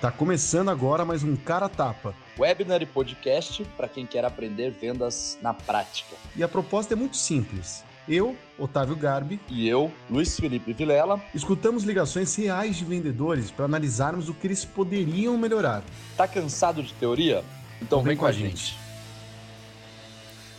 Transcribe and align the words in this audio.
Tá 0.00 0.10
começando 0.10 0.70
agora 0.70 1.04
mais 1.04 1.22
um 1.22 1.36
Cara 1.36 1.68
Tapa. 1.68 2.14
Webinar 2.38 2.80
e 2.80 2.86
podcast 2.86 3.62
para 3.76 3.86
quem 3.86 4.06
quer 4.06 4.24
aprender 4.24 4.70
vendas 4.70 5.36
na 5.42 5.52
prática. 5.52 6.16
E 6.34 6.42
a 6.42 6.48
proposta 6.48 6.94
é 6.94 6.96
muito 6.96 7.18
simples. 7.18 7.84
Eu, 8.08 8.34
Otávio 8.58 8.96
Garbi, 8.96 9.38
e 9.46 9.68
eu, 9.68 9.92
Luiz 10.08 10.40
Felipe 10.40 10.72
Vilela, 10.72 11.22
escutamos 11.34 11.84
ligações 11.84 12.34
reais 12.34 12.76
de 12.76 12.84
vendedores 12.86 13.50
para 13.50 13.66
analisarmos 13.66 14.30
o 14.30 14.32
que 14.32 14.46
eles 14.46 14.64
poderiam 14.64 15.36
melhorar. 15.36 15.82
Tá 16.16 16.26
cansado 16.26 16.82
de 16.82 16.94
teoria? 16.94 17.44
Então, 17.82 17.98
vem, 17.98 18.12
vem 18.12 18.16
com 18.16 18.24
a 18.24 18.32
gente. 18.32 18.70
gente. 18.72 18.78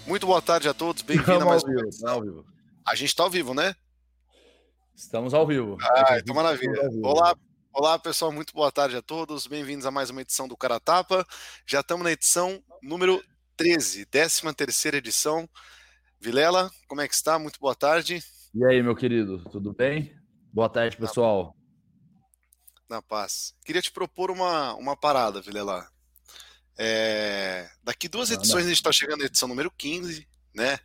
Muito 0.06 0.28
boa 0.28 0.42
tarde 0.44 0.70
a 0.70 0.74
todos, 0.74 1.02
bem-vindo 1.02 1.42
a 1.42 1.46
mais 1.46 1.64
um. 1.64 2.08
Ao 2.08 2.22
vivo. 2.22 2.46
A 2.88 2.94
gente 2.94 3.10
está 3.10 3.24
ao 3.24 3.30
vivo, 3.32 3.56
né? 3.56 3.74
Estamos 4.96 5.34
ao 5.34 5.48
vivo. 5.48 5.80
Ah, 5.82 6.20
então 6.20 6.36
maravilha. 6.36 6.80
Olá, 7.02 7.36
olá 7.74 7.98
pessoal, 7.98 8.32
muito 8.32 8.54
boa 8.54 8.72
tarde 8.72 8.96
a 8.96 9.02
todos. 9.02 9.48
Bem-vindos 9.48 9.86
a 9.86 9.92
mais 9.92 10.10
uma 10.10 10.22
edição 10.22 10.48
do 10.48 10.58
Caratapa. 10.58 11.26
Já 11.66 11.80
estamos 11.80 12.04
na 12.04 12.12
edição 12.12 12.62
número 12.82 13.24
13, 13.56 14.06
13 14.06 14.54
terceira 14.54 14.98
edição. 14.98 15.50
Vilela, 16.20 16.70
como 16.88 17.02
é 17.02 17.08
que 17.08 17.14
está? 17.14 17.40
Muito 17.40 17.60
boa 17.60 17.74
tarde. 17.74 18.24
E 18.54 18.66
aí, 18.66 18.84
meu 18.84 18.96
querido, 18.96 19.44
tudo 19.50 19.74
bem? 19.74 20.16
Boa 20.54 20.70
tarde, 20.70 20.98
pessoal. 20.98 21.56
Na 22.90 23.02
paz. 23.02 23.56
Queria 23.64 23.82
te 23.82 23.92
propor 23.92 24.30
uma, 24.30 24.76
uma 24.76 24.96
parada, 24.96 25.42
Vilela. 25.42 25.88
É, 26.78 27.70
daqui 27.84 28.08
duas 28.08 28.32
edições 28.32 28.66
a 28.66 28.68
gente 28.68 28.78
está 28.78 28.92
chegando 28.92 29.20
na 29.20 29.26
edição 29.26 29.48
número 29.48 29.72
15, 29.72 30.28
né? 30.54 30.80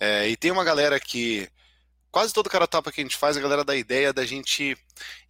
É, 0.00 0.28
e 0.28 0.36
tem 0.36 0.50
uma 0.50 0.64
galera 0.64 0.98
que. 0.98 1.48
Quase 2.12 2.30
todo 2.30 2.50
cara 2.50 2.68
tapa 2.68 2.92
que 2.92 3.00
a 3.00 3.04
gente 3.04 3.16
faz, 3.16 3.38
a 3.38 3.40
galera 3.40 3.64
dá 3.64 3.74
ideia 3.74 4.12
da 4.12 4.26
gente 4.26 4.76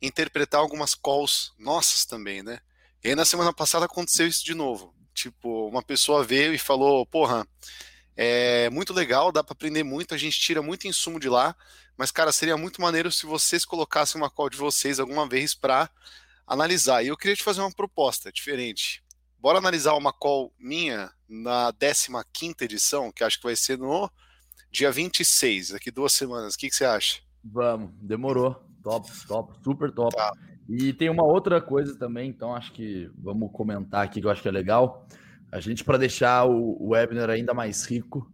interpretar 0.02 0.60
algumas 0.60 0.96
calls 0.96 1.52
nossas 1.56 2.04
também, 2.04 2.42
né? 2.42 2.58
E 3.04 3.08
aí 3.08 3.14
na 3.14 3.24
semana 3.24 3.52
passada 3.52 3.86
aconteceu 3.86 4.26
isso 4.26 4.44
de 4.44 4.52
novo. 4.52 4.92
Tipo, 5.14 5.68
uma 5.68 5.80
pessoa 5.80 6.24
veio 6.24 6.52
e 6.52 6.58
falou: 6.58 7.06
Porra, 7.06 7.46
é 8.16 8.68
muito 8.70 8.92
legal, 8.92 9.30
dá 9.30 9.44
para 9.44 9.52
aprender 9.52 9.84
muito, 9.84 10.12
a 10.12 10.18
gente 10.18 10.40
tira 10.40 10.60
muito 10.60 10.88
insumo 10.88 11.20
de 11.20 11.28
lá, 11.28 11.54
mas 11.96 12.10
cara, 12.10 12.32
seria 12.32 12.56
muito 12.56 12.82
maneiro 12.82 13.12
se 13.12 13.26
vocês 13.26 13.64
colocassem 13.64 14.20
uma 14.20 14.28
call 14.28 14.50
de 14.50 14.56
vocês 14.56 14.98
alguma 14.98 15.28
vez 15.28 15.54
para 15.54 15.88
analisar. 16.44 17.04
E 17.04 17.08
eu 17.08 17.16
queria 17.16 17.36
te 17.36 17.44
fazer 17.44 17.60
uma 17.60 17.70
proposta 17.70 18.32
diferente. 18.32 19.04
Bora 19.38 19.58
analisar 19.58 19.94
uma 19.94 20.12
call 20.12 20.52
minha 20.58 21.12
na 21.28 21.72
15 22.32 22.56
edição, 22.62 23.12
que 23.12 23.22
acho 23.22 23.38
que 23.38 23.44
vai 23.44 23.54
ser 23.54 23.78
no 23.78 24.10
dia 24.72 24.90
26, 24.90 25.70
daqui 25.70 25.90
duas 25.90 26.14
semanas. 26.14 26.54
O 26.54 26.58
que, 26.58 26.68
que 26.70 26.74
você 26.74 26.86
acha? 26.86 27.20
Vamos, 27.44 27.90
demorou. 28.00 28.56
Top, 28.82 29.08
top, 29.28 29.54
super 29.62 29.92
top. 29.92 30.16
Tá. 30.16 30.32
E 30.68 30.92
tem 30.92 31.10
uma 31.10 31.24
outra 31.24 31.60
coisa 31.60 31.96
também, 31.96 32.30
então 32.30 32.54
acho 32.54 32.72
que 32.72 33.10
vamos 33.18 33.50
comentar 33.52 34.04
aqui 34.04 34.20
que 34.20 34.26
eu 34.26 34.30
acho 34.30 34.40
que 34.40 34.48
é 34.48 34.52
legal. 34.52 35.06
A 35.52 35.60
gente, 35.60 35.84
para 35.84 35.98
deixar 35.98 36.46
o 36.46 36.88
webinar 36.88 37.28
ainda 37.28 37.52
mais 37.52 37.84
rico, 37.84 38.32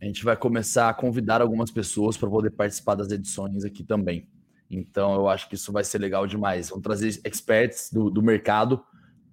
a 0.00 0.04
gente 0.04 0.24
vai 0.24 0.36
começar 0.36 0.88
a 0.88 0.94
convidar 0.94 1.42
algumas 1.42 1.70
pessoas 1.70 2.16
para 2.16 2.30
poder 2.30 2.50
participar 2.50 2.94
das 2.94 3.10
edições 3.10 3.64
aqui 3.64 3.82
também. 3.82 4.28
Então, 4.70 5.14
eu 5.14 5.28
acho 5.28 5.48
que 5.48 5.56
isso 5.56 5.72
vai 5.72 5.82
ser 5.82 5.98
legal 5.98 6.26
demais. 6.26 6.68
Vamos 6.68 6.84
trazer 6.84 7.20
experts 7.24 7.90
do, 7.92 8.08
do 8.08 8.22
mercado 8.22 8.82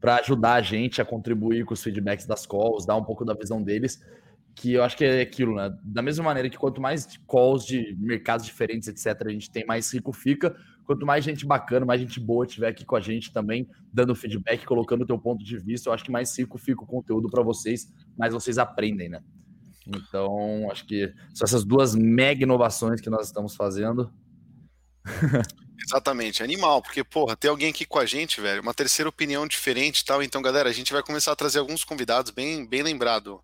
para 0.02 0.16
ajudar 0.18 0.54
a 0.54 0.62
gente 0.62 1.00
a 1.00 1.06
contribuir 1.06 1.64
com 1.64 1.74
os 1.74 1.84
feedbacks 1.84 2.26
das 2.26 2.46
calls, 2.46 2.86
dar 2.86 2.96
um 2.96 3.04
pouco 3.04 3.24
da 3.24 3.36
visão 3.36 3.62
deles, 3.62 4.02
que 4.58 4.74
eu 4.74 4.84
acho 4.84 4.98
que 4.98 5.06
é 5.06 5.22
aquilo, 5.22 5.56
né? 5.56 5.72
Da 5.84 6.02
mesma 6.02 6.24
maneira 6.24 6.50
que 6.50 6.58
quanto 6.58 6.82
mais 6.82 7.08
calls 7.30 7.64
de 7.64 7.96
mercados 8.00 8.44
diferentes, 8.44 8.88
etc., 8.88 9.28
a 9.28 9.30
gente 9.30 9.52
tem, 9.52 9.64
mais 9.64 9.94
rico 9.94 10.12
fica. 10.12 10.58
Quanto 10.84 11.06
mais 11.06 11.24
gente 11.24 11.46
bacana, 11.46 11.86
mais 11.86 12.02
gente 12.02 12.20
boa 12.20 12.46
tiver 12.46 12.70
aqui 12.70 12.84
com 12.84 12.96
a 12.96 13.00
gente 13.00 13.32
também, 13.32 13.70
dando 13.94 14.16
feedback, 14.16 14.66
colocando 14.66 15.04
o 15.04 15.06
teu 15.06 15.20
ponto 15.20 15.44
de 15.44 15.60
vista, 15.60 15.90
eu 15.90 15.94
acho 15.94 16.04
que 16.04 16.12
mais 16.12 16.36
rico 16.36 16.58
fica 16.58 16.82
o 16.82 16.88
conteúdo 16.88 17.30
para 17.30 17.44
vocês, 17.44 17.94
mais 18.18 18.34
vocês 18.34 18.58
aprendem, 18.58 19.10
né? 19.10 19.22
Então, 19.86 20.72
acho 20.72 20.88
que 20.88 21.14
são 21.36 21.46
essas 21.46 21.64
duas 21.64 21.94
mega 21.94 22.42
inovações 22.42 23.00
que 23.00 23.12
nós 23.12 23.28
estamos 23.28 23.56
fazendo. 23.56 24.12
Exatamente, 25.86 26.42
animal, 26.42 26.82
porque, 26.82 27.04
porra, 27.04 27.36
tem 27.36 27.52
alguém 27.52 27.70
aqui 27.70 27.86
com 27.86 28.00
a 28.00 28.06
gente, 28.06 28.42
velho, 28.42 28.64
uma 28.64 28.74
terceira 28.74 29.08
opinião 29.08 29.48
diferente 29.48 30.00
e 30.00 30.06
tal. 30.06 30.24
Então, 30.24 30.42
galera, 30.42 30.68
a 30.68 30.74
gente 30.74 30.92
vai 30.92 31.04
começar 31.04 31.32
a 31.32 31.36
trazer 31.36 31.60
alguns 31.60 31.84
convidados, 31.84 32.32
bem, 32.32 32.68
bem 32.68 32.82
lembrado, 32.82 33.40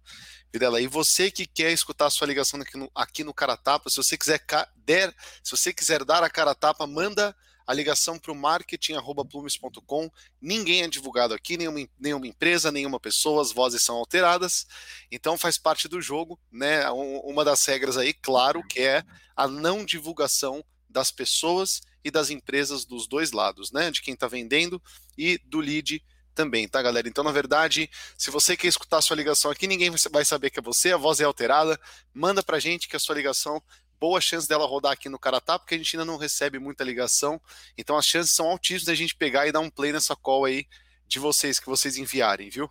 E 0.53 0.87
você 0.87 1.31
que 1.31 1.47
quer 1.47 1.71
escutar 1.71 2.05
a 2.05 2.09
sua 2.11 2.27
ligação 2.27 2.61
aqui 2.61 2.77
no, 2.77 2.91
aqui 2.93 3.23
no 3.23 3.33
Caratapa, 3.33 3.89
se 3.89 3.97
você 3.97 4.15
quiser 4.15 4.39
der, 4.75 5.13
se 5.43 5.49
você 5.49 5.73
quiser 5.73 6.05
dar 6.05 6.23
a 6.23 6.29
cara 6.29 6.53
tapa, 6.53 6.85
manda 6.85 7.35
a 7.65 7.73
ligação 7.73 8.19
para 8.19 8.31
o 8.31 8.35
marketing.plumes.com. 8.35 10.11
Ninguém 10.39 10.83
é 10.83 10.87
divulgado 10.87 11.33
aqui, 11.33 11.57
nenhuma, 11.57 11.87
nenhuma 11.99 12.27
empresa, 12.27 12.71
nenhuma 12.71 12.99
pessoa, 12.99 13.41
as 13.41 13.51
vozes 13.51 13.81
são 13.81 13.95
alteradas, 13.95 14.67
então 15.11 15.39
faz 15.39 15.57
parte 15.57 15.87
do 15.87 15.99
jogo, 15.99 16.39
né? 16.51 16.87
Uma 16.91 17.43
das 17.43 17.65
regras 17.65 17.97
aí, 17.97 18.13
claro, 18.13 18.61
que 18.67 18.79
é 18.79 19.03
a 19.35 19.47
não 19.47 19.83
divulgação 19.83 20.63
das 20.87 21.11
pessoas 21.11 21.81
e 22.03 22.11
das 22.11 22.29
empresas 22.29 22.85
dos 22.85 23.07
dois 23.07 23.31
lados, 23.31 23.71
né? 23.71 23.89
De 23.89 24.03
quem 24.03 24.13
está 24.13 24.27
vendendo 24.27 24.79
e 25.17 25.39
do 25.45 25.59
lead 25.59 26.03
também, 26.33 26.67
tá, 26.67 26.81
galera? 26.81 27.07
Então, 27.07 27.23
na 27.23 27.31
verdade, 27.31 27.89
se 28.17 28.29
você 28.29 28.57
quer 28.57 28.67
escutar 28.67 28.97
a 28.97 29.01
sua 29.01 29.15
ligação 29.15 29.51
aqui, 29.51 29.67
ninguém 29.67 29.91
vai 30.11 30.25
saber 30.25 30.49
que 30.49 30.59
é 30.59 30.61
você, 30.61 30.91
a 30.91 30.97
voz 30.97 31.19
é 31.19 31.23
alterada. 31.23 31.79
Manda 32.13 32.43
pra 32.43 32.59
gente 32.59 32.87
que 32.87 32.95
a 32.95 32.99
sua 32.99 33.15
ligação, 33.15 33.61
boa 33.99 34.19
chance 34.19 34.47
dela 34.47 34.65
rodar 34.65 34.91
aqui 34.91 35.07
no 35.07 35.17
Caratá, 35.17 35.57
porque 35.57 35.75
a 35.75 35.77
gente 35.77 35.95
ainda 35.95 36.05
não 36.05 36.17
recebe 36.17 36.59
muita 36.59 36.83
ligação. 36.83 37.39
Então, 37.77 37.97
as 37.97 38.05
chances 38.05 38.33
são 38.33 38.47
altíssimas 38.47 38.85
da 38.85 38.95
gente 38.95 39.15
pegar 39.15 39.47
e 39.47 39.51
dar 39.51 39.59
um 39.59 39.69
play 39.69 39.93
nessa 39.93 40.15
call 40.15 40.45
aí 40.45 40.67
de 41.07 41.19
vocês, 41.19 41.59
que 41.59 41.67
vocês 41.67 41.97
enviarem, 41.97 42.49
viu? 42.49 42.69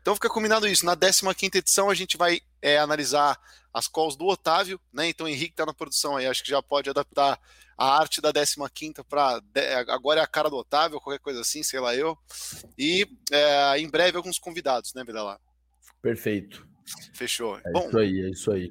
Então, 0.00 0.14
fica 0.14 0.30
combinado 0.30 0.66
isso. 0.66 0.86
Na 0.86 0.96
15 0.96 1.50
edição, 1.54 1.90
a 1.90 1.94
gente 1.94 2.16
vai 2.16 2.40
é, 2.62 2.78
analisar 2.78 3.38
as 3.72 3.88
calls 3.88 4.16
do 4.16 4.26
Otávio, 4.26 4.80
né? 4.92 5.08
Então, 5.08 5.26
o 5.26 5.28
Henrique 5.28 5.54
tá 5.54 5.66
na 5.66 5.74
produção 5.74 6.16
aí, 6.16 6.26
acho 6.26 6.42
que 6.42 6.50
já 6.50 6.62
pode 6.62 6.88
adaptar 6.88 7.38
a 7.80 7.98
arte 7.98 8.20
da 8.20 8.30
15 8.30 8.92
para 9.08 9.40
agora 9.88 10.20
é 10.20 10.22
a 10.22 10.26
cara 10.26 10.50
do 10.50 10.56
Otávio, 10.56 11.00
qualquer 11.00 11.18
coisa 11.18 11.40
assim, 11.40 11.62
sei 11.62 11.80
lá 11.80 11.96
eu. 11.96 12.14
E 12.78 13.08
é, 13.32 13.78
em 13.78 13.88
breve 13.88 14.18
alguns 14.18 14.38
convidados, 14.38 14.92
né, 14.92 15.02
Vida 15.02 15.22
lá. 15.22 15.40
Perfeito. 16.02 16.68
Fechou. 17.14 17.58
É 17.64 17.72
Bom, 17.72 17.88
isso 17.88 17.98
aí, 17.98 18.20
é 18.20 18.28
isso 18.28 18.52
aí. 18.52 18.70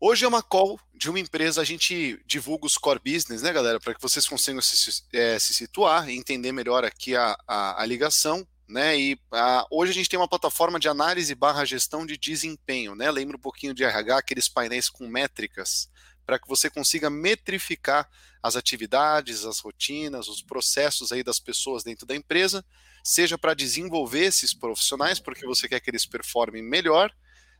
Hoje 0.00 0.24
é 0.24 0.28
uma 0.28 0.42
call 0.42 0.80
de 0.94 1.10
uma 1.10 1.20
empresa, 1.20 1.60
a 1.60 1.64
gente 1.64 2.18
divulga 2.26 2.64
os 2.64 2.78
core 2.78 3.00
business, 3.04 3.42
né, 3.42 3.52
galera, 3.52 3.78
para 3.78 3.94
que 3.94 4.00
vocês 4.00 4.26
consigam 4.26 4.62
se, 4.62 5.02
é, 5.12 5.38
se, 5.38 5.52
situar 5.52 6.08
e 6.08 6.16
entender 6.16 6.52
melhor 6.52 6.86
aqui 6.86 7.14
a, 7.14 7.36
a, 7.46 7.82
a 7.82 7.84
ligação. 7.84 8.46
Né, 8.66 8.98
e 8.98 9.18
a, 9.30 9.66
hoje 9.70 9.90
a 9.90 9.94
gente 9.94 10.08
tem 10.08 10.18
uma 10.18 10.28
plataforma 10.28 10.80
de 10.80 10.88
análise 10.88 11.34
barra 11.34 11.66
gestão 11.66 12.06
de 12.06 12.16
desempenho, 12.16 12.94
né? 12.94 13.10
Lembra 13.10 13.36
um 13.36 13.40
pouquinho 13.40 13.74
de 13.74 13.84
RH, 13.84 14.16
aqueles 14.16 14.48
painéis 14.48 14.88
com 14.88 15.06
métricas 15.06 15.91
para 16.24 16.38
que 16.38 16.48
você 16.48 16.70
consiga 16.70 17.10
metrificar 17.10 18.08
as 18.42 18.56
atividades, 18.56 19.44
as 19.44 19.60
rotinas, 19.60 20.28
os 20.28 20.42
processos 20.42 21.12
aí 21.12 21.22
das 21.22 21.38
pessoas 21.38 21.84
dentro 21.84 22.06
da 22.06 22.16
empresa, 22.16 22.64
seja 23.04 23.38
para 23.38 23.54
desenvolver 23.54 24.24
esses 24.24 24.52
profissionais, 24.52 25.18
porque 25.18 25.46
você 25.46 25.68
quer 25.68 25.80
que 25.80 25.90
eles 25.90 26.06
performem 26.06 26.62
melhor, 26.62 27.12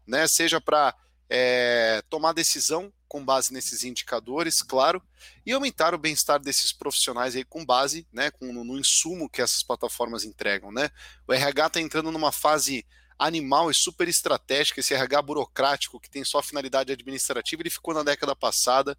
né? 0.06 0.26
Seja 0.26 0.60
para 0.60 0.94
é, 1.28 2.02
tomar 2.10 2.32
decisão 2.32 2.92
com 3.08 3.24
base 3.24 3.52
nesses 3.52 3.84
indicadores, 3.84 4.62
claro, 4.62 5.02
e 5.44 5.52
aumentar 5.52 5.94
o 5.94 5.98
bem-estar 5.98 6.40
desses 6.40 6.72
profissionais 6.72 7.36
aí 7.36 7.44
com 7.44 7.64
base, 7.64 8.06
né, 8.10 8.30
com, 8.30 8.52
no 8.52 8.78
insumo 8.78 9.28
que 9.28 9.42
essas 9.42 9.62
plataformas 9.62 10.24
entregam, 10.24 10.72
né? 10.72 10.90
O 11.28 11.32
RH 11.32 11.66
está 11.66 11.80
entrando 11.80 12.10
numa 12.10 12.32
fase 12.32 12.86
animal 13.26 13.70
e 13.70 13.74
super 13.74 14.08
estratégica, 14.08 14.80
esse 14.80 14.94
RH 14.94 15.22
burocrático 15.22 16.00
que 16.00 16.10
tem 16.10 16.24
só 16.24 16.42
finalidade 16.42 16.92
administrativa, 16.92 17.62
ele 17.62 17.70
ficou 17.70 17.94
na 17.94 18.02
década 18.02 18.34
passada. 18.34 18.96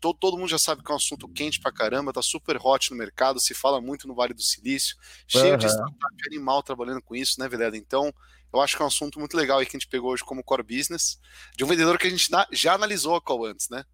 Todo, 0.00 0.18
todo 0.18 0.36
mundo 0.36 0.48
já 0.48 0.58
sabe 0.58 0.82
que 0.82 0.90
é 0.90 0.94
um 0.94 0.96
assunto 0.96 1.28
quente 1.28 1.60
pra 1.60 1.72
caramba, 1.72 2.12
tá 2.12 2.22
super 2.22 2.58
hot 2.62 2.90
no 2.90 2.96
mercado, 2.96 3.40
se 3.40 3.54
fala 3.54 3.80
muito 3.80 4.08
no 4.08 4.14
Vale 4.14 4.34
do 4.34 4.42
Silício, 4.42 4.96
cheio 5.26 5.52
uhum. 5.52 5.58
de 5.58 5.66
startup 5.66 6.26
animal 6.26 6.62
trabalhando 6.62 7.02
com 7.02 7.14
isso, 7.14 7.40
né, 7.40 7.48
Vilela? 7.48 7.76
Então, 7.76 8.12
eu 8.52 8.60
acho 8.60 8.76
que 8.76 8.82
é 8.82 8.84
um 8.84 8.88
assunto 8.88 9.18
muito 9.18 9.36
legal 9.36 9.58
aí 9.58 9.66
que 9.66 9.76
a 9.76 9.78
gente 9.78 9.88
pegou 9.88 10.10
hoje 10.10 10.24
como 10.24 10.42
core 10.42 10.62
business, 10.62 11.20
de 11.56 11.64
um 11.64 11.68
vendedor 11.68 11.98
que 11.98 12.06
a 12.06 12.10
gente 12.10 12.28
já 12.52 12.74
analisou 12.74 13.14
a 13.14 13.20
call 13.20 13.46
antes, 13.46 13.68
né? 13.68 13.84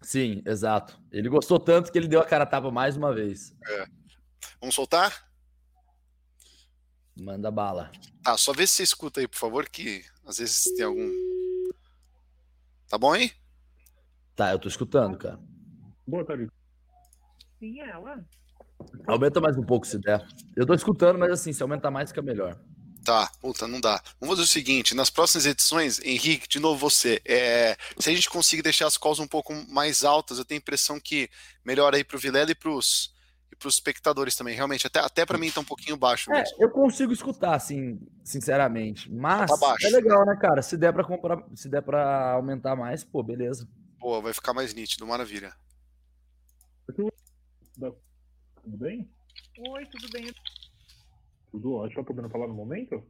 Sim, 0.00 0.42
exato. 0.44 0.98
Ele 1.12 1.28
gostou 1.28 1.60
tanto 1.60 1.92
que 1.92 1.98
ele 1.98 2.08
deu 2.08 2.20
a 2.20 2.24
cara 2.24 2.44
a 2.44 2.46
tapa 2.46 2.70
mais 2.70 2.96
uma 2.96 3.14
vez. 3.14 3.54
É. 3.68 3.86
Vamos 4.60 4.74
soltar? 4.74 5.31
Manda 7.16 7.50
bala. 7.50 7.90
Tá, 8.22 8.36
só 8.36 8.52
vê 8.52 8.66
se 8.66 8.74
você 8.74 8.82
escuta 8.82 9.20
aí, 9.20 9.28
por 9.28 9.38
favor, 9.38 9.68
que 9.68 10.04
às 10.26 10.38
vezes 10.38 10.62
tem 10.74 10.84
algum. 10.84 11.10
Tá 12.88 12.96
bom 12.96 13.12
aí? 13.12 13.32
Tá, 14.34 14.52
eu 14.52 14.58
tô 14.58 14.68
escutando, 14.68 15.18
cara. 15.18 15.38
Boa 16.06 16.24
tarde. 16.24 16.48
Sim, 17.58 17.80
ela. 17.80 18.24
Aumenta 19.06 19.40
mais 19.40 19.56
um 19.56 19.62
pouco 19.62 19.86
se 19.86 19.98
der. 19.98 20.26
Eu 20.56 20.66
tô 20.66 20.74
escutando, 20.74 21.18
mas 21.18 21.30
assim, 21.30 21.52
se 21.52 21.62
aumentar 21.62 21.90
mais 21.90 22.10
fica 22.10 22.22
melhor. 22.22 22.58
Tá, 23.04 23.30
puta, 23.40 23.66
não 23.66 23.80
dá. 23.80 24.00
Vamos 24.20 24.36
fazer 24.36 24.48
o 24.48 24.50
seguinte: 24.50 24.94
nas 24.94 25.10
próximas 25.10 25.46
edições, 25.46 26.00
Henrique, 26.00 26.48
de 26.48 26.60
novo 26.60 26.78
você, 26.78 27.20
é, 27.24 27.76
se 27.98 28.10
a 28.10 28.14
gente 28.14 28.30
conseguir 28.30 28.62
deixar 28.62 28.86
as 28.86 28.96
calls 28.96 29.18
um 29.18 29.26
pouco 29.26 29.52
mais 29.68 30.04
altas, 30.04 30.38
eu 30.38 30.44
tenho 30.44 30.58
a 30.58 30.62
impressão 30.62 31.00
que 31.00 31.28
melhor 31.64 31.94
aí 31.94 32.04
pro 32.04 32.18
Vilela 32.18 32.52
e 32.52 32.54
pros 32.54 33.11
os 33.68 33.74
espectadores 33.74 34.34
também. 34.36 34.54
Realmente, 34.54 34.86
até, 34.86 35.00
até 35.00 35.24
para 35.26 35.38
mim 35.38 35.50
tá 35.50 35.60
um 35.60 35.64
pouquinho 35.64 35.96
baixo 35.96 36.32
É, 36.32 36.42
eu 36.58 36.70
consigo 36.70 37.12
escutar, 37.12 37.54
assim, 37.54 38.00
sinceramente. 38.24 39.10
Mas 39.12 39.50
Tá 39.50 39.56
baixo. 39.56 39.86
é 39.86 39.90
legal, 39.90 40.24
né, 40.26 40.36
cara? 40.40 40.62
Se 40.62 40.76
der 40.76 40.92
pra 40.92 41.04
comprar, 41.04 41.42
se 41.54 41.68
der 41.68 41.82
para 41.82 42.32
aumentar 42.32 42.74
mais, 42.76 43.02
pô, 43.04 43.22
beleza. 43.22 43.68
Boa, 43.98 44.20
vai 44.20 44.32
ficar 44.32 44.52
mais 44.52 44.74
nítido, 44.74 45.06
maravilha. 45.06 45.52
Tudo 46.86 47.12
bem? 48.78 49.10
Oi, 49.70 49.86
tudo 49.86 50.08
bem? 50.12 50.32
Tudo 51.50 51.74
ótimo. 51.74 52.02
Tá 52.02 52.06
podendo 52.06 52.30
falar 52.30 52.48
no 52.48 52.54
momento? 52.54 53.02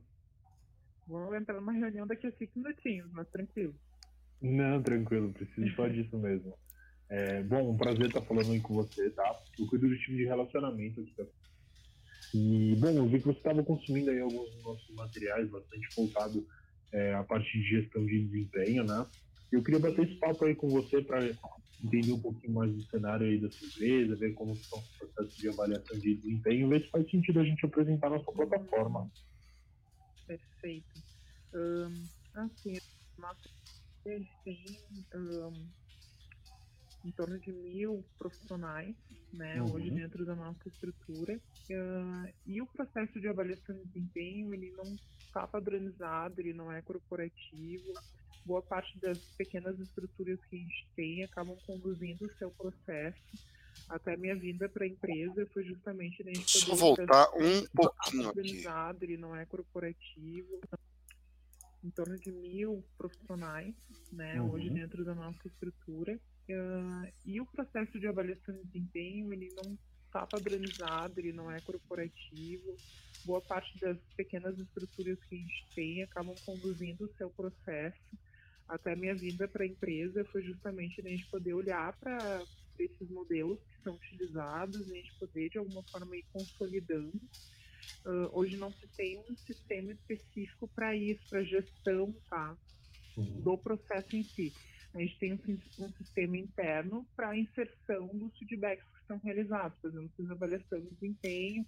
Vou 1.07 1.35
entrar 1.35 1.55
numa 1.55 1.73
reunião 1.73 2.07
daqui 2.07 2.27
a 2.27 2.33
cinco 2.33 2.53
minutinhos, 2.59 3.11
mas 3.13 3.29
tranquilo. 3.29 3.75
Não, 4.41 4.83
tranquilo, 4.83 5.33
preciso 5.33 5.75
falar 5.77 5.91
disso 5.91 6.17
mesmo. 6.19 6.57
É, 7.11 7.43
bom, 7.43 7.73
um 7.73 7.77
prazer 7.77 8.07
estar 8.07 8.23
falando 8.23 8.53
aí 8.53 8.61
com 8.61 8.75
você, 8.75 9.11
tá? 9.11 9.41
Eu 9.59 9.67
cuido 9.67 9.89
do 9.89 9.99
time 9.99 10.19
de 10.19 10.25
relacionamento 10.25 11.01
aqui. 11.01 11.15
Tá? 11.15 11.25
E, 12.35 12.75
bom, 12.77 12.91
eu 12.91 13.07
vi 13.09 13.21
que 13.21 13.27
você 13.27 13.39
estava 13.39 13.63
consumindo 13.63 14.11
aí 14.11 14.21
alguns 14.21 14.51
dos 14.55 14.63
nossos 14.63 14.95
materiais, 14.95 15.51
bastante 15.51 15.87
voltado 15.95 16.47
é, 16.93 17.15
à 17.15 17.23
parte 17.25 17.51
de 17.53 17.65
gestão 17.65 18.05
de 18.07 18.25
desempenho, 18.25 18.85
né? 18.85 19.07
Eu 19.51 19.63
queria 19.63 19.81
bater 19.81 20.09
esse 20.09 20.19
papo 20.19 20.45
aí 20.47 20.55
com 20.55 20.69
você 20.71 21.03
para 21.03 21.21
entender 21.83 22.13
um 22.13 22.21
pouquinho 22.21 22.55
mais 22.55 22.73
do 22.73 22.83
cenário 22.85 23.27
aí 23.27 23.39
da 23.39 23.51
sua 23.51 23.69
empresa, 23.69 24.17
ver 24.17 24.33
como 24.33 24.57
são 24.57 24.79
os 24.79 24.99
processos 24.99 25.37
de 25.37 25.49
avaliação 25.49 25.99
de 25.99 26.15
desempenho, 26.15 26.69
ver 26.71 26.83
se 26.83 26.91
faz 26.91 27.11
sentido 27.11 27.41
a 27.41 27.45
gente 27.45 27.67
apresentar 27.67 28.07
a 28.07 28.11
nossa 28.11 28.33
plataforma. 28.33 29.11
Perfeito. 30.27 31.03
Ahn, 31.55 31.93
assim, 32.35 32.79
nossa 33.19 33.51
tem 34.05 34.27
ahn, 35.15 35.53
em 37.05 37.11
torno 37.13 37.39
de 37.39 37.53
mil 37.53 38.05
profissionais, 38.19 38.95
né, 39.33 39.61
Uhum. 39.63 39.73
hoje 39.73 39.91
dentro 39.91 40.25
da 40.25 40.35
nossa 40.35 40.69
estrutura. 40.69 41.41
Ah, 41.73 42.29
e 42.47 42.61
o 42.61 42.67
processo 42.67 43.21
de 43.21 43.29
avaliação 43.29 43.75
de 43.77 43.85
desempenho, 43.87 44.53
ele 44.55 44.71
não 44.73 44.95
está 45.27 45.47
padronizado, 45.47 46.41
ele 46.41 46.53
não 46.53 46.71
é 46.71 46.83
corporativo. 46.83 47.95
Boa 48.45 48.61
parte 48.63 48.99
das 48.99 49.19
pequenas 49.39 49.79
estruturas 49.79 50.39
que 50.47 50.57
a 50.57 50.59
gente 50.59 50.89
tem 50.97 51.25
acabam 51.25 51.57
conduzindo 51.67 52.27
o 52.27 52.35
seu 52.39 52.51
processo. 52.51 53.19
Até 53.89 54.17
minha 54.17 54.35
vinda 54.35 54.69
para 54.69 54.85
a 54.85 54.89
empresa 54.89 55.47
foi 55.53 55.65
justamente 55.65 56.23
a 56.23 56.27
gente 56.27 56.51
Só 56.51 56.75
voltar 56.75 57.29
um 57.35 57.67
pouquinho 57.75 58.29
aqui. 58.29 58.41
organizado, 58.41 59.05
ele 59.05 59.17
não 59.17 59.35
é 59.37 59.45
corporativo. 59.47 60.61
Em 61.85 61.91
torno 61.91 62.19
de 62.19 62.31
mil 62.31 62.85
profissionais, 62.97 63.75
né, 64.13 64.41
Uhum. 64.41 64.51
hoje 64.53 64.71
dentro 64.71 65.05
da 65.05 65.15
nossa 65.15 65.47
estrutura. 65.49 66.19
Ah, 66.51 67.13
e 67.25 67.41
o 67.41 67.47
processo 67.47 67.99
de 67.99 68.07
avaliação 68.07 68.55
de 68.55 68.65
desempenho, 68.65 69.33
ele 69.33 69.51
não 69.55 69.79
está 70.07 70.27
padronizado, 70.27 71.19
ele 71.19 71.33
não 71.33 71.51
é 71.51 71.61
corporativo. 71.61 72.79
Boa 73.25 73.41
parte 73.41 73.79
das 73.79 73.99
pequenas 74.17 74.59
estruturas 74.59 75.19
que 75.25 75.37
a 75.37 75.39
gente 75.39 75.69
tem 75.75 76.03
acabam 76.03 76.37
conduzindo 76.45 77.05
o 77.05 77.15
seu 77.15 77.31
processo. 77.31 78.19
Até 78.69 78.97
minha 78.97 79.15
vinda 79.15 79.47
para 79.49 79.65
a 79.65 79.67
empresa 79.67 80.25
foi 80.33 80.43
justamente 80.43 81.01
a 81.01 81.09
gente 81.09 81.27
poder 81.31 81.55
olhar 81.55 81.97
para 81.99 82.45
esses 82.79 83.09
modelos 83.11 83.59
que 83.61 83.83
são 83.83 83.95
utilizados, 83.95 84.91
a 84.91 84.95
gente 84.95 85.15
poder 85.19 85.51
de 85.51 85.59
alguma 85.59 85.85
forma 85.85 86.17
ir 86.17 86.25
consolidando. 86.33 87.21
Ah, 88.05 88.29
hoje 88.33 88.57
não 88.57 88.73
se 88.73 88.89
tem 88.97 89.19
um 89.19 89.37
sistema 89.47 89.93
específico 89.93 90.69
para 90.75 90.95
isso, 90.97 91.25
para 91.29 91.45
gestão 91.45 92.13
tá, 92.29 92.57
do 93.17 93.57
processo 93.59 94.17
em 94.17 94.25
si. 94.35 94.53
A 94.95 94.99
gente 95.01 95.19
tem 95.19 95.33
um, 95.35 95.85
um 95.87 95.93
sistema 95.95 96.37
interno 96.37 97.07
para 97.17 97.31
a 97.31 97.39
inserção 97.39 98.09
dos 98.19 98.37
feedbacks 98.39 98.85
que 98.85 99.07
são 99.07 99.19
realizados. 99.19 99.79
Por 99.81 99.91
exemplo, 99.91 100.13
fiz 100.17 100.31
avaliação 100.31 100.81
de 100.81 100.91
desempenho, 100.91 101.65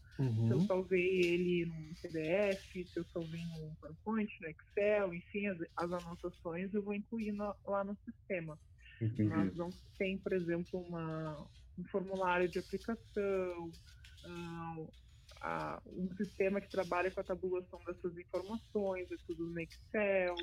se 0.47 0.53
eu 0.53 0.59
Uhum. 0.59 0.67
salvei 0.67 1.01
ele 1.33 1.67
num 1.67 1.95
PDF, 2.03 2.63
se 2.73 2.91
eu 2.97 3.05
salvei 3.13 3.41
num 3.47 3.75
PowerPoint, 3.81 4.31
no 4.41 4.49
Excel, 4.49 5.15
enfim, 5.15 5.47
as, 5.49 5.59
as 5.77 5.93
anotações 5.93 6.73
eu 6.75 6.83
vou 6.83 6.95
incluir 6.95 7.33
lá 7.67 7.83
no 7.85 7.97
sistema. 8.05 8.59
Entendi. 9.01 9.25
Nós 9.29 9.57
não 9.57 9.71
tem, 9.99 10.19
por 10.19 10.33
exemplo, 10.35 10.81
uma, 10.81 11.49
um 11.79 11.85
formulário 11.91 12.49
de 12.49 12.59
aplicação, 12.59 13.73
ah, 14.25 14.77
ah, 15.41 15.83
um 15.87 16.09
sistema 16.17 16.61
que 16.61 16.71
trabalha 16.71 17.11
com 17.11 17.21
a 17.21 17.25
tabulação 17.25 17.81
dessas 17.87 18.17
informações, 18.19 19.11
é 19.11 19.17
tudo 19.27 19.47
no 19.47 19.61
Excel, 19.61 20.37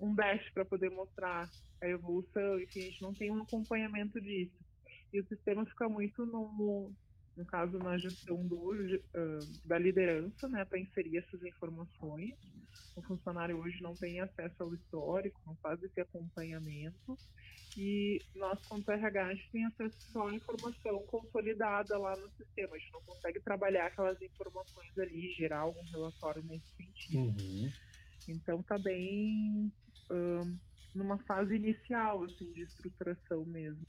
um 0.00 0.14
dash 0.14 0.48
para 0.52 0.64
poder 0.64 0.90
mostrar 0.90 1.50
a 1.82 1.88
evolução, 1.88 2.60
enfim, 2.60 2.80
a 2.80 2.84
gente 2.84 3.02
não 3.02 3.14
tem 3.14 3.30
um 3.30 3.42
acompanhamento 3.42 4.20
disso. 4.20 4.56
E 5.12 5.20
o 5.20 5.26
sistema 5.26 5.64
fica 5.66 5.88
muito 5.88 6.26
no, 6.26 6.92
no 7.36 7.46
caso, 7.46 7.78
na 7.78 7.98
gestão 7.98 8.46
do, 8.46 8.72
ah, 9.14 9.46
da 9.64 9.78
liderança, 9.78 10.48
né, 10.48 10.64
para 10.64 10.78
inserir 10.78 11.18
essas 11.18 11.42
informações. 11.42 12.34
O 12.96 13.02
funcionário 13.02 13.58
hoje 13.58 13.80
não 13.82 13.94
tem 13.94 14.20
acesso 14.20 14.62
ao 14.62 14.74
histórico, 14.74 15.40
não 15.46 15.54
faz 15.56 15.82
esse 15.82 16.00
acompanhamento. 16.00 17.18
E 17.76 18.24
nós, 18.34 18.58
quanto 18.64 18.90
RH, 18.90 19.26
a 19.26 19.34
gente 19.34 19.50
tem 19.52 19.66
acesso 19.66 19.96
só 20.10 20.28
à 20.28 20.34
informação 20.34 21.04
consolidada 21.06 21.98
lá 21.98 22.16
no 22.16 22.30
sistema. 22.30 22.74
A 22.74 22.78
gente 22.78 22.92
não 22.92 23.02
consegue 23.02 23.38
trabalhar 23.40 23.86
aquelas 23.86 24.20
informações 24.22 24.96
ali, 24.96 25.34
gerar 25.34 25.58
algum 25.58 25.82
relatório 25.90 26.42
nesse 26.44 26.64
sentido. 26.74 27.18
Uhum. 27.18 27.70
Então 28.28 28.62
tá 28.62 28.78
bem 28.78 29.72
numa 30.94 31.18
fase 31.24 31.54
inicial 31.54 32.24
assim, 32.24 32.52
de 32.52 32.62
estruturação 32.62 33.44
mesmo. 33.44 33.86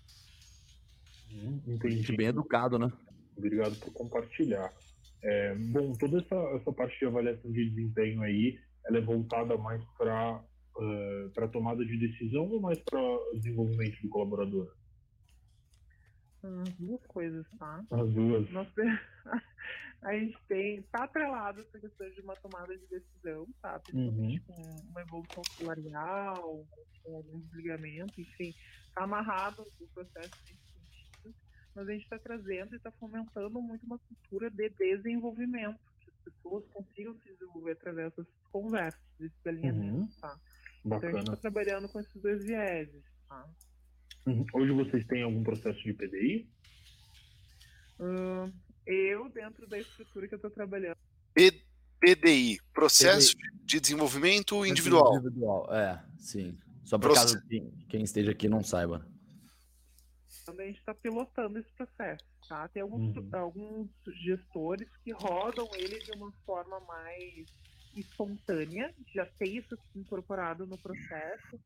Gente 1.30 1.70
Entendi. 1.70 2.16
bem 2.16 2.28
educado, 2.28 2.80
né? 2.80 2.92
Obrigado 3.36 3.76
por 3.80 3.92
compartilhar. 3.94 4.74
É, 5.24 5.56
bom, 5.56 5.94
toda 5.94 6.20
essa, 6.20 6.36
essa 6.56 6.72
parte 6.72 6.98
de 7.00 7.06
avaliação 7.06 7.52
de 7.52 7.70
desempenho 7.70 8.22
aí, 8.22 8.60
ela 8.86 8.98
é 8.98 9.02
voltada 9.02 9.58
mais 9.58 9.84
para 9.98 10.44
para 11.34 11.48
tomada 11.48 11.84
de 11.84 11.98
decisão 11.98 12.48
ou 12.50 12.62
mais 12.62 12.80
para 12.84 13.00
desenvolvimento 13.34 14.00
do 14.00 14.10
colaborador? 14.10 14.72
As 16.44 16.74
duas 16.76 17.06
coisas, 17.08 17.46
tá? 17.58 17.84
As 17.92 18.14
duas. 18.14 18.50
Nós, 18.52 18.68
a 20.02 20.14
gente 20.14 20.38
tem, 20.48 20.82
tá 20.84 21.04
atrelado 21.04 21.62
essa 21.62 21.80
questão 21.80 22.10
de 22.10 22.22
uma 22.22 22.36
tomada 22.36 22.78
de 22.78 22.86
decisão, 22.88 23.48
tá? 23.62 23.80
Principalmente 23.80 24.40
com 24.42 24.54
uma 24.90 25.02
evolução 25.02 25.44
salarial, 25.58 26.66
com 27.04 27.16
algum 27.16 27.40
desligamento, 27.40 28.20
enfim, 28.22 28.54
tá 28.94 29.04
amarrado 29.04 29.66
o 29.80 29.88
processo 29.88 30.32
nesse 30.46 30.62
sentido, 30.72 31.36
mas 31.76 31.88
a 31.88 31.92
gente 31.92 32.04
está 32.04 32.20
trazendo 32.20 32.74
e 32.74 32.78
está 32.78 32.92
fomentando 32.92 33.62
muito 33.62 33.86
uma 33.86 34.00
cultura 34.00 34.50
de 34.50 34.70
desenvolvimento, 34.70 35.80
que 36.00 36.10
as 36.10 36.34
pessoas 36.34 36.66
consigam 36.68 37.16
se 37.16 37.34
desenvolver 37.34 37.72
através 37.72 38.10
dessas 38.10 38.28
conversas, 38.52 39.02
desses 39.20 39.48
alinhamentos, 39.48 40.16
tá? 40.18 40.40
Então 40.86 41.10
a 41.10 41.12
gente 41.12 41.24
está 41.24 41.38
trabalhando 41.38 41.90
com 41.90 42.00
esses 42.00 42.22
dois 42.22 42.44
vieses, 42.44 43.04
tá? 43.28 43.50
Uhum. 44.26 44.46
Hoje 44.54 44.72
vocês 44.74 45.06
têm 45.08 45.24
algum 45.24 45.44
processo 45.44 45.82
de 45.84 45.94
PDI? 45.94 46.50
Ahn, 48.00 48.52
eu, 48.88 49.30
dentro 49.30 49.68
da 49.68 49.78
estrutura 49.78 50.28
que 50.28 50.34
eu 50.34 50.38
estou 50.38 50.52
trabalhando, 50.52 50.98
PDI, 52.00 52.60
Processo 52.74 53.36
de 53.64 53.80
Desenvolvimento 53.80 54.66
Individual. 54.66 55.16
Individual, 55.18 55.68
é, 55.74 56.04
sim. 56.20 56.58
Só 56.84 56.98
por 56.98 57.12
Proce- 57.12 57.34
caso 57.36 57.48
quem, 57.48 57.70
quem 57.90 58.04
esteja 58.04 58.32
aqui 58.32 58.48
não 58.48 58.64
saiba. 58.64 59.06
a 60.48 60.64
gente 60.64 60.80
está 60.80 60.94
pilotando 60.94 61.60
esse 61.60 61.70
processo, 61.74 62.24
tá? 62.48 62.68
Tem 62.70 62.82
alguns, 62.82 63.16
Uhum. 63.18 63.30
alguns 63.34 63.90
gestores 64.24 64.88
que 65.04 65.12
rodam 65.12 65.68
ele 65.76 66.00
de 66.00 66.12
uma 66.12 66.32
forma 66.46 66.80
mais 66.82 67.46
espontânea, 67.96 68.94
já 69.14 69.26
tem 69.26 69.58
isso 69.58 69.78
incorporado 69.96 70.66
no 70.66 70.78
processo, 70.78 71.60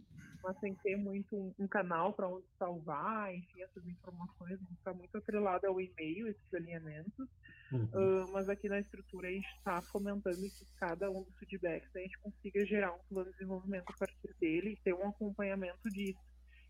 mas 0.44 0.60
sem 0.60 0.74
ter 0.76 0.96
muito 0.98 1.36
um, 1.36 1.54
um 1.60 1.68
canal 1.68 2.14
para 2.14 2.28
onde 2.28 2.46
salvar, 2.58 3.34
enfim, 3.34 3.62
essas 3.62 3.86
informações 3.88 4.60
está 4.72 4.94
muito 4.94 5.18
atrelado 5.18 5.68
ao 5.68 5.80
e-mail, 5.80 6.28
esses 6.28 6.54
alinhamentos, 6.54 7.28
Uhum. 7.72 7.88
Ah, 7.94 8.26
mas 8.32 8.50
aqui 8.50 8.68
na 8.68 8.80
estrutura 8.80 9.30
a 9.30 9.32
gente 9.32 9.48
está 9.58 9.82
fomentando 9.82 10.36
que 10.36 10.66
cada 10.78 11.10
um 11.10 11.24
dos 11.24 11.36
feedbacks 11.38 11.96
a 11.96 12.00
gente 12.00 12.20
consiga 12.20 12.66
gerar 12.66 12.94
um 12.94 13.00
plano 13.10 13.32
de 13.32 13.38
desenvolvimento 13.38 13.86
a 13.88 13.98
partir 13.98 14.36
dele 14.40 14.72
e 14.72 14.78
ter 14.84 14.94
um 14.94 15.08
acompanhamento 15.08 15.90
disso. 15.90 16.20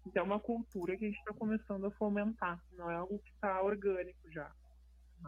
Então 0.06 0.24
é 0.24 0.26
uma 0.26 0.40
cultura 0.40 0.96
que 0.96 1.06
a 1.06 1.08
gente 1.08 1.20
está 1.20 1.34
começando 1.34 1.86
a 1.86 1.92
fomentar, 1.92 2.62
não 2.74 2.90
é 2.90 2.96
algo 2.96 3.20
que 3.20 3.32
está 3.32 3.62
orgânico 3.62 4.32
já. 4.32 4.52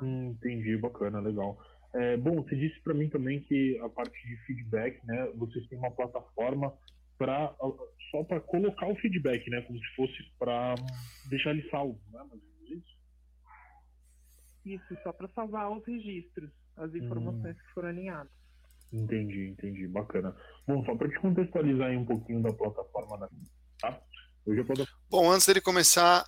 Hum, 0.02 0.30
entendi, 0.30 0.78
bacana, 0.78 1.20
legal. 1.20 1.60
É, 1.94 2.18
bom, 2.18 2.42
você 2.42 2.56
disse 2.56 2.80
para 2.82 2.94
mim 2.94 3.08
também 3.08 3.42
que 3.42 3.80
a 3.80 3.90
parte 3.90 4.28
de 4.28 4.36
feedback, 4.46 5.00
né, 5.06 5.32
vocês 5.36 5.68
têm 5.68 5.78
uma 5.78 5.92
plataforma 5.92 6.74
para 7.18 7.56
só 8.12 8.24
para 8.24 8.40
colocar 8.42 8.88
o 8.88 8.96
feedback, 8.98 9.50
né, 9.50 9.62
como 9.62 9.80
se 9.80 9.96
fosse 9.96 10.14
para 10.38 10.76
deixar 11.30 11.52
ele 11.52 11.68
salvo, 11.70 12.00
né, 12.12 12.20
menos 12.30 12.44
isso? 12.70 12.98
Isso, 14.66 14.98
só 15.04 15.12
para 15.12 15.28
salvar 15.30 15.72
os 15.72 15.86
registros, 15.86 16.52
as 16.78 16.94
informações 16.96 17.60
que 17.60 17.74
foram 17.74 17.90
alinhadas. 17.90 18.32
Entendi, 18.92 19.48
entendi, 19.48 19.88
bacana. 19.88 20.36
Bom, 20.68 20.86
só 20.86 20.96
para 20.96 21.10
te 21.10 21.20
contextualizar 21.20 21.90
aí 21.90 21.98
um 21.98 22.06
pouquinho 22.06 22.42
da 22.44 22.54
plataforma, 22.54 23.18
da, 23.18 23.28
tá? 23.80 24.00
Plataforma 24.46 24.88
Bom, 25.10 25.32
antes 25.32 25.48
dele 25.48 25.62
começar, 25.62 26.26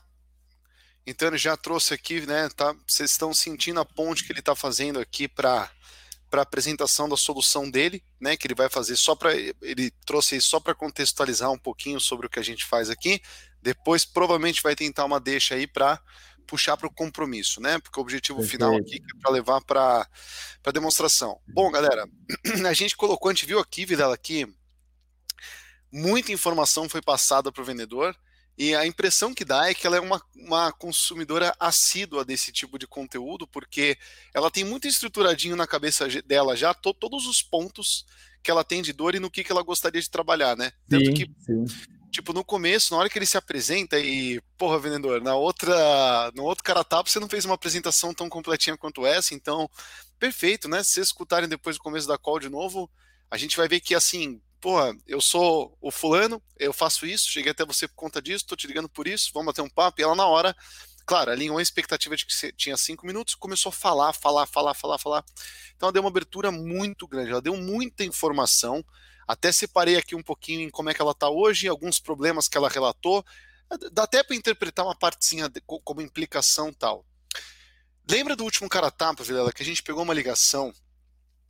Então 1.05 1.27
ele 1.27 1.37
já 1.37 1.55
trouxe 1.55 1.93
aqui, 1.93 2.25
né? 2.25 2.49
Tá, 2.49 2.75
vocês 2.87 3.11
estão 3.11 3.33
sentindo 3.33 3.79
a 3.79 3.85
ponte 3.85 4.25
que 4.25 4.31
ele 4.31 4.39
está 4.39 4.55
fazendo 4.55 4.99
aqui 4.99 5.27
para 5.27 5.71
para 6.35 6.41
apresentação 6.41 7.07
da 7.07 7.15
solução 7.15 7.69
dele, 7.69 8.03
né? 8.19 8.35
Que 8.35 8.45
ele 8.45 8.53
vai 8.53 8.67
fazer 8.67 8.97
só 8.97 9.15
para 9.15 9.33
ele 9.33 9.89
trouxe 10.05 10.41
só 10.41 10.59
para 10.59 10.75
contextualizar 10.75 11.49
um 11.49 11.57
pouquinho 11.57 11.97
sobre 11.97 12.27
o 12.27 12.29
que 12.29 12.39
a 12.39 12.43
gente 12.43 12.65
faz 12.65 12.89
aqui. 12.89 13.21
Depois 13.61 14.03
provavelmente 14.03 14.61
vai 14.61 14.75
tentar 14.75 15.05
uma 15.05 15.17
deixa 15.17 15.55
aí 15.55 15.65
para 15.65 15.97
puxar 16.45 16.75
para 16.75 16.87
o 16.87 16.93
compromisso, 16.93 17.61
né? 17.61 17.79
Porque 17.79 17.97
o 17.97 18.03
objetivo 18.03 18.39
Perfeito. 18.39 18.65
final 18.65 18.77
aqui 18.77 18.97
é 18.97 19.21
para 19.21 19.31
levar 19.31 19.61
para 19.61 20.05
para 20.61 20.73
demonstração. 20.73 21.39
Bom, 21.47 21.71
galera, 21.71 22.05
a 22.67 22.73
gente 22.73 22.97
colocou, 22.97 23.29
a 23.29 23.33
gente 23.33 23.45
viu 23.45 23.59
aqui, 23.59 23.85
Vidal, 23.85 24.11
aqui 24.11 24.45
muita 25.89 26.33
informação 26.33 26.89
foi 26.89 27.01
passada 27.01 27.49
para 27.49 27.61
o 27.61 27.65
vendedor. 27.65 28.13
E 28.57 28.73
a 28.73 28.85
impressão 28.85 29.33
que 29.33 29.43
dá 29.43 29.69
é 29.69 29.73
que 29.73 29.85
ela 29.85 29.97
é 29.97 29.99
uma, 29.99 30.21
uma 30.35 30.71
consumidora 30.71 31.53
assídua 31.59 32.23
desse 32.23 32.51
tipo 32.51 32.79
de 32.79 32.87
conteúdo, 32.87 33.45
porque 33.45 33.97
ela 34.33 34.49
tem 34.49 34.63
muito 34.63 34.87
estruturadinho 34.87 35.57
na 35.57 35.67
cabeça 35.67 36.07
dela 36.23 36.55
já 36.55 36.73
to, 36.73 36.93
todos 36.93 37.27
os 37.27 37.41
pontos 37.41 38.05
que 38.41 38.49
ela 38.49 38.63
tem 38.63 38.81
de 38.81 38.93
dor 38.93 39.15
e 39.15 39.19
no 39.19 39.29
que, 39.29 39.43
que 39.43 39.51
ela 39.51 39.63
gostaria 39.63 39.99
de 39.99 40.09
trabalhar, 40.09 40.55
né? 40.55 40.71
Tanto 40.87 41.05
sim, 41.05 41.13
que, 41.13 41.31
sim. 41.39 41.65
tipo, 42.11 42.31
no 42.31 42.45
começo, 42.45 42.93
na 42.93 42.99
hora 42.99 43.09
que 43.09 43.17
ele 43.17 43.25
se 43.25 43.37
apresenta 43.37 43.99
e, 43.99 44.39
porra, 44.57 44.79
vendedor, 44.79 45.21
na 45.21 45.35
outra, 45.35 46.31
no 46.35 46.43
outro 46.43 46.63
cara 46.63 46.83
tapa, 46.83 47.09
você 47.09 47.19
não 47.19 47.27
fez 47.27 47.43
uma 47.43 47.55
apresentação 47.55 48.13
tão 48.13 48.29
completinha 48.29 48.77
quanto 48.77 49.05
essa, 49.05 49.33
então, 49.33 49.69
perfeito, 50.17 50.69
né? 50.69 50.81
Se 50.83 50.91
vocês 50.91 51.07
escutarem 51.07 51.49
depois 51.49 51.75
do 51.75 51.81
começo 51.81 52.07
da 52.07 52.17
call 52.17 52.39
de 52.39 52.47
novo, 52.47 52.89
a 53.29 53.35
gente 53.35 53.57
vai 53.57 53.67
ver 53.67 53.81
que, 53.81 53.95
assim, 53.95 54.39
porra, 54.65 54.97
eu 55.05 55.21
sou 55.21 55.77
o 55.79 55.91
fulano, 55.91 56.41
eu 56.57 56.73
faço 56.73 57.05
isso, 57.05 57.29
cheguei 57.29 57.51
até 57.51 57.63
você 57.63 57.87
por 57.87 57.93
conta 57.93 58.19
disso, 58.19 58.47
tô 58.47 58.55
te 58.55 58.65
ligando 58.65 58.89
por 58.89 59.07
isso, 59.07 59.29
vamos 59.31 59.45
bater 59.45 59.61
um 59.61 59.69
papo, 59.69 60.01
e 60.01 60.03
ela 60.03 60.15
na 60.15 60.25
hora, 60.25 60.55
claro, 61.05 61.29
alinhou 61.29 61.59
a 61.59 61.61
expectativa 61.61 62.15
de 62.15 62.25
que 62.25 62.51
tinha 62.53 62.75
cinco 62.75 63.05
minutos, 63.05 63.35
começou 63.35 63.69
a 63.69 63.71
falar, 63.71 64.11
falar, 64.11 64.47
falar, 64.47 64.73
falar, 64.73 64.97
falar. 64.97 65.23
Então 65.75 65.85
ela 65.85 65.93
deu 65.93 66.01
uma 66.01 66.09
abertura 66.09 66.51
muito 66.51 67.07
grande, 67.07 67.29
ela 67.29 67.43
deu 67.43 67.55
muita 67.55 68.03
informação, 68.03 68.83
até 69.27 69.51
separei 69.51 69.97
aqui 69.97 70.15
um 70.15 70.23
pouquinho 70.23 70.61
em 70.61 70.71
como 70.71 70.89
é 70.89 70.95
que 70.95 71.01
ela 71.03 71.11
está 71.11 71.29
hoje, 71.29 71.67
alguns 71.67 71.99
problemas 71.99 72.47
que 72.47 72.57
ela 72.57 72.67
relatou, 72.67 73.23
dá 73.91 74.01
até 74.01 74.23
para 74.23 74.35
interpretar 74.35 74.83
uma 74.83 74.97
partezinha 74.97 75.47
como 75.83 76.01
implicação 76.01 76.73
tal. 76.73 77.05
Lembra 78.09 78.35
do 78.35 78.43
último 78.43 78.67
cara 78.67 78.89
tapa, 78.89 79.23
Vilela, 79.23 79.53
que 79.53 79.61
a 79.61 79.65
gente 79.65 79.83
pegou 79.83 80.01
uma 80.01 80.13
ligação 80.15 80.73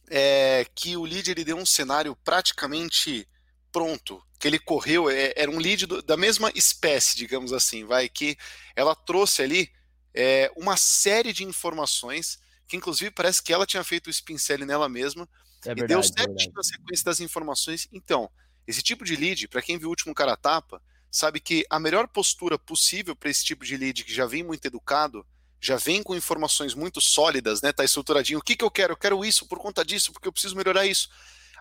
é, 0.09 0.65
que 0.75 0.95
o 0.95 1.03
lead 1.03 1.29
ele 1.29 1.43
deu 1.43 1.57
um 1.57 1.65
cenário 1.65 2.15
praticamente 2.23 3.27
pronto, 3.71 4.23
que 4.39 4.47
ele 4.47 4.59
correu, 4.59 5.09
é, 5.09 5.33
era 5.35 5.51
um 5.51 5.59
lead 5.59 5.85
do, 5.85 6.01
da 6.01 6.15
mesma 6.15 6.51
espécie, 6.55 7.17
digamos 7.17 7.51
assim, 7.51 7.83
vai, 7.83 8.07
que 8.07 8.37
ela 8.75 8.95
trouxe 8.95 9.41
ali 9.41 9.71
é, 10.13 10.51
uma 10.55 10.77
série 10.77 11.33
de 11.33 11.43
informações, 11.43 12.39
que 12.67 12.77
inclusive 12.77 13.11
parece 13.11 13.43
que 13.43 13.51
ela 13.51 13.65
tinha 13.65 13.83
feito 13.83 14.07
o 14.07 14.09
spin 14.09 14.37
nela 14.65 14.87
mesma, 14.87 15.27
é 15.65 15.75
verdade, 15.75 15.83
e 15.83 15.87
deu 15.87 16.03
certinho 16.03 16.53
na 16.55 16.63
sequência 16.63 17.05
das 17.05 17.19
informações. 17.19 17.87
Então, 17.91 18.29
esse 18.65 18.81
tipo 18.81 19.03
de 19.03 19.15
lead, 19.15 19.47
para 19.47 19.61
quem 19.61 19.77
viu 19.77 19.87
o 19.87 19.91
último 19.91 20.13
cara 20.13 20.37
tapa, 20.37 20.81
sabe 21.11 21.39
que 21.39 21.65
a 21.69 21.79
melhor 21.79 22.07
postura 22.07 22.57
possível 22.57 23.15
para 23.15 23.29
esse 23.29 23.43
tipo 23.43 23.65
de 23.65 23.75
lead 23.77 24.03
que 24.03 24.13
já 24.13 24.25
vem 24.25 24.43
muito 24.43 24.65
educado 24.65 25.25
já 25.65 25.77
vem 25.77 26.03
com 26.03 26.15
informações 26.15 26.75
muito 26.75 27.01
sólidas, 27.01 27.59
né? 27.59 27.73
Tá 27.73 27.83
estruturadinho. 27.83 28.37
O 28.37 28.41
que, 28.41 28.55
que 28.55 28.63
eu 28.63 28.69
quero? 28.69 28.93
Eu 28.93 28.97
quero 28.97 29.25
isso 29.25 29.47
por 29.47 29.57
conta 29.57 29.83
disso, 29.83 30.13
porque 30.13 30.27
eu 30.27 30.31
preciso 30.31 30.55
melhorar 30.55 30.85
isso. 30.85 31.09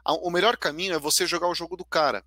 O 0.04 0.30
melhor 0.30 0.58
caminho 0.58 0.92
é 0.92 0.98
você 0.98 1.26
jogar 1.26 1.48
o 1.48 1.54
jogo 1.54 1.74
do 1.74 1.86
cara. 1.86 2.22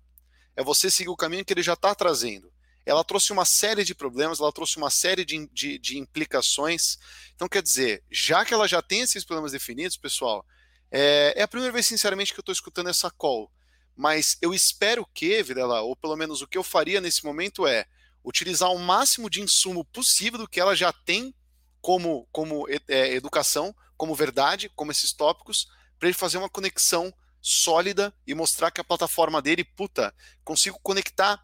É 0.56 0.64
você 0.64 0.90
seguir 0.90 1.08
o 1.08 1.16
caminho 1.16 1.44
que 1.44 1.52
ele 1.52 1.62
já 1.62 1.74
está 1.74 1.94
trazendo. 1.94 2.52
Ela 2.84 3.04
trouxe 3.04 3.32
uma 3.32 3.44
série 3.44 3.84
de 3.84 3.94
problemas, 3.94 4.40
ela 4.40 4.52
trouxe 4.52 4.76
uma 4.76 4.90
série 4.90 5.24
de, 5.24 5.46
de, 5.52 5.78
de, 5.78 5.98
implicações. 5.98 6.98
Então, 7.36 7.48
quer 7.48 7.62
dizer, 7.62 8.02
já 8.10 8.44
que 8.44 8.52
ela 8.52 8.66
já 8.66 8.82
tem 8.82 9.02
esses 9.02 9.24
problemas 9.24 9.52
definidos, 9.52 9.96
pessoal, 9.96 10.44
é, 10.90 11.34
é 11.36 11.42
a 11.42 11.48
primeira 11.48 11.72
vez, 11.72 11.86
sinceramente, 11.86 12.32
que 12.32 12.40
eu 12.40 12.42
estou 12.42 12.52
escutando 12.52 12.90
essa 12.90 13.08
call. 13.08 13.52
Mas 13.94 14.36
eu 14.42 14.52
espero 14.52 15.06
que, 15.14 15.40
Videla, 15.44 15.82
ou 15.82 15.94
pelo 15.94 16.16
menos 16.16 16.42
o 16.42 16.48
que 16.48 16.58
eu 16.58 16.64
faria 16.64 17.00
nesse 17.00 17.24
momento 17.24 17.68
é 17.68 17.86
utilizar 18.24 18.72
o 18.72 18.78
máximo 18.80 19.30
de 19.30 19.40
insumo 19.40 19.84
possível 19.84 20.40
do 20.40 20.48
que 20.48 20.58
ela 20.58 20.74
já 20.74 20.92
tem 20.92 21.32
como, 21.80 22.28
como 22.32 22.66
é, 22.68 23.14
educação, 23.14 23.74
como 23.96 24.14
verdade, 24.14 24.70
como 24.74 24.92
esses 24.92 25.12
tópicos, 25.12 25.68
para 25.98 26.08
ele 26.08 26.16
fazer 26.16 26.38
uma 26.38 26.48
conexão 26.48 27.12
sólida 27.40 28.12
e 28.26 28.34
mostrar 28.34 28.70
que 28.70 28.80
a 28.80 28.84
plataforma 28.84 29.40
dele, 29.40 29.64
puta, 29.64 30.14
consigo 30.44 30.78
conectar 30.82 31.42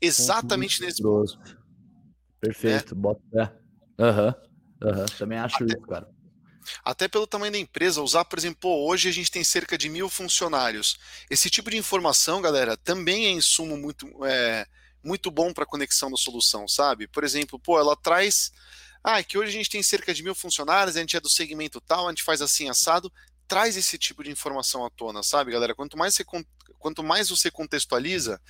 exatamente 0.00 0.80
nesse 0.80 1.02
ponto. 1.02 1.38
Perfeito, 2.40 2.94
é. 2.94 2.96
bota. 2.96 3.60
Aham, 3.98 4.34
uhum. 4.82 4.90
uhum. 4.90 5.06
também 5.18 5.38
acho 5.38 5.56
até, 5.56 5.64
isso, 5.66 5.80
cara. 5.82 6.08
Até 6.84 7.08
pelo 7.08 7.26
tamanho 7.26 7.52
da 7.52 7.58
empresa, 7.58 8.02
usar, 8.02 8.24
por 8.24 8.38
exemplo, 8.38 8.70
hoje 8.70 9.08
a 9.08 9.12
gente 9.12 9.30
tem 9.30 9.42
cerca 9.42 9.78
de 9.78 9.88
mil 9.88 10.08
funcionários. 10.08 10.98
Esse 11.30 11.48
tipo 11.48 11.70
de 11.70 11.76
informação, 11.76 12.42
galera, 12.42 12.76
também 12.76 13.26
é 13.26 13.30
insumo 13.30 13.76
muito, 13.76 14.06
é, 14.24 14.66
muito 15.02 15.30
bom 15.30 15.52
para 15.52 15.66
conexão 15.66 16.10
da 16.10 16.16
solução, 16.16 16.68
sabe? 16.68 17.06
Por 17.06 17.24
exemplo, 17.24 17.58
pô, 17.58 17.78
ela 17.78 17.96
traz 17.96 18.52
ah, 19.08 19.20
é 19.20 19.22
que 19.22 19.38
hoje 19.38 19.50
a 19.50 19.52
gente 19.52 19.70
tem 19.70 19.80
cerca 19.84 20.12
de 20.12 20.20
mil 20.20 20.34
funcionários, 20.34 20.96
a 20.96 21.00
gente 21.00 21.16
é 21.16 21.20
do 21.20 21.28
segmento 21.28 21.80
tal, 21.80 22.08
a 22.08 22.10
gente 22.10 22.24
faz 22.24 22.42
assim 22.42 22.68
assado. 22.68 23.12
Traz 23.46 23.76
esse 23.76 23.96
tipo 23.96 24.24
de 24.24 24.32
informação 24.32 24.84
à 24.84 24.90
tona, 24.90 25.22
sabe, 25.22 25.52
galera? 25.52 25.76
Quanto 25.76 25.96
mais 25.96 26.16
você, 26.16 26.24
quanto 26.76 27.04
mais 27.04 27.28
você 27.28 27.48
contextualiza, 27.48 28.40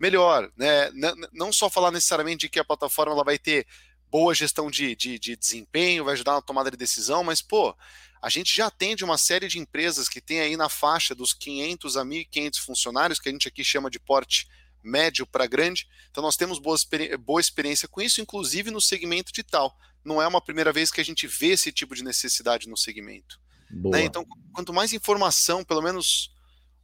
melhor. 0.00 0.50
Né? 0.56 0.90
Não 1.34 1.52
só 1.52 1.68
falar 1.68 1.90
necessariamente 1.90 2.46
de 2.46 2.48
que 2.48 2.58
a 2.58 2.64
plataforma 2.64 3.12
ela 3.12 3.22
vai 3.22 3.38
ter 3.38 3.66
boa 4.10 4.34
gestão 4.34 4.70
de, 4.70 4.96
de, 4.96 5.18
de 5.18 5.36
desempenho, 5.36 6.02
vai 6.02 6.14
ajudar 6.14 6.32
na 6.32 6.40
tomada 6.40 6.70
de 6.70 6.78
decisão, 6.78 7.22
mas, 7.22 7.42
pô, 7.42 7.76
a 8.22 8.30
gente 8.30 8.56
já 8.56 8.68
atende 8.68 9.04
uma 9.04 9.18
série 9.18 9.48
de 9.48 9.58
empresas 9.58 10.08
que 10.08 10.22
tem 10.22 10.40
aí 10.40 10.56
na 10.56 10.70
faixa 10.70 11.14
dos 11.14 11.34
500 11.34 11.94
a 11.94 12.04
1.500 12.06 12.58
funcionários, 12.60 13.18
que 13.18 13.28
a 13.28 13.32
gente 13.32 13.48
aqui 13.48 13.62
chama 13.62 13.90
de 13.90 14.00
porte 14.00 14.48
médio 14.82 15.26
para 15.26 15.46
grande. 15.46 15.86
Então 16.10 16.22
nós 16.22 16.38
temos 16.38 16.58
boa, 16.58 16.78
boa 17.20 17.40
experiência 17.40 17.86
com 17.86 18.00
isso, 18.00 18.22
inclusive 18.22 18.70
no 18.70 18.80
segmento 18.80 19.30
de 19.30 19.42
tal 19.42 19.76
não 20.06 20.22
é 20.22 20.26
uma 20.26 20.40
primeira 20.40 20.72
vez 20.72 20.90
que 20.90 21.00
a 21.00 21.04
gente 21.04 21.26
vê 21.26 21.48
esse 21.48 21.72
tipo 21.72 21.94
de 21.94 22.04
necessidade 22.04 22.68
no 22.68 22.76
segmento. 22.76 23.38
Né? 23.70 24.04
Então, 24.04 24.24
quanto 24.54 24.72
mais 24.72 24.92
informação, 24.92 25.64
pelo 25.64 25.82
menos 25.82 26.30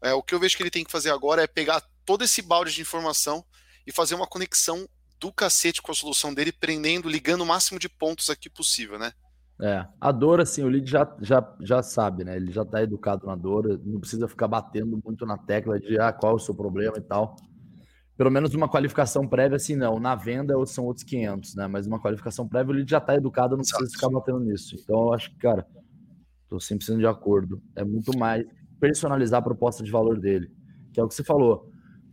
é, 0.03 0.13
o 0.13 0.23
que 0.23 0.35
eu 0.35 0.41
vejo 0.41 0.57
que 0.57 0.63
ele 0.63 0.71
tem 0.71 0.85
que 0.85 0.91
fazer 0.91 1.11
agora 1.11 1.43
é 1.43 1.47
pegar 1.47 1.83
todo 2.05 2.25
esse 2.25 2.43
balde 2.43 2.75
de 2.75 2.81
informação 2.81 3.45
e 3.87 3.93
fazer 3.93 4.15
uma 4.15 4.27
conexão 4.27 4.89
do 5.21 5.33
cacete 5.33 5.81
com 5.81 5.93
a 5.93 5.95
solução 5.95 6.35
dele, 6.35 6.51
prendendo, 6.51 7.09
ligando 7.09 7.43
o 7.43 7.47
máximo 7.47 7.79
de 7.79 7.89
pontos 7.89 8.29
aqui 8.29 8.51
possível, 8.51 8.99
né? 8.99 9.13
É, 9.61 9.87
a 10.01 10.11
dor, 10.11 10.41
assim, 10.41 10.65
o 10.65 10.69
lead 10.69 10.91
já, 10.91 11.17
já, 11.21 11.57
já 11.61 11.83
sabe, 11.83 12.25
né? 12.25 12.37
Ele 12.37 12.51
já 12.51 12.65
tá 12.65 12.83
educado 12.83 13.27
na 13.27 13.37
dor, 13.37 13.81
não 13.85 14.01
precisa 14.01 14.27
ficar 14.27 14.49
batendo 14.49 15.01
muito 15.05 15.25
na 15.25 15.39
tecla 15.39 15.79
de 15.79 15.97
ah, 16.01 16.13
qual 16.13 16.33
é 16.33 16.35
o 16.35 16.41
seu 16.41 16.55
problema 16.55 16.99
e 16.99 17.03
tal 17.03 17.37
pelo 18.17 18.31
menos 18.31 18.55
uma 18.55 18.69
qualificação 18.69 19.27
prévia, 19.27 19.57
assim, 19.57 19.75
não. 19.75 19.99
Na 19.99 20.15
venda 20.15 20.55
são 20.67 20.85
outros 20.85 21.05
500, 21.05 21.55
né? 21.55 21.67
Mas 21.67 21.87
uma 21.87 22.01
qualificação 22.01 22.47
prévia, 22.47 22.73
ele 22.73 22.85
já 22.87 22.99
está 22.99 23.15
educado, 23.15 23.57
não 23.57 23.63
precisa 23.63 23.91
ficar 23.91 24.11
batendo 24.11 24.41
nisso. 24.41 24.77
Então, 24.79 25.01
eu 25.07 25.15
acho 25.15 25.31
que, 25.31 25.39
cara, 25.39 25.67
estou 26.45 26.59
100% 26.59 26.99
de 26.99 27.07
acordo. 27.07 27.63
É 27.75 27.85
muito 27.85 28.17
mais 28.17 28.45
personalizar 28.79 29.41
a 29.41 29.43
proposta 29.43 29.83
de 29.83 29.91
valor 29.91 30.19
dele, 30.19 30.51
que 30.93 31.01
é 31.01 31.03
o 31.03 31.09
que 31.09 31.15
você 31.15 31.25
falou. 31.25 31.71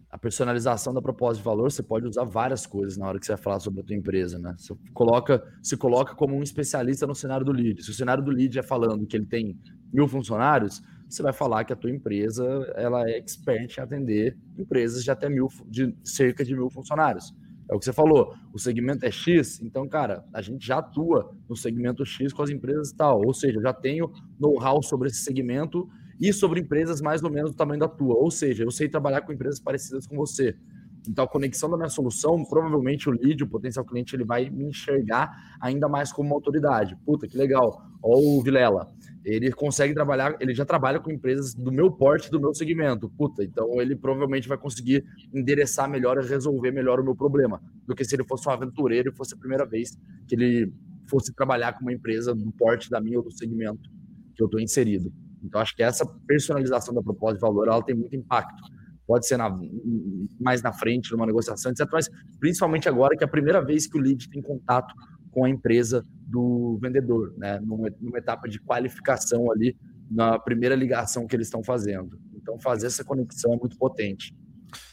A 0.09 0.17
personalização 0.17 0.93
da 0.93 1.01
proposta 1.01 1.37
de 1.37 1.43
valor, 1.43 1.71
você 1.71 1.83
pode 1.83 2.07
usar 2.07 2.23
várias 2.23 2.65
coisas 2.65 2.97
na 2.97 3.07
hora 3.07 3.19
que 3.19 3.25
você 3.25 3.33
vai 3.33 3.41
falar 3.41 3.59
sobre 3.59 3.81
a 3.81 3.83
tua 3.83 3.95
empresa, 3.95 4.39
né? 4.39 4.55
Você 4.57 4.73
coloca, 4.93 5.43
se 5.61 5.77
coloca 5.77 6.15
como 6.15 6.35
um 6.35 6.41
especialista 6.41 7.05
no 7.05 7.13
cenário 7.13 7.45
do 7.45 7.51
lead. 7.51 7.83
Se 7.83 7.91
o 7.91 7.93
cenário 7.93 8.23
do 8.23 8.31
lead 8.31 8.57
é 8.57 8.63
falando 8.63 9.05
que 9.05 9.15
ele 9.15 9.27
tem 9.27 9.59
mil 9.93 10.07
funcionários, 10.07 10.81
você 11.09 11.23
vai 11.23 11.33
falar 11.33 11.63
que 11.63 11.73
a 11.73 11.75
tua 11.75 11.89
empresa 11.89 12.45
ela 12.75 13.09
é 13.09 13.17
expert 13.17 13.77
em 13.77 13.81
atender 13.81 14.37
empresas 14.57 15.03
de 15.03 15.11
até 15.11 15.27
mil, 15.29 15.47
de 15.67 15.95
cerca 16.03 16.45
de 16.45 16.53
mil 16.55 16.69
funcionários. 16.69 17.33
É 17.69 17.75
o 17.75 17.79
que 17.79 17.85
você 17.85 17.93
falou, 17.93 18.33
o 18.51 18.57
segmento 18.57 19.05
é 19.05 19.11
X, 19.11 19.61
então, 19.61 19.87
cara, 19.87 20.25
a 20.33 20.41
gente 20.41 20.65
já 20.65 20.79
atua 20.79 21.31
no 21.47 21.55
segmento 21.55 22.03
X 22.03 22.33
com 22.33 22.41
as 22.41 22.49
empresas 22.49 22.89
e 22.89 22.95
tal, 22.95 23.21
ou 23.23 23.33
seja, 23.33 23.59
eu 23.59 23.61
já 23.61 23.73
tenho 23.73 24.11
know-how 24.39 24.81
sobre 24.81 25.07
esse 25.07 25.19
segmento 25.19 25.87
e 26.19 26.33
sobre 26.33 26.61
empresas 26.61 26.99
mais 26.99 27.23
ou 27.23 27.29
menos 27.29 27.51
do 27.51 27.57
tamanho 27.57 27.79
da 27.79 27.87
tua, 27.87 28.15
ou 28.15 28.31
seja, 28.31 28.63
eu 28.63 28.71
sei 28.71 28.89
trabalhar 28.89 29.21
com 29.21 29.31
empresas 29.31 29.59
parecidas 29.59 30.07
com 30.07 30.15
você. 30.15 30.55
Então, 31.09 31.25
a 31.25 31.27
conexão 31.27 31.67
da 31.67 31.75
minha 31.75 31.89
solução, 31.89 32.45
provavelmente 32.45 33.09
o 33.09 33.11
lead, 33.11 33.43
o 33.43 33.47
potencial 33.47 33.83
cliente, 33.83 34.15
ele 34.15 34.23
vai 34.23 34.47
me 34.47 34.65
enxergar 34.65 35.57
ainda 35.59 35.89
mais 35.89 36.13
como 36.13 36.29
uma 36.29 36.35
autoridade. 36.35 36.95
Puta, 37.03 37.27
que 37.27 37.35
legal. 37.35 37.81
Ó 38.03 38.19
o 38.19 38.43
Vilela, 38.43 38.87
ele 39.25 39.51
consegue 39.51 39.91
trabalhar, 39.95 40.37
ele 40.39 40.53
já 40.53 40.63
trabalha 40.63 40.99
com 40.99 41.09
empresas 41.09 41.55
do 41.55 41.71
meu 41.71 41.91
porte, 41.91 42.29
do 42.29 42.39
meu 42.39 42.53
segmento. 42.53 43.09
Puta, 43.09 43.43
então 43.43 43.81
ele 43.81 43.95
provavelmente 43.95 44.47
vai 44.47 44.57
conseguir 44.57 45.03
endereçar 45.33 45.89
melhor 45.89 46.23
e 46.23 46.27
resolver 46.27 46.71
melhor 46.71 46.99
o 46.99 47.03
meu 47.03 47.15
problema, 47.15 47.59
do 47.87 47.95
que 47.95 48.05
se 48.05 48.15
ele 48.15 48.23
fosse 48.23 48.47
um 48.47 48.51
aventureiro 48.51 49.09
e 49.09 49.15
fosse 49.15 49.33
a 49.33 49.37
primeira 49.37 49.65
vez 49.65 49.97
que 50.27 50.35
ele 50.35 50.71
fosse 51.09 51.33
trabalhar 51.33 51.73
com 51.73 51.81
uma 51.81 51.91
empresa 51.91 52.35
do 52.35 52.51
porte 52.51 52.87
da 52.87 53.01
minha 53.01 53.17
ou 53.17 53.23
do 53.23 53.31
segmento 53.31 53.89
que 54.35 54.43
eu 54.43 54.45
estou 54.45 54.59
inserido. 54.59 55.11
Então, 55.43 55.59
acho 55.59 55.75
que 55.75 55.81
essa 55.81 56.05
personalização 56.05 56.93
da 56.93 57.01
proposta 57.01 57.33
de 57.33 57.41
valor, 57.41 57.67
ela 57.67 57.81
tem 57.81 57.95
muito 57.95 58.15
impacto 58.15 58.61
pode 59.09 59.25
ser 59.25 59.37
na, 59.37 59.49
mais 60.39 60.61
na 60.61 60.71
frente, 60.71 61.11
numa 61.11 61.25
negociação, 61.25 61.71
etc. 61.71 61.87
Mas 61.91 62.07
principalmente 62.39 62.87
agora 62.87 63.17
que 63.17 63.23
é 63.23 63.25
a 63.25 63.29
primeira 63.29 63.59
vez 63.59 63.87
que 63.87 63.97
o 63.97 63.99
lead 63.99 64.29
tem 64.29 64.39
contato 64.39 64.93
com 65.31 65.45
a 65.45 65.49
empresa 65.49 66.05
do 66.27 66.77
vendedor, 66.79 67.33
né? 67.35 67.59
Numa, 67.59 67.89
numa 67.99 68.19
etapa 68.19 68.47
de 68.47 68.59
qualificação 68.59 69.51
ali 69.51 69.75
na 70.11 70.37
primeira 70.37 70.75
ligação 70.75 71.25
que 71.25 71.35
eles 71.35 71.47
estão 71.47 71.63
fazendo. 71.63 72.19
Então, 72.35 72.59
fazer 72.59 72.85
essa 72.85 73.03
conexão 73.03 73.51
é 73.51 73.57
muito 73.57 73.75
potente. 73.79 74.31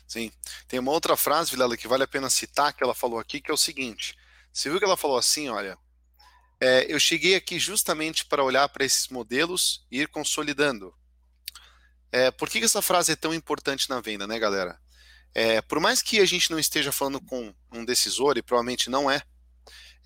Sim. 0.08 0.30
Tem 0.66 0.80
uma 0.80 0.92
outra 0.92 1.14
frase, 1.14 1.50
Vilela, 1.50 1.76
que 1.76 1.86
vale 1.86 2.02
a 2.02 2.08
pena 2.08 2.30
citar, 2.30 2.72
que 2.72 2.82
ela 2.82 2.94
falou 2.94 3.18
aqui, 3.18 3.38
que 3.38 3.50
é 3.50 3.54
o 3.54 3.58
seguinte: 3.58 4.16
você 4.50 4.70
viu 4.70 4.78
que 4.78 4.84
ela 4.86 4.96
falou 4.96 5.18
assim, 5.18 5.50
olha, 5.50 5.76
é, 6.58 6.90
eu 6.90 6.98
cheguei 6.98 7.34
aqui 7.34 7.58
justamente 7.58 8.24
para 8.24 8.42
olhar 8.42 8.66
para 8.70 8.86
esses 8.86 9.08
modelos 9.08 9.86
e 9.90 10.00
ir 10.00 10.08
consolidando. 10.08 10.94
É, 12.16 12.30
por 12.30 12.48
que, 12.48 12.60
que, 12.60 12.64
essa 12.64 12.80
frase 12.80 13.12
é 13.12 13.16
tão 13.16 13.34
importante 13.34 13.90
na 13.90 14.00
venda, 14.00 14.26
né, 14.26 14.38
galera? 14.38 14.80
É, 15.34 15.60
por 15.60 15.78
mais 15.78 16.00
que 16.00 16.18
a 16.18 16.24
gente 16.24 16.50
não 16.50 16.58
esteja 16.58 16.90
falando 16.90 17.20
com 17.20 17.54
um 17.70 17.84
decisor, 17.84 18.38
e 18.38 18.42
provavelmente 18.42 18.88
não 18.88 19.10
é, 19.10 19.20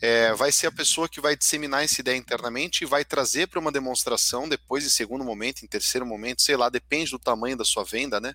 é 0.01 0.35
vai 0.35 0.51
ser 0.51 0.67
a 0.67 0.73
pessoa 0.73 1.09
que 1.09 1.21
vai 1.21 1.37
disseminar 1.37 1.85
essa 1.85 2.01
ideia 2.01 2.17
internamente 2.17 2.83
e 2.83 2.87
vai 2.87 3.05
trazer 3.05 3.47
para 3.47 3.61
uma 3.61 3.71
demonstração 3.71 4.49
depois, 4.49 4.85
em 4.85 4.89
segundo 4.89 5.25
momento, 5.25 5.63
em 5.65 5.69
terceiro 5.69 6.05
momento, 6.05 6.43
sei 6.43 6.57
lá, 6.57 6.69
depende 6.69 7.13
do 7.13 7.19
tamanho 7.21 7.57
da 7.57 7.65
sua 7.65 7.85
venda, 7.85 8.19
né? 8.19 8.35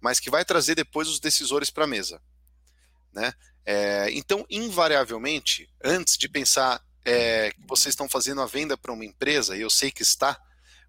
Mas 0.00 0.20
que 0.20 0.30
vai 0.30 0.44
trazer 0.44 0.76
depois 0.76 1.08
os 1.08 1.18
decisores 1.18 1.68
para 1.68 1.82
a 1.82 1.88
mesa, 1.88 2.22
né? 3.12 3.34
É, 3.66 4.08
então, 4.12 4.46
invariavelmente, 4.48 5.68
antes 5.82 6.16
de 6.16 6.28
pensar 6.28 6.80
é, 7.04 7.50
que 7.50 7.66
vocês 7.66 7.92
estão 7.92 8.08
fazendo 8.08 8.40
a 8.40 8.46
venda 8.46 8.78
para 8.78 8.92
uma 8.92 9.04
empresa, 9.04 9.56
e 9.56 9.62
eu 9.62 9.68
sei 9.68 9.90
que 9.90 10.02
está, 10.04 10.40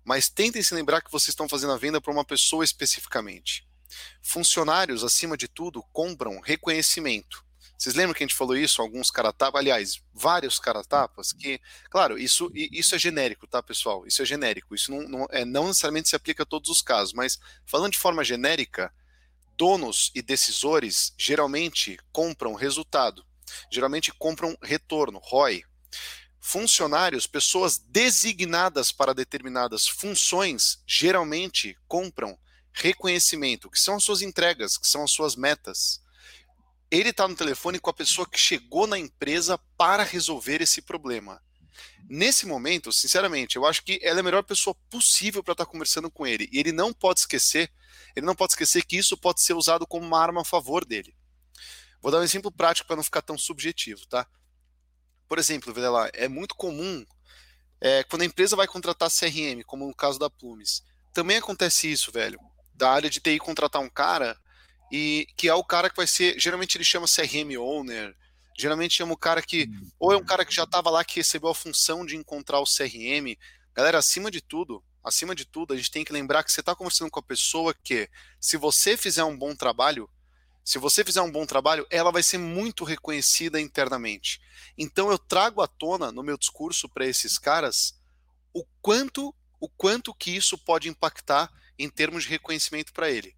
mas 0.03 0.29
tentem 0.29 0.61
se 0.61 0.73
lembrar 0.73 1.01
que 1.01 1.11
vocês 1.11 1.29
estão 1.29 1.47
fazendo 1.47 1.73
a 1.73 1.77
venda 1.77 2.01
para 2.01 2.11
uma 2.11 2.25
pessoa 2.25 2.63
especificamente. 2.63 3.67
Funcionários, 4.21 5.03
acima 5.03 5.35
de 5.35 5.47
tudo, 5.47 5.83
compram 5.91 6.39
reconhecimento. 6.39 7.43
Vocês 7.77 7.95
lembram 7.95 8.13
que 8.13 8.23
a 8.23 8.27
gente 8.27 8.35
falou 8.35 8.55
isso? 8.55 8.79
Alguns 8.79 9.09
caratapas, 9.09 9.59
aliás, 9.59 9.99
vários 10.13 10.59
caratapas, 10.59 11.33
que, 11.33 11.59
claro, 11.89 12.15
isso, 12.15 12.51
isso 12.53 12.93
é 12.93 12.99
genérico, 12.99 13.47
tá, 13.47 13.63
pessoal? 13.63 14.05
Isso 14.05 14.21
é 14.21 14.25
genérico. 14.25 14.75
Isso 14.75 14.91
não, 14.91 15.01
não, 15.01 15.27
é, 15.31 15.43
não 15.43 15.65
necessariamente 15.67 16.07
se 16.07 16.15
aplica 16.15 16.43
a 16.43 16.45
todos 16.45 16.69
os 16.69 16.83
casos, 16.83 17.11
mas 17.11 17.39
falando 17.65 17.93
de 17.93 17.97
forma 17.97 18.23
genérica, 18.23 18.93
donos 19.57 20.11
e 20.13 20.21
decisores 20.21 21.11
geralmente 21.17 21.97
compram 22.11 22.53
resultado, 22.53 23.25
geralmente 23.71 24.11
compram 24.11 24.55
retorno, 24.61 25.17
ROI, 25.17 25.63
Funcionários, 26.43 27.27
pessoas 27.27 27.77
designadas 27.77 28.91
para 28.91 29.13
determinadas 29.13 29.87
funções, 29.87 30.81
geralmente 30.87 31.77
compram 31.87 32.37
reconhecimento, 32.73 33.69
que 33.69 33.79
são 33.79 33.95
as 33.95 34.03
suas 34.03 34.23
entregas, 34.23 34.75
que 34.75 34.87
são 34.87 35.03
as 35.03 35.11
suas 35.11 35.35
metas. 35.35 36.01
Ele 36.89 37.09
está 37.09 37.27
no 37.27 37.35
telefone 37.35 37.79
com 37.79 37.91
a 37.91 37.93
pessoa 37.93 38.27
que 38.27 38.39
chegou 38.39 38.87
na 38.87 38.97
empresa 38.97 39.57
para 39.77 40.03
resolver 40.03 40.61
esse 40.61 40.81
problema. 40.81 41.41
Nesse 42.09 42.45
momento, 42.45 42.91
sinceramente, 42.91 43.55
eu 43.55 43.65
acho 43.65 43.83
que 43.83 43.99
ela 44.01 44.19
é 44.19 44.21
a 44.21 44.23
melhor 44.23 44.43
pessoa 44.43 44.75
possível 44.89 45.43
para 45.43 45.53
estar 45.53 45.65
tá 45.65 45.71
conversando 45.71 46.09
com 46.09 46.25
ele. 46.25 46.49
E 46.51 46.59
ele 46.59 46.71
não 46.71 46.91
pode 46.91 47.21
esquecer, 47.21 47.71
ele 48.15 48.25
não 48.25 48.35
pode 48.35 48.53
esquecer 48.53 48.83
que 48.83 48.97
isso 48.97 49.15
pode 49.15 49.41
ser 49.41 49.53
usado 49.53 49.85
como 49.85 50.05
uma 50.05 50.19
arma 50.19 50.41
a 50.41 50.45
favor 50.45 50.83
dele. 50.83 51.15
Vou 52.01 52.11
dar 52.11 52.19
um 52.19 52.23
exemplo 52.23 52.51
prático 52.51 52.87
para 52.87 52.95
não 52.95 53.03
ficar 53.03 53.21
tão 53.21 53.37
subjetivo, 53.37 54.07
tá? 54.07 54.27
Por 55.31 55.39
exemplo, 55.39 55.73
lá, 55.89 56.09
é 56.11 56.27
muito 56.27 56.53
comum 56.53 57.05
é, 57.79 58.03
quando 58.03 58.23
a 58.23 58.25
empresa 58.25 58.53
vai 58.53 58.67
contratar 58.67 59.09
CRM, 59.09 59.63
como 59.65 59.87
no 59.87 59.95
caso 59.95 60.19
da 60.19 60.29
Plumes. 60.29 60.83
Também 61.13 61.37
acontece 61.37 61.89
isso, 61.89 62.11
velho. 62.11 62.37
Da 62.73 62.91
área 62.91 63.09
de 63.09 63.21
TI 63.21 63.39
contratar 63.39 63.81
um 63.81 63.89
cara 63.89 64.37
e 64.91 65.25
que 65.37 65.47
é 65.47 65.53
o 65.53 65.63
cara 65.63 65.89
que 65.89 65.95
vai 65.95 66.05
ser. 66.05 66.37
Geralmente 66.37 66.75
ele 66.75 66.83
chama 66.83 67.07
CRM 67.07 67.57
owner. 67.57 68.13
Geralmente 68.59 68.93
chama 68.93 69.13
o 69.13 69.17
cara 69.17 69.41
que. 69.41 69.69
Ou 69.97 70.11
é 70.11 70.17
um 70.17 70.25
cara 70.25 70.43
que 70.43 70.53
já 70.53 70.63
estava 70.63 70.89
lá 70.89 71.01
que 71.05 71.21
recebeu 71.21 71.51
a 71.51 71.55
função 71.55 72.05
de 72.05 72.17
encontrar 72.17 72.59
o 72.59 72.65
CRM. 72.65 73.37
Galera, 73.73 73.99
acima 73.99 74.29
de 74.29 74.41
tudo, 74.41 74.83
acima 75.01 75.33
de 75.33 75.45
tudo, 75.45 75.73
a 75.73 75.77
gente 75.77 75.91
tem 75.91 76.03
que 76.03 76.11
lembrar 76.11 76.43
que 76.43 76.51
você 76.51 76.59
está 76.59 76.75
conversando 76.75 77.09
com 77.09 77.21
a 77.21 77.23
pessoa 77.23 77.73
que, 77.73 78.09
se 78.37 78.57
você 78.57 78.97
fizer 78.97 79.23
um 79.23 79.37
bom 79.37 79.55
trabalho, 79.55 80.09
se 80.63 80.77
você 80.77 81.03
fizer 81.03 81.21
um 81.21 81.31
bom 81.31 81.45
trabalho, 81.45 81.85
ela 81.89 82.11
vai 82.11 82.23
ser 82.23 82.37
muito 82.37 82.83
reconhecida 82.83 83.59
internamente. 83.59 84.39
Então 84.77 85.09
eu 85.11 85.17
trago 85.17 85.61
à 85.61 85.67
tona 85.67 86.11
no 86.11 86.23
meu 86.23 86.37
discurso 86.37 86.87
para 86.87 87.05
esses 87.05 87.37
caras 87.37 87.99
o 88.53 88.65
quanto 88.81 89.33
o 89.59 89.69
quanto 89.69 90.13
que 90.13 90.35
isso 90.35 90.57
pode 90.57 90.89
impactar 90.89 91.51
em 91.77 91.87
termos 91.87 92.23
de 92.23 92.29
reconhecimento 92.29 92.91
para 92.91 93.11
ele. 93.11 93.35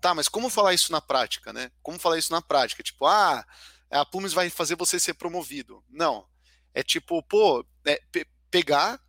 Tá, 0.00 0.12
mas 0.14 0.28
como 0.28 0.50
falar 0.50 0.74
isso 0.74 0.90
na 0.90 1.00
prática, 1.00 1.52
né? 1.52 1.70
Como 1.80 1.98
falar 1.98 2.18
isso 2.18 2.32
na 2.32 2.42
prática? 2.42 2.82
Tipo, 2.82 3.06
ah, 3.06 3.44
a 3.90 4.04
Plumes 4.04 4.32
vai 4.32 4.50
fazer 4.50 4.74
você 4.74 4.98
ser 4.98 5.14
promovido. 5.14 5.84
Não. 5.88 6.26
É 6.74 6.82
tipo, 6.82 7.22
pô, 7.22 7.64
é, 7.84 8.00
pe 8.10 8.26
pegar, 8.50 9.00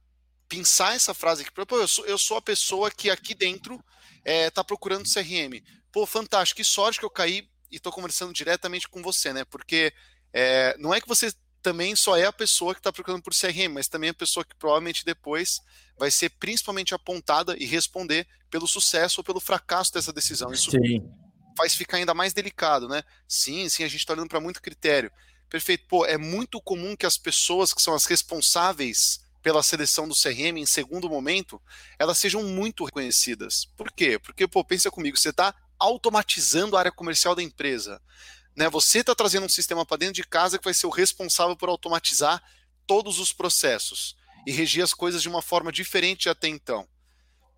pensar 0.48 0.96
essa 0.96 1.16
frase 1.16 1.42
aqui, 1.42 1.52
pô, 1.52 1.78
eu 1.78 1.88
sou, 1.88 2.06
eu 2.06 2.18
sou 2.18 2.38
a 2.38 2.42
pessoa 2.42 2.92
que 2.92 3.10
aqui 3.10 3.34
dentro 3.34 3.84
é, 4.24 4.52
tá 4.52 4.64
procurando 4.64 5.12
CRM. 5.12 5.64
Pô, 5.92 6.06
fantástico, 6.06 6.58
que 6.58 6.64
sorte 6.64 7.00
que 7.00 7.06
eu 7.06 7.10
caí 7.10 7.50
e 7.70 7.78
estou 7.78 7.92
conversando 7.92 8.34
diretamente 8.34 8.88
com 8.88 9.02
você, 9.02 9.34
né? 9.34 9.44
Porque 9.46 9.94
é, 10.34 10.76
não 10.78 10.94
é 10.94 11.02
que 11.02 11.08
você 11.08 11.34
também 11.62 11.96
só 11.96 12.18
é 12.18 12.26
a 12.26 12.34
pessoa 12.34 12.74
que 12.74 12.80
está 12.80 12.92
procurando 12.92 13.22
por 13.22 13.34
CRM, 13.34 13.74
mas 13.74 13.88
também 13.88 14.10
a 14.10 14.14
pessoa 14.14 14.44
que 14.44 14.56
provavelmente 14.56 15.06
depois 15.06 15.62
vai 15.98 16.10
ser 16.10 16.30
principalmente 16.30 16.94
apontada 16.94 17.56
e 17.58 17.66
responder 17.66 18.28
pelo 18.50 18.68
sucesso 18.68 19.22
ou 19.22 19.24
pelo 19.24 19.40
fracasso 19.40 19.94
dessa 19.94 20.12
decisão. 20.12 20.52
Isso 20.52 20.72
sim. 20.72 21.08
faz 21.56 21.76
ficar 21.76 21.98
ainda 21.98 22.14
mais 22.14 22.34
delicado, 22.34 22.88
né? 22.88 23.04
Sim, 23.28 23.70
sim, 23.70 23.84
a 23.84 23.88
gente 23.88 24.00
está 24.00 24.14
olhando 24.14 24.30
para 24.30 24.40
muito 24.40 24.62
critério. 24.62 25.12
Perfeito. 25.50 25.86
Pô, 25.88 26.06
é 26.06 26.18
muito 26.18 26.62
comum 26.62 26.96
que 26.96 27.06
as 27.06 27.18
pessoas 27.18 27.74
que 27.74 27.82
são 27.82 27.94
as 27.94 28.06
responsáveis 28.06 29.22
pela 29.42 29.64
seleção 29.64 30.08
do 30.08 30.16
CRM 30.16 30.58
em 30.58 30.66
segundo 30.66 31.10
momento, 31.10 31.62
elas 31.98 32.18
sejam 32.18 32.44
muito 32.44 32.86
reconhecidas. 32.86 33.66
Por 33.76 33.92
quê? 33.92 34.20
Porque, 34.20 34.48
pô, 34.48 34.64
pensa 34.64 34.92
comigo, 34.92 35.18
você 35.18 35.30
está 35.30 35.54
automatizando 35.82 36.78
a 36.78 36.80
área 36.80 36.92
comercial 36.92 37.36
da 37.36 37.42
empresa. 37.42 38.02
Né? 38.56 38.70
Você 38.70 39.00
está 39.00 39.16
trazendo 39.16 39.46
um 39.46 39.50
sistema 39.50 39.86
para 39.86 39.98
dentro 39.98 40.16
de 40.16 40.24
casa 40.24 40.58
que 40.58 40.64
vai 40.64 40.74
ser 40.74 40.86
o 40.86 40.92
responsável 40.92 41.58
por 41.58 41.70
automatizar 41.70 42.42
todos 42.86 43.20
os 43.20 43.34
processos 43.34 44.16
e 44.46 44.52
regir 44.52 44.84
as 44.84 44.94
coisas 44.94 45.22
de 45.22 45.30
uma 45.30 45.42
forma 45.42 45.72
diferente 45.72 46.30
até 46.30 46.48
então. 46.48 46.88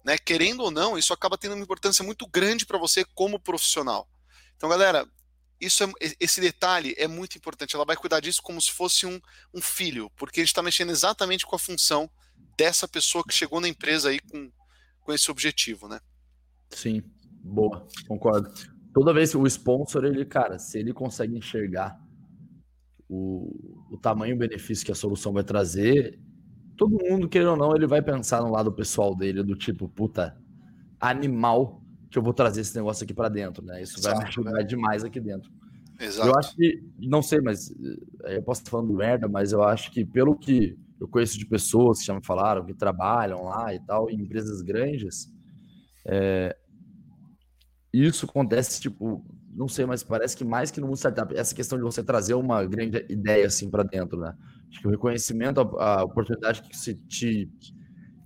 Né? 0.04 0.18
Querendo 0.18 0.64
ou 0.64 0.72
não, 0.72 0.98
isso 0.98 1.14
acaba 1.14 1.38
tendo 1.38 1.56
uma 1.56 1.64
importância 1.64 2.04
muito 2.04 2.26
grande 2.28 2.66
para 2.66 2.78
você 2.78 3.06
como 3.14 3.40
profissional. 3.40 4.10
Então, 4.56 4.70
galera, 4.70 5.08
isso 5.60 5.84
é, 5.84 5.90
esse 6.20 6.40
detalhe 6.40 6.94
é 6.98 7.08
muito 7.08 7.38
importante. 7.38 7.76
Ela 7.76 7.86
vai 7.86 7.96
cuidar 7.96 8.20
disso 8.20 8.42
como 8.42 8.62
se 8.62 8.72
fosse 8.72 9.06
um, 9.06 9.20
um 9.54 9.62
filho, 9.62 10.10
porque 10.16 10.40
a 10.40 10.44
gente 10.44 10.52
está 10.52 10.62
mexendo 10.62 10.92
exatamente 10.92 11.46
com 11.46 11.56
a 11.56 11.60
função 11.60 12.10
dessa 12.58 12.88
pessoa 12.88 13.24
que 13.24 13.34
chegou 13.34 13.60
na 13.60 13.68
empresa 13.68 14.10
aí 14.10 14.20
com, 14.20 14.52
com 15.02 15.14
esse 15.14 15.32
objetivo, 15.32 15.88
né? 15.88 16.00
Sim. 16.70 17.04
Boa, 17.44 17.86
concordo. 18.08 18.52
Toda 18.94 19.14
vez 19.14 19.32
que 19.32 19.38
o 19.38 19.48
sponsor, 19.48 20.06
ele, 20.06 20.24
cara, 20.24 20.58
se 20.58 20.80
ele 20.80 20.94
consegue 20.94 21.38
enxergar 21.38 22.00
o, 23.10 23.86
o 23.92 23.98
tamanho 23.98 24.36
o 24.36 24.40
benefício 24.40 24.86
que 24.86 24.92
a 24.92 24.96
solução 24.96 25.34
vai 25.34 25.44
trazer, 25.44 26.20
todo 26.78 26.98
mundo, 27.04 27.28
queira 27.28 27.52
ou 27.52 27.58
não, 27.58 27.76
ele 27.76 27.88
vai 27.88 28.02
pensar 28.02 28.42
no 28.42 28.52
lado 28.52 28.72
pessoal 28.72 29.16
dele, 29.16 29.44
do 29.44 29.56
tipo, 29.56 29.90
puta, 29.90 30.38
animal 31.00 31.82
que 32.10 32.18
eu 32.18 32.24
vou 32.24 32.34
trazer 32.34 32.62
esse 32.62 32.76
negócio 32.76 33.04
aqui 33.04 33.14
para 33.14 33.30
dentro, 33.30 33.66
né? 33.66 33.82
Isso 33.82 33.98
Exato, 33.98 34.16
vai 34.16 34.24
me 34.24 34.30
ajudar 34.30 34.52
né? 34.52 34.64
demais 34.64 35.04
aqui 35.04 35.20
dentro. 35.20 35.52
Exato. 36.00 36.28
Eu 36.28 36.38
acho 36.38 36.56
que, 36.56 36.84
não 37.00 37.22
sei, 37.22 37.42
mas 37.42 37.72
eh, 38.26 38.38
eu 38.38 38.44
posso 38.44 38.62
estar 38.62 38.72
falando 38.72 38.94
merda, 38.94 39.28
mas 39.28 39.52
eu 39.52 39.64
acho 39.64 39.92
que 39.92 40.06
pelo 40.06 40.36
que 40.36 40.78
eu 41.00 41.08
conheço 41.08 41.38
de 41.38 41.46
pessoas 41.46 42.00
que 42.00 42.06
já 42.06 42.14
me 42.14 42.24
falaram, 42.24 42.66
que 42.66 42.74
trabalham 42.74 43.44
lá 43.44 43.74
e 43.74 43.80
tal, 43.80 44.10
em 44.10 44.22
empresas 44.22 44.62
grandes, 44.62 45.32
é, 46.06 46.56
isso 47.94 48.26
acontece, 48.26 48.82
tipo, 48.82 49.24
não 49.56 49.68
sei, 49.68 49.86
mas 49.86 50.04
parece 50.04 50.36
que 50.36 50.44
mais 50.44 50.72
que 50.72 50.82
no 50.82 50.88
mundo 50.88 50.98
startup, 50.98 51.36
essa 51.36 51.54
questão 51.54 51.78
de 51.78 51.84
você 51.84 52.04
trazer 52.04 52.34
uma 52.34 52.66
grande 52.66 53.06
ideia 53.10 53.46
assim 53.46 53.70
para 53.70 53.84
dentro, 53.84 54.20
né? 54.20 54.36
Acho 54.70 54.82
que 54.82 54.88
o 54.88 54.90
reconhecimento, 54.90 55.62
a, 55.62 56.00
a, 56.00 56.04
oportunidade 56.04 56.64
que 56.64 56.76
se 56.76 56.96
te. 56.96 57.50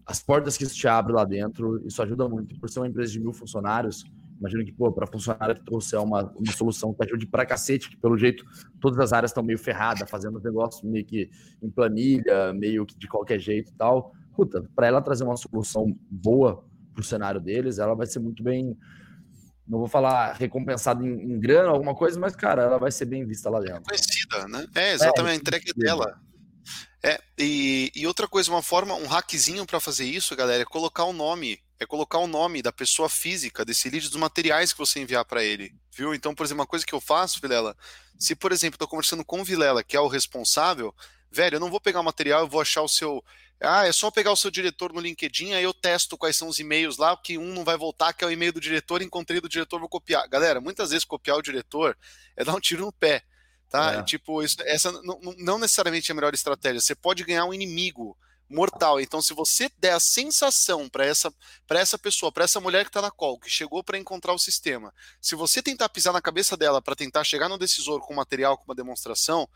As 0.06 0.24
portas 0.24 0.56
que 0.56 0.64
isso 0.64 0.74
te 0.74 0.88
abre 0.88 1.12
lá 1.12 1.26
dentro, 1.26 1.86
isso 1.86 2.02
ajuda 2.02 2.30
muito. 2.30 2.58
Por 2.58 2.70
ser 2.70 2.80
uma 2.80 2.88
empresa 2.88 3.12
de 3.12 3.20
mil 3.20 3.34
funcionários, 3.34 4.06
imagino 4.40 4.64
que, 4.64 4.72
pô, 4.72 4.90
para 4.90 5.06
funcionário 5.06 5.56
que 5.56 5.66
trouxer 5.66 6.00
uma, 6.00 6.32
uma 6.32 6.52
solução 6.54 6.94
que 6.94 7.04
ajude 7.04 7.28
para 7.28 7.46
cacete, 7.46 7.90
que 7.90 7.98
pelo 7.98 8.18
jeito 8.18 8.46
todas 8.80 8.98
as 9.00 9.12
áreas 9.12 9.32
estão 9.32 9.44
meio 9.44 9.60
ferradas, 9.60 10.10
fazendo 10.10 10.40
negócio 10.40 10.88
meio 10.88 11.04
que 11.04 11.30
em 11.62 11.70
planilha, 11.70 12.54
meio 12.54 12.86
que 12.86 12.98
de 12.98 13.08
qualquer 13.08 13.38
jeito 13.38 13.70
e 13.70 13.76
tal. 13.76 14.14
Puta, 14.34 14.64
para 14.74 14.88
ela 14.88 15.02
trazer 15.02 15.26
uma 15.26 15.36
solução 15.36 15.94
boa 16.10 16.64
para 16.94 17.02
o 17.02 17.04
cenário 17.04 17.42
deles, 17.42 17.78
ela 17.78 17.94
vai 17.94 18.08
ser 18.08 18.20
muito 18.20 18.42
bem 18.42 18.78
não 19.68 19.80
vou 19.80 19.88
falar 19.88 20.34
recompensada 20.34 21.04
em, 21.04 21.10
em, 21.10 21.40
grana, 21.40 21.70
alguma 21.70 21.96
coisa, 21.96 22.20
mas, 22.20 22.36
cara, 22.36 22.64
ela 22.64 22.78
vai 22.78 22.92
ser 22.92 23.06
bem 23.06 23.26
vista 23.26 23.50
lá 23.50 23.60
dentro. 23.60 23.84
Conhecida, 23.84 24.48
né? 24.48 24.66
É, 24.76 24.94
exatamente, 24.94 25.30
é, 25.30 25.34
a 25.34 25.36
entrega 25.36 25.74
dela. 25.76 26.20
É, 27.04 27.20
e, 27.38 27.92
e 27.96 28.08
outra 28.08 28.28
coisa, 28.28 28.50
uma 28.52 28.62
forma, 28.62 28.94
um 28.96 29.08
hackzinho 29.08 29.66
para 29.66 29.80
fazer 29.80 30.06
isso, 30.06 30.36
galera, 30.36 30.64
é 30.64 30.66
colocar 30.66 31.04
o 31.04 31.14
nome, 31.14 31.60
é 31.80 31.86
colocar 31.86 32.18
o 32.18 32.28
nome 32.28 32.62
da 32.62 32.72
pessoa 32.72 33.10
física 33.10 33.64
desse 33.64 33.90
lead 33.90 34.08
dos 34.10 34.18
materiais 34.18 34.74
que 34.74 34.80
você 34.80 35.00
enviar 35.00 35.26
para 35.26 35.44
ele, 35.44 35.74
viu? 35.96 36.14
Então, 36.14 36.34
por 36.34 36.46
exemplo, 36.46 36.62
uma 36.62 36.68
coisa 36.68 36.86
que 36.86 36.94
eu 36.94 37.02
faço, 37.02 37.40
Vilela, 37.42 37.76
se, 38.18 38.36
por 38.36 38.52
exemplo, 38.52 38.76
estou 38.76 38.88
conversando 38.88 39.24
com 39.24 39.42
o 39.42 39.44
Vilela, 39.44 39.84
que 39.84 39.96
é 39.96 40.00
o 40.00 40.08
responsável, 40.08 40.94
Velho, 41.32 41.56
eu 41.56 41.60
não 41.60 41.70
vou 41.70 41.80
pegar 41.80 42.00
o 42.00 42.04
material, 42.04 42.42
eu 42.42 42.48
vou 42.48 42.62
achar 42.62 42.82
o 42.82 42.88
seu. 42.88 43.24
Ah, 43.60 43.88
é 43.88 43.91
só 43.91 44.12
pegar 44.12 44.32
o 44.32 44.36
seu 44.36 44.52
diretor 44.52 44.93
no 44.93 45.00
LinkedIn, 45.00 45.54
aí 45.54 45.63
eu 45.63 45.74
testo 45.74 46.17
quais 46.17 46.36
são 46.36 46.48
os 46.48 46.60
e-mails 46.60 46.98
lá, 46.98 47.17
que 47.17 47.38
um 47.38 47.54
não 47.54 47.63
vai 47.63 47.76
voltar, 47.76 48.13
que 48.13 48.24
é 48.24 48.28
o 48.28 48.32
e-mail 48.32 48.54
do 48.54 48.62
diretor, 48.62 49.02
encontrei 49.02 49.41
do 49.41 49.50
diretor, 49.50 49.80
vou 49.80 49.89
copiar. 49.89 50.28
Galera, 50.30 50.62
muitas 50.62 50.91
vezes 50.91 51.04
copiar 51.04 51.38
o 51.38 51.41
diretor 51.41 51.98
é 52.36 52.43
dar 52.43 52.56
um 52.56 52.60
tiro 52.60 52.86
no 52.86 52.91
pé. 52.91 53.24
Tá? 53.70 53.96
É. 53.96 54.04
Tipo, 54.04 54.43
isso, 54.43 54.58
essa 54.62 54.91
não, 55.02 55.20
não 55.38 55.60
necessariamente 55.60 56.10
é 56.10 56.13
a 56.13 56.15
melhor 56.15 56.34
estratégia. 56.34 56.80
Você 56.80 56.96
pode 56.96 57.24
ganhar 57.24 57.46
um 57.46 57.54
inimigo 57.54 58.17
mortal. 58.50 59.00
Então, 59.00 59.22
se 59.22 59.34
você 59.34 59.70
der 59.78 59.93
a 59.93 60.00
sensação 60.00 60.88
para 60.88 61.06
essa, 61.06 61.34
essa 61.70 61.98
pessoa, 61.98 62.32
para 62.32 62.46
essa 62.46 62.60
mulher 62.60 62.84
que 62.84 62.89
está 62.89 63.02
na 63.02 63.12
call, 63.12 63.39
que 63.39 63.50
chegou 63.50 63.84
para 63.84 63.98
encontrar 63.98 64.34
o 64.34 64.39
sistema, 64.39 64.93
se 65.22 65.36
você 65.36 65.62
tentar 65.62 65.89
pisar 65.89 66.13
na 66.13 66.22
cabeça 66.22 66.56
dela 66.56 66.82
para 66.82 66.96
tentar 66.96 67.24
chegar 67.24 67.50
no 67.50 67.58
decisor 67.58 68.00
com 68.02 68.13
material, 68.13 68.58
com 68.58 68.63
uma 68.65 68.76
demonstração, 68.76 69.50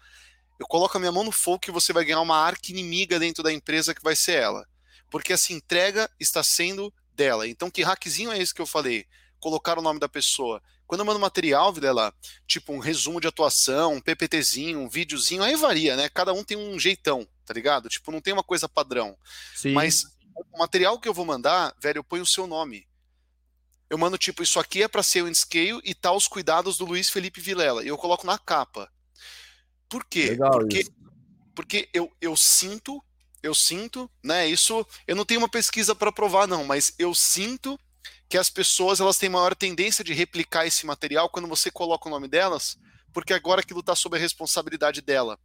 eu 0.62 0.68
coloco 0.68 0.96
a 0.96 1.00
minha 1.00 1.12
mão 1.12 1.24
no 1.24 1.32
fogo 1.32 1.60
que 1.60 1.72
você 1.72 1.92
vai 1.92 2.06
ganhar 2.06 2.22
uma 2.22 2.38
arca 2.38 2.72
inimiga 2.72 3.20
dentro 3.20 3.44
da 3.44 3.52
empresa 3.52 3.94
que 3.94 4.04
vai 4.04 4.16
ser 4.16 4.34
ela. 4.34 4.66
Porque 5.10 5.34
essa 5.34 5.52
entrega 5.52 6.10
está 6.20 6.42
sendo 6.42 6.94
dela. 7.14 7.48
Então, 7.48 7.70
que 7.70 7.84
hackzinho 7.84 8.32
é 8.32 8.40
esse 8.40 8.54
que 8.54 8.62
eu 8.62 8.68
falei? 8.68 9.06
Colocar 9.40 9.78
o 9.78 9.82
nome 9.82 10.00
da 10.00 10.08
pessoa. 10.08 10.62
Quando 10.88 11.02
eu 11.02 11.06
mando 11.06 11.20
material, 11.20 11.74
Vilela, 11.74 12.14
tipo 12.48 12.74
um 12.74 12.80
resumo 12.80 13.20
de 13.20 13.28
atuação, 13.28 13.96
um 13.96 14.02
PPTzinho, 14.02 14.80
um 14.80 14.90
videozinho, 14.90 15.44
aí 15.44 15.56
varia, 15.56 15.96
né? 15.96 16.10
Cada 16.10 16.34
um 16.34 16.44
tem 16.44 16.58
um 16.58 16.80
jeitão 16.80 17.28
tá 17.52 17.54
ligado? 17.54 17.90
Tipo, 17.90 18.12
não 18.12 18.22
tem 18.22 18.34
uma 18.34 18.44
coisa 18.44 18.70
padrão. 18.70 19.18
Sim. 19.54 19.74
Mas 19.74 20.06
o 20.54 20.58
material 20.58 20.98
que 20.98 21.10
eu 21.10 21.14
vou 21.14 21.26
mandar, 21.26 21.76
velho, 21.78 22.00
eu 22.00 22.04
ponho 22.04 22.24
o 22.24 22.28
seu 22.28 22.48
nome. 22.48 22.88
Eu 23.90 23.98
mando, 23.98 24.18
tipo, 24.18 24.42
isso 24.42 24.58
aqui 24.58 24.82
é 24.82 24.88
para 24.88 25.04
ser 25.04 25.22
o 25.22 25.28
Inscale 25.28 25.82
e 25.84 25.94
tá 25.94 26.14
os 26.14 26.30
cuidados 26.30 26.78
do 26.78 26.86
Luiz 26.86 27.10
Felipe 27.10 27.42
Vilela. 27.42 27.84
E 27.84 27.90
eu 27.90 27.98
coloco 27.98 28.26
na 28.26 28.38
capa. 28.38 28.90
Por 29.92 30.06
quê? 30.06 30.30
Legal 30.30 30.52
porque 30.52 30.80
isso. 30.80 30.92
porque 31.54 31.90
eu, 31.94 32.10
eu 32.22 32.34
sinto, 32.38 33.04
eu 33.44 33.54
sinto, 33.54 34.10
né? 34.24 34.48
Isso, 34.48 34.88
eu 35.06 35.18
não 35.18 35.26
tenho 35.26 35.42
uma 35.42 35.50
pesquisa 35.50 35.94
para 35.94 36.14
provar, 36.14 36.48
não, 36.48 36.64
mas 36.64 36.96
eu 36.98 37.14
sinto 37.14 37.78
que 38.30 38.38
as 38.38 38.50
pessoas 38.50 39.02
elas 39.02 39.18
têm 39.18 39.30
maior 39.30 39.54
tendência 39.54 40.02
de 40.02 40.14
replicar 40.14 40.66
esse 40.66 40.86
material 40.86 41.30
quando 41.30 41.50
você 41.50 41.70
coloca 41.70 42.08
o 42.08 42.12
nome 42.12 42.30
delas, 42.30 42.78
porque 43.12 43.34
agora 43.34 43.60
aquilo 43.60 43.82
está 43.82 43.94
sob 43.94 44.16
a 44.16 44.20
responsabilidade 44.20 45.02
dela. 45.02 45.38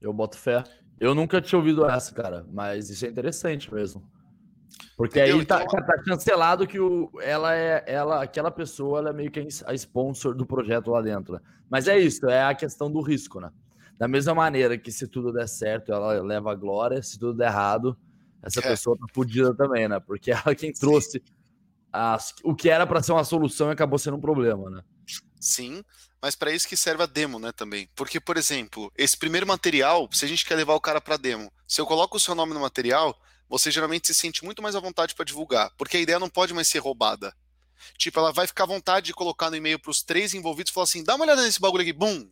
Eu 0.00 0.12
boto 0.12 0.38
fé. 0.38 0.62
Eu 1.00 1.16
nunca 1.16 1.42
tinha 1.42 1.58
ouvido 1.58 1.84
essa, 1.84 2.14
cara, 2.14 2.46
mas 2.48 2.90
isso 2.90 3.04
é 3.04 3.08
interessante 3.08 3.74
mesmo. 3.74 4.08
Porque 4.96 5.20
Entendeu? 5.20 5.40
aí 5.40 5.46
tá, 5.46 5.62
então... 5.62 5.84
tá, 5.84 6.02
cancelado 6.02 6.66
que 6.66 6.80
o, 6.80 7.10
ela 7.20 7.54
é 7.54 7.84
ela, 7.86 8.22
aquela 8.22 8.50
pessoa 8.50 8.98
ela 8.98 9.10
é 9.10 9.12
meio 9.12 9.30
que 9.30 9.46
a 9.66 9.74
sponsor 9.74 10.34
do 10.34 10.46
projeto 10.46 10.90
lá 10.90 11.02
dentro. 11.02 11.34
Né? 11.34 11.40
Mas 11.68 11.88
é 11.88 11.98
isso, 11.98 12.28
é 12.28 12.44
a 12.44 12.54
questão 12.54 12.90
do 12.90 13.00
risco, 13.00 13.40
né? 13.40 13.50
Da 13.98 14.06
mesma 14.06 14.34
maneira 14.34 14.76
que 14.76 14.92
se 14.92 15.06
tudo 15.06 15.32
der 15.32 15.48
certo, 15.48 15.92
ela 15.92 16.22
leva 16.22 16.52
a 16.52 16.54
glória, 16.54 17.02
se 17.02 17.18
tudo 17.18 17.36
der 17.36 17.48
errado, 17.48 17.96
essa 18.42 18.60
é. 18.60 18.62
pessoa 18.62 18.96
tá 18.96 19.06
fodida 19.14 19.54
também, 19.54 19.88
né? 19.88 19.98
Porque 20.00 20.30
ela 20.32 20.54
quem 20.54 20.72
trouxe 20.72 21.22
o 22.44 22.54
que 22.54 22.68
era 22.68 22.86
para 22.86 23.02
ser 23.02 23.12
uma 23.12 23.24
solução 23.24 23.70
acabou 23.70 23.98
sendo 23.98 24.16
um 24.16 24.20
problema, 24.20 24.68
né? 24.70 24.82
Sim, 25.40 25.82
mas 26.20 26.34
para 26.34 26.50
isso 26.50 26.68
que 26.68 26.76
serve 26.76 27.02
a 27.02 27.06
demo, 27.06 27.38
né, 27.38 27.52
também. 27.52 27.88
Porque, 27.94 28.18
por 28.18 28.36
exemplo, 28.36 28.92
esse 28.96 29.16
primeiro 29.16 29.46
material, 29.46 30.08
se 30.12 30.24
a 30.24 30.28
gente 30.28 30.44
quer 30.44 30.56
levar 30.56 30.74
o 30.74 30.80
cara 30.80 31.00
para 31.00 31.16
demo, 31.16 31.50
se 31.66 31.80
eu 31.80 31.86
coloco 31.86 32.16
o 32.16 32.20
seu 32.20 32.34
nome 32.34 32.52
no 32.52 32.60
material, 32.60 33.16
você 33.48 33.70
geralmente 33.70 34.06
se 34.06 34.14
sente 34.14 34.44
muito 34.44 34.62
mais 34.62 34.74
à 34.74 34.80
vontade 34.80 35.14
para 35.14 35.24
divulgar, 35.24 35.70
porque 35.76 35.96
a 35.96 36.00
ideia 36.00 36.18
não 36.18 36.28
pode 36.28 36.54
mais 36.54 36.68
ser 36.68 36.78
roubada. 36.78 37.34
Tipo, 37.98 38.18
ela 38.18 38.32
vai 38.32 38.46
ficar 38.46 38.64
à 38.64 38.66
vontade 38.66 39.06
de 39.06 39.14
colocar 39.14 39.50
no 39.50 39.56
e-mail 39.56 39.78
para 39.78 39.90
os 39.90 40.02
três 40.02 40.34
envolvidos 40.34 40.70
e 40.70 40.74
falar 40.74 40.84
assim: 40.84 41.04
dá 41.04 41.14
uma 41.14 41.24
olhada 41.24 41.42
nesse 41.42 41.60
bagulho 41.60 41.82
aqui, 41.82 41.92
bum, 41.92 42.28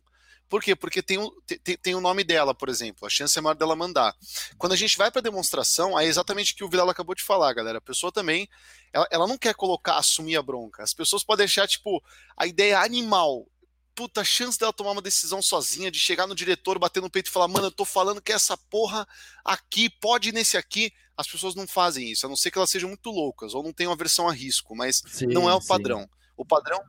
por 0.47 0.61
quê? 0.61 0.75
Porque 0.75 1.01
tem 1.01 1.17
o, 1.17 1.31
tem, 1.63 1.77
tem 1.77 1.95
o 1.95 2.01
nome 2.01 2.23
dela, 2.23 2.53
por 2.53 2.69
exemplo. 2.69 3.05
A 3.05 3.09
chance 3.09 3.37
é 3.37 3.41
maior 3.41 3.55
dela 3.55 3.75
mandar. 3.75 4.15
Quando 4.57 4.73
a 4.73 4.75
gente 4.75 4.97
vai 4.97 5.09
para 5.09 5.21
demonstração, 5.21 5.99
é 5.99 6.05
exatamente 6.05 6.53
o 6.53 6.55
que 6.55 6.63
o 6.63 6.69
Vilela 6.69 6.91
acabou 6.91 7.15
de 7.15 7.23
falar, 7.23 7.51
galera. 7.53 7.79
A 7.79 7.81
pessoa 7.81 8.11
também, 8.11 8.47
ela, 8.93 9.07
ela 9.11 9.27
não 9.27 9.37
quer 9.37 9.55
colocar, 9.55 9.97
assumir 9.97 10.37
a 10.37 10.43
bronca. 10.43 10.83
As 10.83 10.93
pessoas 10.93 11.23
podem 11.23 11.45
deixar, 11.45 11.67
tipo, 11.67 12.03
a 12.37 12.45
ideia 12.45 12.79
animal. 12.79 13.47
Puta, 13.95 14.21
a 14.21 14.25
chance 14.25 14.59
dela 14.59 14.73
tomar 14.73 14.91
uma 14.91 15.01
decisão 15.01 15.41
sozinha, 15.41 15.89
de 15.89 15.97
chegar 15.97 16.27
no 16.27 16.35
diretor, 16.35 16.77
bater 16.77 17.01
no 17.01 17.09
peito 17.09 17.29
e 17.29 17.31
falar, 17.31 17.47
mano, 17.47 17.67
eu 17.67 17.71
tô 17.71 17.85
falando 17.85 18.21
que 18.21 18.33
essa 18.33 18.55
porra 18.55 19.07
aqui 19.43 19.89
pode 19.89 20.29
ir 20.29 20.33
nesse 20.33 20.57
aqui. 20.57 20.93
As 21.17 21.27
pessoas 21.27 21.55
não 21.55 21.67
fazem 21.67 22.11
isso, 22.11 22.25
a 22.25 22.29
não 22.29 22.35
ser 22.35 22.51
que 22.51 22.57
elas 22.57 22.69
sejam 22.69 22.89
muito 22.89 23.09
loucas 23.09 23.53
ou 23.53 23.63
não 23.63 23.71
tenham 23.71 23.91
aversão 23.91 24.27
a 24.27 24.33
risco, 24.33 24.75
mas 24.75 25.01
sim, 25.07 25.27
não 25.27 25.49
é 25.49 25.53
o 25.53 25.65
padrão. 25.65 26.01
Sim. 26.01 26.09
O 26.35 26.45
padrão 26.45 26.79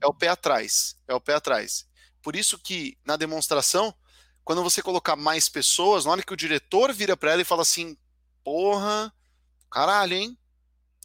é 0.00 0.06
o 0.06 0.14
pé 0.14 0.28
atrás. 0.28 0.96
É 1.08 1.14
o 1.14 1.20
pé 1.20 1.34
atrás. 1.34 1.86
Por 2.22 2.36
isso 2.36 2.58
que 2.58 2.96
na 3.04 3.16
demonstração, 3.16 3.92
quando 4.44 4.62
você 4.62 4.80
colocar 4.80 5.16
mais 5.16 5.48
pessoas, 5.48 6.04
na 6.04 6.12
hora 6.12 6.22
que 6.22 6.32
o 6.32 6.36
diretor 6.36 6.92
vira 6.92 7.16
para 7.16 7.32
ela 7.32 7.42
e 7.42 7.44
fala 7.44 7.62
assim: 7.62 7.96
"Porra, 8.44 9.12
caralho, 9.70 10.14
hein? 10.14 10.38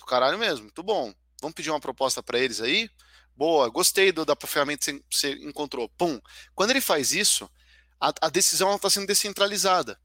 Caralho 0.08 0.38
mesmo, 0.38 0.63
muito 0.63 0.84
bom. 0.84 1.13
Vamos 1.42 1.56
pedir 1.56 1.70
uma 1.70 1.80
proposta 1.80 2.22
para 2.22 2.40
eles 2.40 2.62
aí? 2.62 2.90
Boa, 3.36 3.70
gostei 3.70 4.12
do, 4.12 4.26
da 4.26 4.36
ferramenta 4.36 4.92
que 4.92 5.04
você 5.12 5.34
encontrou. 5.34 5.90
Pum. 5.90 6.20
Quando 6.56 6.72
ele 6.72 6.82
faz 6.82 7.12
isso, 7.12 7.50
a, 8.00 8.12
a 8.22 8.30
decisão 8.30 8.76
está 8.76 8.90
sendo 8.90 9.06
descentralizada. 9.06 10.00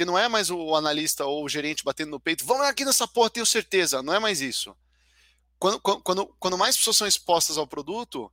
Porque 0.00 0.10
não 0.10 0.18
é 0.18 0.28
mais 0.28 0.48
o 0.50 0.74
analista 0.74 1.26
ou 1.26 1.44
o 1.44 1.48
gerente 1.48 1.84
batendo 1.84 2.12
no 2.12 2.18
peito, 2.18 2.42
vamos 2.46 2.64
aqui 2.64 2.86
nessa 2.86 3.06
porra, 3.06 3.28
tenho 3.28 3.44
certeza. 3.44 4.02
Não 4.02 4.14
é 4.14 4.18
mais 4.18 4.40
isso. 4.40 4.74
Quando, 5.58 5.78
quando, 5.78 6.26
quando 6.38 6.56
mais 6.56 6.74
pessoas 6.74 6.96
são 6.96 7.06
expostas 7.06 7.58
ao 7.58 7.66
produto, 7.66 8.32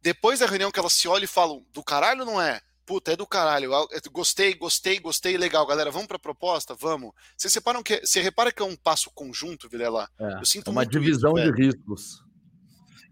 depois 0.00 0.38
da 0.38 0.46
reunião 0.46 0.70
que 0.70 0.78
elas 0.78 0.92
se 0.92 1.08
olham 1.08 1.24
e 1.24 1.26
falam, 1.26 1.66
do 1.72 1.82
caralho 1.82 2.24
não 2.24 2.40
é? 2.40 2.60
Puta, 2.86 3.12
é 3.12 3.16
do 3.16 3.26
caralho. 3.26 3.70
Gostei, 4.12 4.54
gostei, 4.54 5.00
gostei, 5.00 5.36
legal, 5.36 5.66
galera. 5.66 5.90
Vamos 5.90 6.06
para 6.06 6.16
a 6.16 6.20
proposta? 6.20 6.76
Vamos. 6.76 7.10
Vocês 7.36 7.52
separam 7.52 7.82
que. 7.82 8.06
Você 8.06 8.20
repara 8.20 8.52
que 8.52 8.62
é 8.62 8.64
um 8.64 8.76
passo 8.76 9.10
conjunto, 9.10 9.68
Vilela? 9.68 10.08
É, 10.16 10.34
Eu 10.34 10.44
sinto 10.44 10.68
é 10.68 10.70
uma 10.70 10.86
divisão 10.86 11.36
isso, 11.36 11.52
de 11.52 11.60
riscos. 11.60 12.24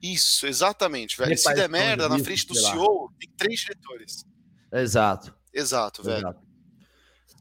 Isso, 0.01 0.47
exatamente, 0.47 1.17
velho. 1.19 1.37
Se 1.37 1.53
der 1.53 1.69
merda, 1.69 2.09
na 2.09 2.21
frente 2.21 2.47
do 2.47 2.55
CEO, 2.55 3.13
tem 3.19 3.29
três 3.37 3.59
diretores. 3.59 4.25
Exato. 4.73 5.35
Exato, 5.53 6.05
velho. 6.05 6.19
Exato. 6.19 6.52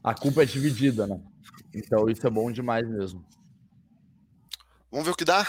A 0.02 0.14
culpa 0.14 0.42
é 0.42 0.46
dividida, 0.46 1.06
né? 1.06 1.20
Então 1.74 2.08
isso 2.08 2.26
é 2.26 2.30
bom 2.30 2.50
demais 2.50 2.88
mesmo. 2.88 3.24
Vamos 4.90 5.06
ver 5.06 5.12
o 5.12 5.16
que 5.16 5.24
dá? 5.24 5.46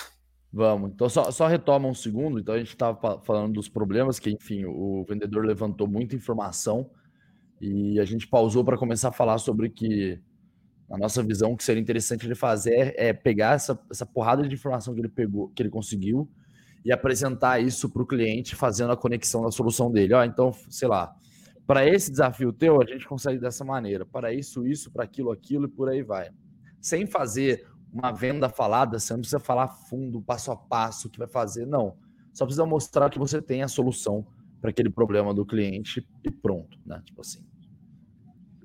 Vamos. 0.54 0.92
Então, 0.92 1.10
só, 1.10 1.32
só 1.32 1.48
retoma 1.48 1.88
um 1.90 1.96
segundo. 1.96 2.40
Então, 2.40 2.54
a 2.54 2.60
gente 2.60 2.70
estava 2.70 3.20
falando 3.22 3.54
dos 3.54 3.68
problemas, 3.68 4.20
que, 4.20 4.30
enfim, 4.30 4.66
o 4.66 5.04
vendedor 5.10 5.44
levantou 5.44 5.88
muita 5.88 6.16
informação 6.16 6.92
e 7.60 8.00
a 8.00 8.06
gente 8.06 8.28
pausou 8.28 8.64
para 8.64 8.78
começar 8.78 9.10
a 9.10 9.12
falar 9.12 9.40
sobre 9.40 9.70
que, 9.70 10.22
a 10.92 10.98
nossa 10.98 11.24
visão, 11.24 11.56
que 11.56 11.64
seria 11.64 11.82
interessante 11.82 12.28
ele 12.28 12.36
fazer 12.36 12.94
é 12.98 13.12
pegar 13.12 13.56
essa, 13.56 13.80
essa 13.90 14.06
porrada 14.06 14.48
de 14.48 14.54
informação 14.54 14.94
que 14.94 15.02
ele 15.02 15.10
pegou, 15.10 15.50
que 15.50 15.64
ele 15.64 15.72
conseguiu, 15.72 16.30
e 16.86 16.92
apresentar 16.92 17.60
isso 17.60 17.90
para 17.90 18.04
o 18.04 18.06
cliente, 18.06 18.56
fazendo 18.56 18.94
a 18.94 18.98
conexão 18.98 19.42
da 19.42 19.50
solução 19.50 19.92
dele. 19.92 20.14
Ó, 20.14 20.24
então, 20.24 20.54
sei 20.70 20.88
lá, 20.88 21.16
para 21.66 21.88
esse 21.88 22.12
desafio 22.12 22.52
teu, 22.52 22.82
a 22.82 22.86
gente 22.86 23.08
consegue 23.08 23.40
dessa 23.40 23.64
maneira. 23.64 24.06
Para 24.06 24.34
isso, 24.34 24.68
isso, 24.68 24.92
para 24.92 25.04
aquilo, 25.04 25.32
aquilo, 25.32 25.66
e 25.66 25.70
por 25.70 25.90
aí 25.90 26.04
vai. 26.04 26.30
Sem 26.82 27.06
fazer 27.08 27.66
uma 27.92 28.12
venda 28.12 28.50
falada, 28.50 29.00
você 29.00 29.14
não 29.14 29.22
precisa 29.22 29.40
falar 29.40 29.68
fundo, 29.68 30.22
passo 30.22 30.52
a 30.52 30.58
passo, 30.58 31.08
o 31.08 31.12
que 31.12 31.20
vai 31.20 31.28
fazer, 31.28 31.66
não. 31.66 31.96
Só 32.34 32.46
precisa 32.46 32.66
mostrar 32.66 33.10
que 33.10 33.20
você 33.20 33.42
tem 33.42 33.62
a 33.64 33.68
solução 33.68 34.26
para 34.60 34.72
aquele 34.72 34.90
problema 34.90 35.34
do 35.34 35.46
cliente 35.46 36.06
e 36.24 36.32
pronto, 36.32 36.78
né? 36.86 37.02
Tipo 37.06 37.22
assim. 37.22 37.46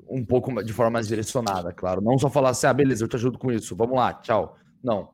Um 0.08 0.24
pouco 0.24 0.62
de 0.62 0.72
forma 0.72 0.92
mais 0.92 1.06
direcionada, 1.06 1.72
claro. 1.72 2.00
Não 2.00 2.18
só 2.18 2.30
falar 2.30 2.50
assim, 2.50 2.66
ah, 2.66 2.72
beleza, 2.72 3.04
eu 3.04 3.08
te 3.08 3.16
ajudo 3.16 3.38
com 3.38 3.52
isso, 3.52 3.76
vamos 3.76 3.96
lá, 3.96 4.14
tchau. 4.14 4.56
Não. 4.82 5.10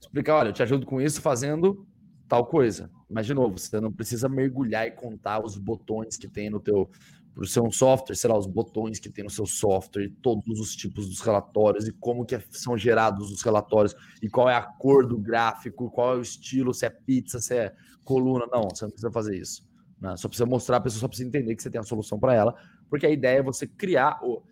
Explicar, 0.00 0.36
olha, 0.36 0.50
eu 0.50 0.52
te 0.52 0.62
ajudo 0.62 0.86
com 0.86 1.00
isso 1.00 1.20
fazendo 1.20 1.86
tal 2.28 2.46
coisa. 2.46 2.90
Mas, 3.08 3.26
de 3.26 3.34
novo, 3.34 3.58
você 3.58 3.80
não 3.80 3.92
precisa 3.92 4.28
mergulhar 4.28 4.86
e 4.86 4.90
contar 4.90 5.44
os 5.44 5.56
botões 5.56 6.16
que 6.16 6.28
tem 6.28 6.50
no 6.50 6.60
teu 6.60 6.90
por 7.34 7.48
ser 7.48 7.60
um 7.60 7.70
software, 7.70 8.14
sei 8.14 8.30
lá, 8.30 8.38
os 8.38 8.46
botões 8.46 9.00
que 9.00 9.10
tem 9.10 9.24
no 9.24 9.30
seu 9.30 9.44
software, 9.44 10.08
todos 10.22 10.60
os 10.60 10.76
tipos 10.76 11.08
dos 11.08 11.20
relatórios 11.20 11.88
e 11.88 11.92
como 11.92 12.24
que 12.24 12.36
é, 12.36 12.42
são 12.50 12.78
gerados 12.78 13.32
os 13.32 13.42
relatórios 13.42 13.94
e 14.22 14.28
qual 14.28 14.48
é 14.48 14.54
a 14.54 14.62
cor 14.62 15.04
do 15.04 15.18
gráfico, 15.18 15.90
qual 15.90 16.14
é 16.14 16.16
o 16.18 16.22
estilo, 16.22 16.72
se 16.72 16.86
é 16.86 16.90
pizza, 16.90 17.40
se 17.40 17.56
é 17.56 17.74
coluna. 18.04 18.46
Não, 18.46 18.68
você 18.70 18.84
não 18.84 18.90
precisa 18.92 19.10
fazer 19.10 19.36
isso. 19.36 19.66
Né? 20.00 20.16
Só 20.16 20.28
precisa 20.28 20.46
mostrar, 20.46 20.76
a 20.76 20.80
pessoa 20.80 21.00
só 21.00 21.08
precisa 21.08 21.28
entender 21.28 21.56
que 21.56 21.62
você 21.62 21.70
tem 21.70 21.80
a 21.80 21.84
solução 21.84 22.20
para 22.20 22.34
ela, 22.34 22.54
porque 22.88 23.04
a 23.04 23.10
ideia 23.10 23.38
é 23.38 23.42
você 23.42 23.66
criar 23.66 24.20
o 24.22 24.42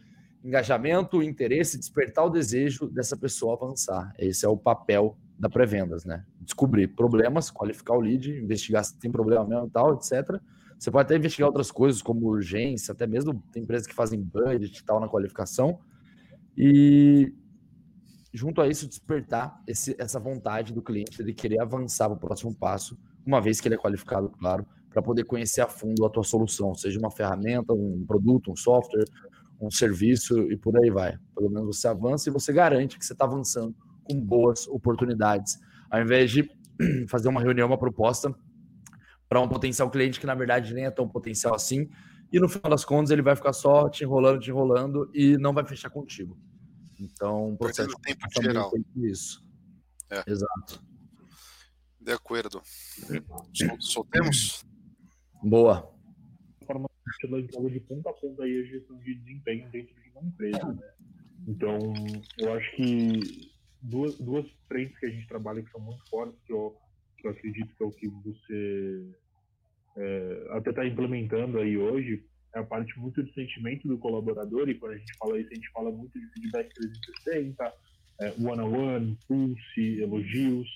engajamento, 0.45 1.19
o 1.19 1.23
interesse, 1.23 1.79
despertar 1.79 2.25
o 2.25 2.31
desejo 2.31 2.89
dessa 2.89 3.17
pessoa 3.17 3.55
avançar. 3.55 4.13
Esse 4.19 4.45
é 4.45 4.49
o 4.49 4.57
papel 4.57 5.17
da 5.43 5.51
pré-vendas, 5.51 6.05
né? 6.05 6.25
Descobrir 6.41 6.89
problemas, 6.89 7.51
qualificar 7.51 7.95
o 7.95 8.01
lead, 8.01 8.31
investigar 8.31 8.85
se 8.85 8.97
tem 8.97 9.11
problema 9.11 9.45
mesmo 9.45 9.67
e 9.67 9.71
tal, 9.71 9.95
etc 9.95 10.41
você 10.83 10.91
pode 10.91 11.07
até 11.07 11.17
investigar 11.17 11.47
outras 11.47 11.71
coisas, 11.71 12.03
como 12.03 12.27
urgência, 12.27 12.91
até 12.91 13.07
mesmo 13.07 13.41
tem 13.53 13.63
empresas 13.63 13.87
que 13.87 13.95
fazem 13.95 14.21
budget 14.21 14.81
e 14.81 14.85
tal 14.85 14.99
na 14.99 15.07
qualificação. 15.07 15.79
E 16.59 17.33
junto 18.35 18.61
a 18.61 18.67
isso, 18.67 18.89
despertar 18.89 19.63
esse, 19.65 19.95
essa 19.97 20.19
vontade 20.19 20.73
do 20.73 20.83
cliente 20.83 21.23
de 21.23 21.33
querer 21.33 21.61
avançar 21.61 22.09
para 22.09 22.17
o 22.17 22.19
próximo 22.19 22.53
passo, 22.53 22.99
uma 23.25 23.41
vez 23.41 23.61
que 23.61 23.69
ele 23.69 23.77
é 23.77 23.79
qualificado, 23.79 24.29
claro, 24.31 24.67
para 24.91 25.01
poder 25.01 25.23
conhecer 25.23 25.61
a 25.61 25.69
fundo 25.69 26.05
a 26.05 26.11
tua 26.11 26.25
solução, 26.25 26.75
seja 26.75 26.99
uma 26.99 27.13
ferramenta, 27.13 27.73
um 27.73 28.05
produto, 28.05 28.51
um 28.51 28.57
software, 28.57 29.05
um 29.61 29.71
serviço 29.71 30.51
e 30.51 30.57
por 30.57 30.77
aí 30.83 30.91
vai. 30.91 31.17
Pelo 31.33 31.49
menos 31.49 31.79
você 31.79 31.87
avança 31.87 32.29
e 32.29 32.33
você 32.33 32.53
garante 32.53 32.99
que 32.99 33.07
você 33.07 33.13
está 33.13 33.25
avançando 33.25 33.73
com 34.05 34.21
boas 34.21 34.67
oportunidades, 34.69 35.59
ao 35.91 36.01
invés 36.01 36.31
de 36.31 36.49
fazer 37.09 37.29
uma 37.29 37.41
reunião, 37.41 37.67
uma 37.69 37.79
proposta 37.79 38.35
para 39.29 39.41
um 39.41 39.49
potencial 39.49 39.91
cliente 39.91 40.21
que 40.21 40.27
na 40.27 40.35
verdade 40.35 40.75
nem 40.75 40.85
é 40.85 40.91
tão 40.91 41.09
potencial 41.09 41.55
assim, 41.55 41.89
e 42.33 42.41
no 42.41 42.49
final 42.49 42.71
das 42.71 42.85
contas 42.85 43.11
ele 43.11 43.23
vai 43.23 43.37
ficar 43.37 43.53
só 43.53 43.89
te 43.89 44.05
enrolando, 44.05 44.41
te 44.41 44.51
enrolando 44.51 45.11
e 45.15 45.37
não 45.39 45.53
vai 45.53 45.65
fechar 45.65 45.91
contigo. 45.91 46.39
Então, 46.99 47.57
processo 47.59 47.95
tempo 48.01 48.27
geral. 48.43 48.71
Isso. 48.97 49.45
É. 50.11 50.23
Exato. 50.27 50.83
De 52.01 52.13
acordo. 52.13 52.63
Soltemos? 53.81 54.65
Boa. 55.43 55.93
Forma 56.67 56.89
de 57.71 57.81
ponta 57.81 58.11
a 58.11 58.13
ponta 58.13 58.45
aí 58.45 58.61
a 58.61 58.65
gestão 58.65 58.99
de 58.99 59.15
desempenho 59.15 59.71
dentro 59.71 59.95
de 59.95 60.11
uma 60.11 60.23
empresa, 60.23 60.73
né? 60.73 60.93
Então, 61.47 61.79
eu 62.39 62.55
acho 62.55 62.77
que 62.77 63.52
duas, 63.83 64.17
duas 64.19 64.47
frentes 64.69 64.99
que 64.99 65.07
a 65.07 65.11
gente 65.11 65.27
trabalha 65.27 65.63
que 65.63 65.71
são 65.71 65.81
muito 65.81 66.09
fortes, 66.09 66.41
que 66.47 66.53
eu, 66.53 66.77
que 67.19 67.27
eu 67.27 67.33
acredito 67.33 67.75
que 67.77 67.83
é 67.83 67.87
o 67.87 67.91
que 67.91 68.09
você 68.09 69.11
é, 69.97 70.47
até 70.51 70.71
está 70.71 70.87
implementando 70.87 71.59
aí 71.59 71.77
hoje, 71.77 72.25
é 72.55 72.61
a 72.61 72.65
parte 72.65 72.99
muito 72.99 73.23
do 73.23 73.33
sentimento 73.33 73.89
do 73.89 73.99
colaborador, 73.99 74.69
e 74.69 74.75
quando 74.75 74.93
a 74.93 74.99
gente 74.99 75.17
fala 75.19 75.39
isso, 75.39 75.51
a 75.51 75.55
gente 75.55 75.71
fala 75.71 75.91
muito 75.91 76.19
de 76.19 76.27
feedback 76.33 76.73
360, 76.75 77.73
é, 78.21 78.29
one-on-one, 78.39 79.19
pulse, 79.27 80.01
elogios, 80.01 80.69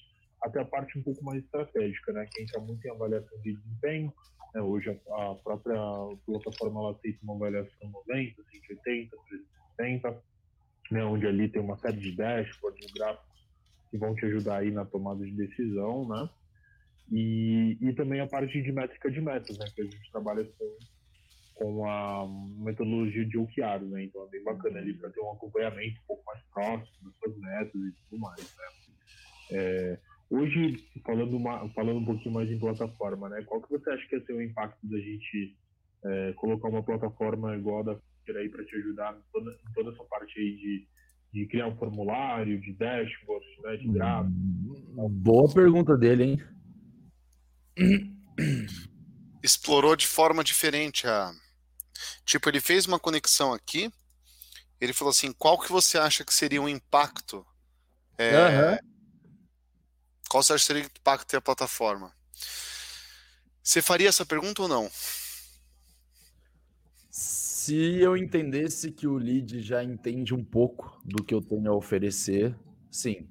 até 0.42 0.60
a 0.60 0.64
parte 0.64 0.98
um 0.98 1.02
pouco 1.02 1.24
mais 1.24 1.42
estratégica, 1.42 2.12
né, 2.12 2.26
que 2.30 2.42
entra 2.42 2.60
muito 2.60 2.84
em 2.86 2.90
avaliação 2.90 3.38
de 3.42 3.54
desempenho. 3.54 4.12
Né, 4.54 4.60
hoje 4.60 4.90
a, 4.90 5.30
a, 5.30 5.34
própria 5.34 5.80
plataforma 6.24 6.92
aceita 6.92 7.18
uma 7.22 7.34
avaliação 7.34 7.90
90, 7.90 8.42
180, 8.50 9.16
360, 9.76 10.22
né, 10.90 11.04
onde 11.04 11.26
ali 11.26 11.48
tem 11.48 11.60
uma 11.60 11.76
série 11.78 11.98
de 11.98 12.14
dashboards, 12.16 12.92
gráficos 12.92 13.36
que 13.90 13.98
vão 13.98 14.14
te 14.14 14.26
ajudar 14.26 14.58
aí 14.58 14.70
na 14.70 14.84
tomada 14.84 15.24
de 15.24 15.32
decisão, 15.32 16.08
né? 16.08 16.28
E, 17.10 17.78
e 17.80 17.92
também 17.94 18.20
a 18.20 18.26
parte 18.26 18.60
de 18.60 18.72
métrica 18.72 19.10
de 19.10 19.20
metas, 19.20 19.58
né? 19.58 19.66
Que 19.74 19.82
a 19.82 19.84
gente 19.84 20.10
trabalha 20.10 20.44
com, 20.44 20.76
com 21.54 21.88
a 21.88 22.26
metodologia 22.58 23.24
de 23.24 23.38
OKRs, 23.38 23.88
né? 23.88 24.04
Então 24.04 24.24
é 24.24 24.28
bem 24.28 24.42
bacana 24.42 24.78
ali 24.78 24.94
para 24.94 25.10
ter 25.10 25.20
um 25.20 25.32
acompanhamento 25.32 26.00
um 26.00 26.06
pouco 26.06 26.24
mais 26.26 26.42
próximo 26.52 26.96
das 27.02 27.14
suas 27.18 27.38
metas 27.38 27.74
e 27.74 27.92
tudo 27.92 28.20
mais, 28.20 28.56
né? 28.56 28.64
É, 29.52 29.98
hoje, 30.28 30.84
falando, 31.04 31.36
uma, 31.36 31.68
falando 31.70 32.00
um 32.00 32.04
pouquinho 32.04 32.34
mais 32.34 32.50
em 32.50 32.58
plataforma, 32.58 33.28
né? 33.28 33.42
Qual 33.46 33.62
que 33.62 33.70
você 33.70 33.88
acha 33.90 34.06
que 34.08 34.16
é 34.16 34.34
o 34.34 34.42
impacto 34.42 34.84
da 34.88 34.98
gente 34.98 35.56
é, 36.04 36.32
colocar 36.32 36.68
uma 36.68 36.82
plataforma 36.82 37.56
igual 37.56 37.80
a 37.80 37.94
da 37.94 38.00
Fitter 38.26 38.36
aí 38.36 38.48
para 38.48 38.64
te 38.64 38.76
ajudar 38.76 39.16
em 39.16 39.22
toda, 39.32 39.52
em 39.52 39.72
toda 39.72 39.90
essa 39.92 40.04
parte 40.04 40.38
aí 40.38 40.56
de, 40.56 40.88
de 41.32 41.46
criar 41.46 41.68
um 41.68 41.76
formulário, 41.76 42.60
de 42.60 42.72
dashboard, 42.72 43.46
né, 43.62 43.76
de 43.76 43.88
gráficos? 43.88 44.34
Boa 45.10 45.52
pergunta 45.52 45.96
dele, 45.96 46.24
hein? 46.24 46.42
Explorou 49.42 49.94
de 49.94 50.06
forma 50.06 50.42
diferente 50.42 51.06
a. 51.06 51.32
Tipo, 52.24 52.48
ele 52.48 52.60
fez 52.60 52.86
uma 52.86 52.98
conexão 52.98 53.52
aqui. 53.52 53.90
Ele 54.80 54.92
falou 54.92 55.10
assim: 55.10 55.32
qual 55.32 55.58
que 55.58 55.70
você 55.70 55.96
acha 55.96 56.24
que 56.24 56.34
seria 56.34 56.60
o 56.60 56.68
impacto? 56.68 57.46
É, 58.18 58.72
uhum. 58.72 58.78
Qual 60.28 60.42
você 60.42 60.54
acha 60.54 60.62
que 60.62 60.66
seria 60.66 60.82
o 60.82 60.86
impacto 60.86 61.32
da 61.32 61.40
plataforma? 61.40 62.12
Você 63.62 63.80
faria 63.80 64.08
essa 64.08 64.26
pergunta 64.26 64.62
ou 64.62 64.68
não? 64.68 64.90
Se 67.66 68.00
eu 68.00 68.16
entendesse 68.16 68.92
que 68.92 69.08
o 69.08 69.16
lead 69.16 69.60
já 69.60 69.82
entende 69.82 70.32
um 70.32 70.44
pouco 70.44 71.02
do 71.04 71.24
que 71.24 71.34
eu 71.34 71.42
tenho 71.42 71.72
a 71.72 71.74
oferecer, 71.74 72.56
sim, 72.88 73.28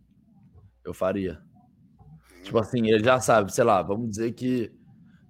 eu 0.84 0.94
faria. 0.94 1.42
Tipo 2.44 2.60
assim, 2.60 2.86
ele 2.90 3.02
já 3.02 3.18
sabe, 3.22 3.54
sei 3.54 3.64
lá, 3.64 3.82
vamos 3.82 4.10
dizer 4.10 4.34
que 4.34 4.74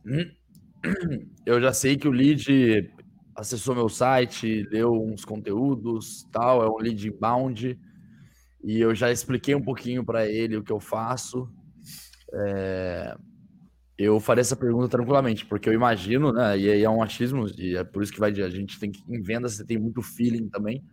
eu 1.45 1.61
já 1.61 1.71
sei 1.71 1.97
que 1.97 2.07
o 2.07 2.11
lead 2.11 2.91
acessou 3.35 3.75
meu 3.75 3.89
site, 3.89 4.63
leu 4.71 4.91
uns 4.93 5.23
conteúdos, 5.23 6.27
tal, 6.31 6.63
é 6.63 6.67
um 6.67 6.77
lead 6.77 7.07
inbound, 7.07 7.79
e 8.63 8.79
eu 8.79 8.95
já 8.95 9.11
expliquei 9.11 9.53
um 9.53 9.61
pouquinho 9.61 10.03
para 10.03 10.27
ele 10.27 10.57
o 10.57 10.63
que 10.63 10.73
eu 10.73 10.79
faço. 10.79 11.47
É, 12.33 13.15
eu 13.97 14.19
faria 14.19 14.41
essa 14.41 14.55
pergunta 14.55 14.89
tranquilamente, 14.89 15.45
porque 15.45 15.69
eu 15.69 15.73
imagino, 15.73 16.33
né, 16.33 16.57
e 16.57 16.83
é 16.83 16.89
um 16.89 17.01
achismo, 17.01 17.47
e 17.57 17.75
é 17.77 17.83
por 17.83 18.03
isso 18.03 18.11
que 18.11 18.19
vai 18.19 18.31
a 18.31 18.49
gente 18.49 18.79
tem 18.79 18.91
que 18.91 19.01
em 19.07 19.21
venda 19.21 19.47
você 19.47 19.65
tem 19.65 19.77
muito 19.77 20.01
feeling 20.01 20.49
também 20.49 20.83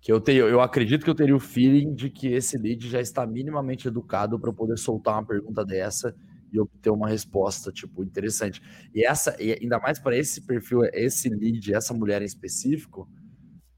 que 0.00 0.12
eu 0.12 0.20
tenho, 0.20 0.46
eu 0.46 0.60
acredito 0.60 1.04
que 1.04 1.10
eu 1.10 1.14
teria 1.14 1.34
o 1.34 1.40
feeling 1.40 1.94
de 1.94 2.08
que 2.08 2.28
esse 2.28 2.56
lead 2.56 2.88
já 2.88 3.00
está 3.00 3.26
minimamente 3.26 3.88
educado 3.88 4.38
para 4.38 4.52
poder 4.52 4.78
soltar 4.78 5.14
uma 5.14 5.26
pergunta 5.26 5.64
dessa 5.64 6.14
e 6.52 6.58
obter 6.58 6.90
uma 6.90 7.08
resposta 7.08 7.70
tipo 7.72 8.02
interessante. 8.02 8.62
E 8.94 9.04
essa, 9.04 9.36
e 9.42 9.52
ainda 9.60 9.78
mais 9.78 9.98
para 9.98 10.16
esse 10.16 10.46
perfil, 10.46 10.84
esse 10.92 11.28
lead, 11.28 11.74
essa 11.74 11.92
mulher 11.92 12.22
em 12.22 12.26
específico, 12.26 13.08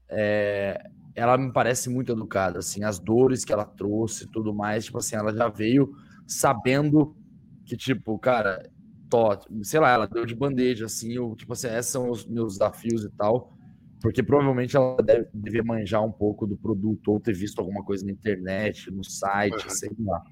é, 0.09 0.81
ela 1.15 1.37
me 1.37 1.51
parece 1.51 1.89
muito 1.89 2.11
educada, 2.11 2.59
assim, 2.59 2.83
as 2.83 2.99
dores 2.99 3.43
que 3.43 3.51
ela 3.51 3.65
trouxe, 3.65 4.27
tudo 4.27 4.53
mais, 4.53 4.85
tipo 4.85 4.99
assim, 4.99 5.15
ela 5.15 5.35
já 5.35 5.49
veio 5.49 5.91
sabendo 6.27 7.15
que 7.65 7.77
tipo, 7.77 8.17
cara, 8.19 8.69
tô, 9.09 9.29
sei 9.63 9.79
lá, 9.79 9.91
ela 9.91 10.07
deu 10.07 10.25
de 10.25 10.35
bandeja 10.35 10.85
assim, 10.85 11.13
eu, 11.13 11.35
tipo 11.35 11.53
assim, 11.53 11.67
esses 11.67 11.91
são 11.91 12.09
os 12.09 12.25
meus 12.25 12.53
desafios 12.53 13.03
e 13.03 13.09
tal. 13.09 13.57
Porque 14.01 14.23
provavelmente 14.23 14.75
ela 14.75 14.97
deve, 14.97 15.29
deve 15.31 15.61
manjar 15.61 16.03
um 16.03 16.11
pouco 16.11 16.47
do 16.47 16.57
produto 16.57 17.09
ou 17.09 17.19
ter 17.19 17.33
visto 17.33 17.59
alguma 17.59 17.83
coisa 17.83 18.03
na 18.03 18.11
internet, 18.11 18.89
no 18.89 19.03
site, 19.03 19.63
uhum. 19.63 19.69
sei 19.69 19.91
lá. 19.99 20.23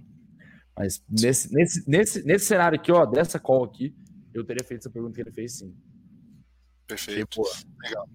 Mas 0.76 1.04
nesse, 1.08 1.54
nesse, 1.54 1.88
nesse, 1.88 2.26
nesse 2.26 2.46
cenário 2.46 2.80
aqui, 2.80 2.92
ó, 2.92 3.06
dessa 3.06 3.38
call 3.38 3.66
aqui, 3.66 3.94
eu 4.34 4.44
teria 4.44 4.66
feito 4.66 4.82
essa 4.82 4.90
pergunta 4.90 5.14
que 5.14 5.22
ele 5.22 5.32
fez 5.32 5.60
sim. 5.60 5.76
Perfeito. 6.88 7.30
Tipo, 7.30 7.44
Legal. 7.84 8.10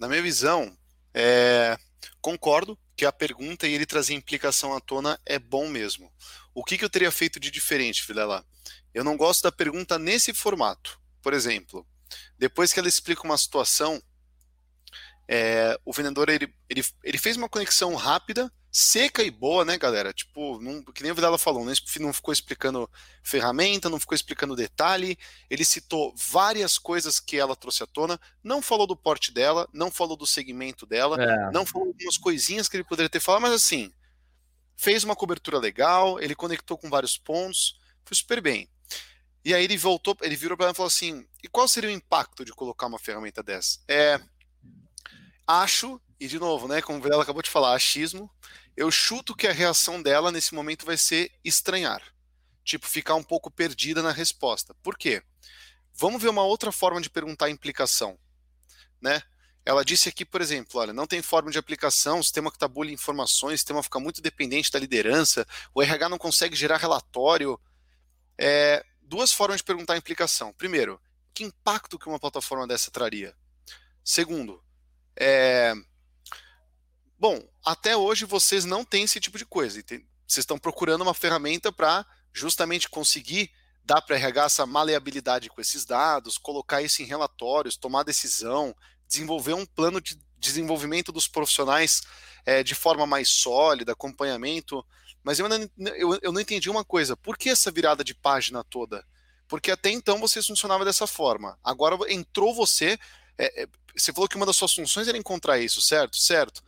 Na 0.00 0.08
minha 0.08 0.22
visão, 0.22 0.76
é... 1.14 1.76
concordo 2.20 2.76
que 2.96 3.04
a 3.04 3.12
pergunta 3.12 3.68
e 3.68 3.74
ele 3.74 3.86
trazer 3.86 4.14
implicação 4.14 4.74
à 4.74 4.80
tona 4.80 5.20
é 5.24 5.38
bom 5.38 5.68
mesmo. 5.68 6.10
O 6.56 6.64
que, 6.64 6.78
que 6.78 6.84
eu 6.86 6.88
teria 6.88 7.10
feito 7.10 7.38
de 7.38 7.50
diferente, 7.50 8.06
Vilela? 8.06 8.42
Eu 8.94 9.04
não 9.04 9.14
gosto 9.14 9.42
da 9.42 9.52
pergunta 9.52 9.98
nesse 9.98 10.32
formato. 10.32 10.98
Por 11.20 11.34
exemplo, 11.34 11.86
depois 12.38 12.72
que 12.72 12.78
ela 12.78 12.88
explica 12.88 13.24
uma 13.24 13.36
situação, 13.36 14.02
é, 15.28 15.78
o 15.84 15.92
vendedor 15.92 16.30
ele, 16.30 16.50
ele, 16.66 16.82
ele 17.04 17.18
fez 17.18 17.36
uma 17.36 17.46
conexão 17.46 17.94
rápida, 17.94 18.50
seca 18.72 19.22
e 19.22 19.30
boa, 19.30 19.66
né, 19.66 19.76
galera? 19.76 20.14
Tipo, 20.14 20.58
não, 20.58 20.82
que 20.82 21.02
nem 21.02 21.12
o 21.12 21.14
Vidala 21.14 21.36
falou, 21.36 21.62
não, 21.62 21.74
não 22.00 22.12
ficou 22.14 22.32
explicando 22.32 22.88
ferramenta, 23.22 23.90
não 23.90 24.00
ficou 24.00 24.14
explicando 24.14 24.56
detalhe. 24.56 25.18
Ele 25.50 25.62
citou 25.62 26.14
várias 26.16 26.78
coisas 26.78 27.20
que 27.20 27.36
ela 27.36 27.54
trouxe 27.54 27.82
à 27.82 27.86
tona, 27.86 28.18
não 28.42 28.62
falou 28.62 28.86
do 28.86 28.96
porte 28.96 29.30
dela, 29.30 29.68
não 29.74 29.90
falou 29.90 30.16
do 30.16 30.26
segmento 30.26 30.86
dela, 30.86 31.22
é. 31.22 31.52
não 31.52 31.66
falou 31.66 31.88
algumas 31.88 32.16
coisinhas 32.16 32.66
que 32.66 32.78
ele 32.78 32.84
poderia 32.84 33.10
ter 33.10 33.20
falado, 33.20 33.42
mas 33.42 33.52
assim, 33.52 33.92
fez 34.76 35.04
uma 35.04 35.16
cobertura 35.16 35.58
legal, 35.58 36.20
ele 36.20 36.34
conectou 36.34 36.76
com 36.76 36.90
vários 36.90 37.16
pontos, 37.16 37.78
foi 38.04 38.16
super 38.16 38.40
bem. 38.40 38.68
E 39.44 39.54
aí 39.54 39.64
ele 39.64 39.76
voltou, 39.76 40.16
ele 40.22 40.36
virou 40.36 40.56
para 40.56 40.66
ela 40.66 40.72
e 40.72 40.76
falou 40.76 40.88
assim: 40.88 41.26
e 41.42 41.48
qual 41.48 41.66
seria 41.66 41.90
o 41.90 41.92
impacto 41.92 42.44
de 42.44 42.52
colocar 42.52 42.86
uma 42.86 42.98
ferramenta 42.98 43.42
dessa? 43.42 43.80
É 43.88 44.20
Acho, 45.46 46.00
e 46.18 46.26
de 46.26 46.40
novo, 46.40 46.66
né, 46.66 46.82
como 46.82 47.06
ela 47.06 47.22
acabou 47.22 47.40
de 47.40 47.50
falar, 47.50 47.74
achismo, 47.74 48.28
eu 48.76 48.90
chuto 48.90 49.34
que 49.34 49.46
a 49.46 49.52
reação 49.52 50.02
dela 50.02 50.32
nesse 50.32 50.52
momento 50.54 50.84
vai 50.84 50.96
ser 50.96 51.30
estranhar. 51.44 52.02
Tipo, 52.64 52.88
ficar 52.88 53.14
um 53.14 53.22
pouco 53.22 53.48
perdida 53.48 54.02
na 54.02 54.10
resposta. 54.10 54.74
Por 54.82 54.98
quê? 54.98 55.22
Vamos 55.94 56.20
ver 56.20 56.30
uma 56.30 56.42
outra 56.42 56.72
forma 56.72 57.00
de 57.00 57.08
perguntar 57.08 57.46
a 57.46 57.50
implicação, 57.50 58.18
né? 59.00 59.22
Ela 59.66 59.84
disse 59.84 60.08
aqui, 60.08 60.24
por 60.24 60.40
exemplo, 60.40 60.80
olha, 60.80 60.92
não 60.92 61.08
tem 61.08 61.20
forma 61.20 61.50
de 61.50 61.58
aplicação, 61.58 62.22
sistema 62.22 62.52
que 62.52 62.58
tabula 62.58 62.88
informações, 62.88 63.58
sistema 63.58 63.82
fica 63.82 63.98
muito 63.98 64.22
dependente 64.22 64.70
da 64.70 64.78
liderança, 64.78 65.44
o 65.74 65.82
RH 65.82 66.08
não 66.08 66.18
consegue 66.18 66.54
gerar 66.54 66.76
relatório. 66.76 67.58
É, 68.38 68.86
duas 69.02 69.32
formas 69.32 69.56
de 69.56 69.64
perguntar 69.64 69.94
a 69.94 69.96
implicação. 69.96 70.52
Primeiro, 70.52 71.00
que 71.34 71.42
impacto 71.42 71.98
que 71.98 72.08
uma 72.08 72.20
plataforma 72.20 72.64
dessa 72.64 72.92
traria? 72.92 73.34
Segundo, 74.04 74.62
é... 75.16 75.74
Bom, 77.18 77.42
até 77.64 77.96
hoje 77.96 78.24
vocês 78.24 78.64
não 78.64 78.84
têm 78.84 79.02
esse 79.02 79.18
tipo 79.18 79.36
de 79.36 79.44
coisa. 79.44 79.82
Vocês 79.82 80.04
estão 80.28 80.60
procurando 80.60 81.02
uma 81.02 81.14
ferramenta 81.14 81.72
para 81.72 82.06
justamente 82.32 82.88
conseguir 82.88 83.50
dar 83.84 84.00
para 84.00 84.16
RH 84.16 84.44
essa 84.44 84.66
maleabilidade 84.66 85.48
com 85.48 85.60
esses 85.60 85.84
dados, 85.84 86.38
colocar 86.38 86.82
isso 86.82 87.02
em 87.02 87.04
relatórios, 87.06 87.76
tomar 87.76 88.02
decisão, 88.04 88.76
desenvolver 89.08 89.54
um 89.54 89.66
plano 89.66 90.00
de 90.00 90.18
desenvolvimento 90.38 91.12
dos 91.12 91.26
profissionais 91.26 92.02
é, 92.44 92.62
de 92.62 92.74
forma 92.74 93.06
mais 93.06 93.28
sólida, 93.28 93.92
acompanhamento. 93.92 94.84
Mas 95.22 95.38
eu, 95.38 95.46
eu, 95.96 96.18
eu 96.22 96.32
não 96.32 96.40
entendi 96.40 96.70
uma 96.70 96.84
coisa: 96.84 97.16
por 97.16 97.36
que 97.36 97.50
essa 97.50 97.70
virada 97.70 98.04
de 98.04 98.14
página 98.14 98.62
toda? 98.64 99.04
Porque 99.48 99.70
até 99.70 99.90
então 99.90 100.18
você 100.18 100.42
funcionava 100.42 100.84
dessa 100.84 101.06
forma. 101.06 101.58
Agora 101.62 101.96
entrou 102.12 102.54
você. 102.54 102.98
É, 103.38 103.62
é, 103.62 103.68
você 103.96 104.12
falou 104.12 104.28
que 104.28 104.36
uma 104.36 104.46
das 104.46 104.56
suas 104.56 104.74
funções 104.74 105.08
era 105.08 105.16
encontrar 105.16 105.58
isso, 105.58 105.80
certo? 105.80 106.16
Certo. 106.16 106.62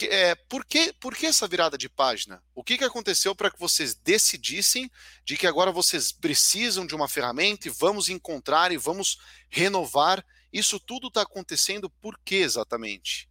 É, 0.00 0.36
por, 0.36 0.64
que, 0.64 0.92
por 0.92 1.16
que 1.16 1.26
essa 1.26 1.48
virada 1.48 1.76
de 1.76 1.88
página? 1.88 2.40
O 2.54 2.62
que, 2.62 2.78
que 2.78 2.84
aconteceu 2.84 3.34
para 3.34 3.50
que 3.50 3.58
vocês 3.58 3.94
decidissem 3.94 4.88
de 5.24 5.36
que 5.36 5.46
agora 5.46 5.72
vocês 5.72 6.12
precisam 6.12 6.86
de 6.86 6.94
uma 6.94 7.08
ferramenta 7.08 7.66
e 7.66 7.70
vamos 7.70 8.08
encontrar 8.08 8.70
e 8.70 8.76
vamos 8.76 9.18
renovar? 9.50 10.24
Isso 10.58 10.80
tudo 10.80 11.06
está 11.06 11.22
acontecendo 11.22 11.88
por 11.88 12.18
que 12.24 12.34
exatamente? 12.34 13.30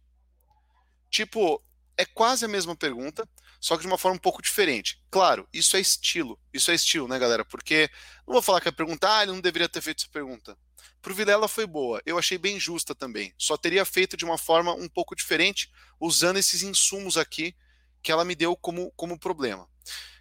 Tipo, 1.10 1.62
é 1.94 2.06
quase 2.06 2.46
a 2.46 2.48
mesma 2.48 2.74
pergunta, 2.74 3.28
só 3.60 3.76
que 3.76 3.82
de 3.82 3.86
uma 3.86 3.98
forma 3.98 4.16
um 4.16 4.20
pouco 4.20 4.40
diferente. 4.40 5.02
Claro, 5.10 5.46
isso 5.52 5.76
é 5.76 5.80
estilo. 5.80 6.40
Isso 6.54 6.70
é 6.70 6.74
estilo, 6.74 7.06
né, 7.06 7.18
galera? 7.18 7.44
Porque 7.44 7.90
não 8.26 8.32
vou 8.32 8.40
falar 8.40 8.62
que 8.62 8.68
a 8.68 8.72
pergunta, 8.72 9.14
ah, 9.14 9.22
ele 9.22 9.32
não 9.32 9.42
deveria 9.42 9.68
ter 9.68 9.82
feito 9.82 10.04
essa 10.04 10.10
pergunta. 10.10 10.56
Pro 11.02 11.14
Vilela 11.14 11.48
foi 11.48 11.66
boa, 11.66 12.00
eu 12.06 12.18
achei 12.18 12.38
bem 12.38 12.58
justa 12.58 12.94
também. 12.94 13.34
Só 13.36 13.58
teria 13.58 13.84
feito 13.84 14.16
de 14.16 14.24
uma 14.24 14.38
forma 14.38 14.72
um 14.72 14.88
pouco 14.88 15.14
diferente, 15.14 15.70
usando 16.00 16.38
esses 16.38 16.62
insumos 16.62 17.18
aqui 17.18 17.54
que 18.02 18.10
ela 18.10 18.24
me 18.24 18.34
deu 18.34 18.56
como, 18.56 18.90
como 18.92 19.18
problema. 19.18 19.68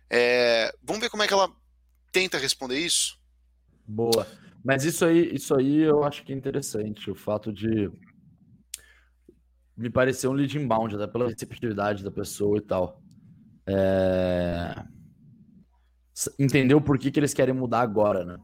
É, 0.09 0.75
vamos 0.83 1.01
ver 1.01 1.09
como 1.09 1.23
é 1.23 1.27
que 1.27 1.33
ela 1.33 1.49
tenta 2.11 2.37
responder 2.37 2.79
isso? 2.79 3.17
Boa. 3.85 4.27
Mas 4.67 4.83
isso 4.83 5.05
aí, 5.05 5.33
isso 5.33 5.55
aí 5.55 5.83
eu 5.83 6.03
acho 6.03 6.25
que 6.25 6.33
é 6.33 6.35
interessante, 6.35 7.09
o 7.09 7.15
fato 7.15 7.53
de 7.53 7.89
me 9.77 9.89
parecer 9.89 10.27
um 10.27 10.33
lead 10.33 10.57
inbound, 10.57 10.93
até 10.93 11.07
pela 11.07 11.29
receptividade 11.29 12.03
da 12.03 12.11
pessoa 12.11 12.57
e 12.57 12.61
tal. 12.61 13.01
É... 13.65 14.75
Entender 16.37 16.77
por 16.81 16.99
que, 16.99 17.09
que 17.09 17.17
eles 17.17 17.33
querem 17.33 17.55
mudar 17.55 17.79
agora, 17.79 18.25
né? 18.25 18.37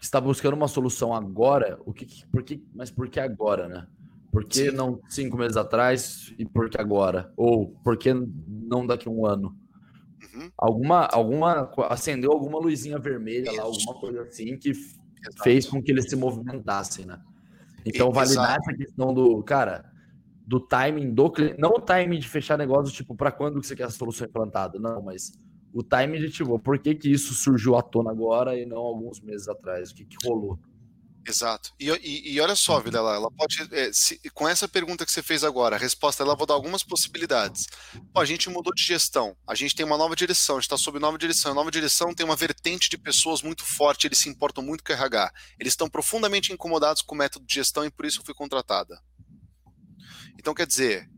Você 0.00 0.06
está 0.06 0.20
buscando 0.20 0.54
uma 0.54 0.66
solução 0.66 1.14
agora, 1.14 1.78
o 1.86 1.92
que, 1.92 2.26
por 2.26 2.42
que, 2.42 2.60
mas 2.74 2.90
por 2.90 3.08
que 3.08 3.20
agora, 3.20 3.68
né? 3.68 3.86
Por 4.32 4.44
que 4.46 4.68
Sim. 4.68 4.76
não 4.76 5.00
cinco 5.08 5.38
meses 5.38 5.56
atrás 5.56 6.34
e 6.36 6.44
por 6.44 6.68
que 6.68 6.80
agora? 6.80 7.32
Ou 7.36 7.70
por 7.84 7.96
que 7.96 8.12
não 8.12 8.84
daqui 8.84 9.06
a 9.08 9.12
um 9.12 9.24
ano? 9.24 9.56
Uhum. 10.38 10.50
Alguma, 10.56 11.06
alguma, 11.06 11.70
acendeu 11.88 12.32
alguma 12.32 12.58
luzinha 12.58 12.98
vermelha 12.98 13.50
Isso. 13.50 13.56
lá, 13.56 13.62
alguma 13.64 13.94
coisa 13.94 14.22
assim 14.22 14.56
que 14.56 14.70
Exato. 14.70 15.42
fez 15.42 15.66
com 15.66 15.82
que 15.82 15.90
eles 15.90 16.08
se 16.08 16.16
movimentassem, 16.16 17.04
né? 17.04 17.20
Então, 17.84 18.10
validar 18.10 18.44
Exato. 18.44 18.70
essa 18.70 18.76
questão 18.76 19.12
do, 19.14 19.42
cara, 19.42 19.84
do 20.46 20.60
timing 20.60 21.12
do 21.12 21.30
cliente, 21.30 21.58
não 21.58 21.70
o 21.70 21.80
timing 21.80 22.18
de 22.18 22.28
fechar 22.28 22.56
negócio, 22.56 22.94
tipo, 22.94 23.14
para 23.14 23.32
quando 23.32 23.60
que 23.60 23.66
você 23.66 23.74
quer 23.74 23.84
a 23.84 23.90
solução 23.90 24.26
implantada, 24.26 24.78
não, 24.78 25.02
mas 25.02 25.32
o 25.72 25.82
timing 25.82 26.18
de, 26.18 26.30
tipo, 26.30 26.58
por 26.58 26.78
que 26.78 26.94
que 26.94 27.10
isso 27.10 27.34
surgiu 27.34 27.76
à 27.76 27.82
tona 27.82 28.10
agora 28.10 28.58
e 28.58 28.64
não 28.64 28.78
alguns 28.78 29.20
meses 29.20 29.48
atrás, 29.48 29.90
o 29.90 29.94
que 29.94 30.04
que 30.04 30.16
rolou? 30.26 30.58
Exato. 31.28 31.74
E, 31.78 31.90
e, 31.90 32.32
e 32.32 32.40
olha 32.40 32.56
só, 32.56 32.76
uhum. 32.76 32.82
Videla, 32.82 33.14
ela 33.14 33.30
pode, 33.30 33.68
é, 33.70 33.92
se, 33.92 34.18
com 34.32 34.48
essa 34.48 34.66
pergunta 34.66 35.04
que 35.04 35.12
você 35.12 35.22
fez 35.22 35.44
agora, 35.44 35.76
a 35.76 35.78
resposta 35.78 36.22
ela 36.22 36.34
vou 36.34 36.46
dar 36.46 36.54
algumas 36.54 36.82
possibilidades. 36.82 37.66
Pô, 38.14 38.20
a 38.20 38.24
gente 38.24 38.48
mudou 38.48 38.72
de 38.74 38.82
gestão, 38.82 39.36
a 39.46 39.54
gente 39.54 39.74
tem 39.74 39.84
uma 39.84 39.98
nova 39.98 40.16
direção, 40.16 40.56
a 40.56 40.58
gente 40.58 40.64
está 40.66 40.78
sob 40.78 40.98
nova 40.98 41.18
direção. 41.18 41.52
A 41.52 41.54
nova 41.54 41.70
direção 41.70 42.14
tem 42.14 42.24
uma 42.24 42.34
vertente 42.34 42.88
de 42.88 42.96
pessoas 42.96 43.42
muito 43.42 43.62
forte, 43.62 44.06
eles 44.06 44.18
se 44.18 44.28
importam 44.28 44.64
muito 44.64 44.82
com 44.82 44.90
o 44.90 44.94
RH. 44.94 45.32
Eles 45.58 45.74
estão 45.74 45.88
profundamente 45.88 46.52
incomodados 46.52 47.02
com 47.02 47.14
o 47.14 47.18
método 47.18 47.44
de 47.44 47.54
gestão 47.54 47.84
e 47.84 47.90
por 47.90 48.06
isso 48.06 48.20
eu 48.20 48.24
fui 48.24 48.34
contratada. 48.34 48.98
Então, 50.38 50.54
quer 50.54 50.66
dizer, 50.66 51.10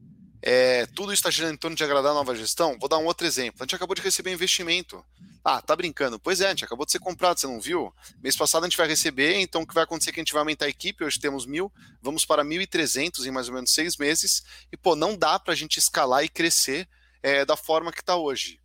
é, 0.43 0.87
tudo 0.87 1.13
está 1.13 1.31
girando 1.31 1.55
em 1.55 1.59
torno 1.59 1.77
de 1.77 1.85
agradar 1.85 2.11
a 2.11 2.15
nova 2.15 2.35
gestão. 2.35 2.77
Vou 2.81 2.89
dar 2.89 2.99
um 2.99 3.05
outro 3.05 3.27
exemplo. 3.27 3.59
A 3.61 3.65
gente 3.65 3.77
acabou 3.77 3.95
de 3.95 4.03
receber 4.03 4.33
investimento. 4.33 5.05
Ah, 5.45 5.63
tá 5.63 5.75
brincando? 5.75 6.19
Pois 6.19 6.41
é, 6.41 6.47
a 6.47 6.51
gente 6.51 6.65
acabou 6.65 6.85
de 6.85 6.93
ser 6.93 6.99
comprado, 6.99 7.39
você 7.39 7.47
não 7.47 7.61
viu? 7.61 7.93
Mês 8.23 8.37
passado 8.37 8.65
a 8.65 8.69
gente 8.69 8.77
vai 8.77 8.87
receber, 8.87 9.37
então 9.41 9.63
o 9.63 9.67
que 9.67 9.75
vai 9.75 9.85
acontecer 9.85 10.11
é 10.11 10.13
que 10.13 10.21
a 10.21 10.23
gente 10.23 10.33
vai 10.33 10.41
aumentar 10.41 10.67
a 10.67 10.69
equipe, 10.69 11.03
hoje 11.03 11.19
temos 11.19 11.47
mil, 11.47 11.73
vamos 12.03 12.25
para 12.27 12.45
1.300 12.45 13.27
em 13.27 13.31
mais 13.31 13.49
ou 13.49 13.55
menos 13.55 13.73
seis 13.73 13.97
meses, 13.97 14.43
e 14.71 14.77
pô, 14.77 14.95
não 14.95 15.17
dá 15.17 15.39
para 15.39 15.53
a 15.53 15.57
gente 15.57 15.79
escalar 15.79 16.25
e 16.25 16.29
crescer 16.29 16.87
é, 17.23 17.45
da 17.45 17.57
forma 17.57 17.91
que 17.91 18.01
está 18.01 18.17
hoje. 18.17 18.61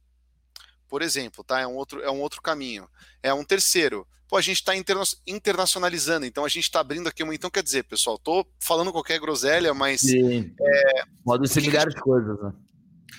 Por 0.88 1.02
exemplo, 1.02 1.44
tá? 1.44 1.62
É 1.62 1.68
um 1.68 1.76
outro, 1.76 2.02
é 2.02 2.12
um 2.12 2.22
outro 2.22 2.42
caminho. 2.42 2.88
É 3.24 3.34
um 3.34 3.44
terceiro 3.44 4.06
pô, 4.28 4.38
a 4.38 4.42
gente 4.42 4.58
está 4.58 4.76
interna 4.76 5.04
internacionalizando, 5.26 6.26
então 6.26 6.44
a 6.46 6.48
gente 6.48 6.64
está 6.64 6.80
abrindo 6.80 7.08
aqui 7.08 7.24
uma. 7.24 7.34
Então, 7.34 7.50
quer 7.50 7.64
dizer, 7.64 7.84
pessoal, 7.84 8.18
tô 8.18 8.46
falando 8.60 8.92
qualquer 8.92 9.20
groselha, 9.20 9.74
mas. 9.74 10.02
Sim. 10.02 10.54
É, 10.60 11.04
Pode 11.24 11.48
ser 11.48 11.62
milhares 11.62 11.94
de 11.94 12.02
coisas, 12.02 12.40
né? 12.42 12.54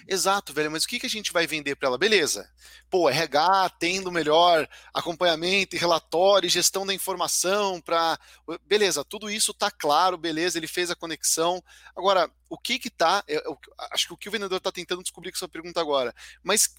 Exato, 0.09 0.53
velho, 0.53 0.71
mas 0.71 0.85
o 0.85 0.89
que, 0.89 1.01
que 1.01 1.07
a 1.07 1.11
gente 1.11 1.33
vai 1.33 1.47
vender 1.47 1.75
para 1.75 1.89
ela? 1.89 1.99
Beleza. 1.99 2.49
Pô, 2.89 3.09
RH 3.11 3.71
tendo 3.79 4.13
melhor 4.13 4.69
acompanhamento 4.95 5.75
e 5.75 5.79
relatório, 5.79 6.49
gestão 6.49 6.87
da 6.87 6.95
informação 6.95 7.81
para. 7.81 8.19
Beleza, 8.65 9.05
tudo 9.05 9.29
isso 9.29 9.53
tá 9.53 9.69
claro, 9.69 10.17
beleza, 10.17 10.59
ele 10.59 10.69
fez 10.69 10.91
a 10.91 10.97
conexão. 10.97 11.63
Agora, 11.97 12.31
o 12.49 12.57
que 12.57 12.79
que 12.79 12.89
tá. 12.89 13.25
Eu, 13.27 13.41
eu, 13.45 13.59
acho 13.91 14.07
que 14.07 14.15
o 14.15 14.17
que 14.17 14.29
o 14.29 14.33
vendedor 14.33 14.59
está 14.59 14.71
tentando 14.71 15.03
descobrir 15.03 15.33
com 15.33 15.39
essa 15.39 15.49
pergunta 15.49 15.81
agora. 15.81 16.15
Mas 16.41 16.75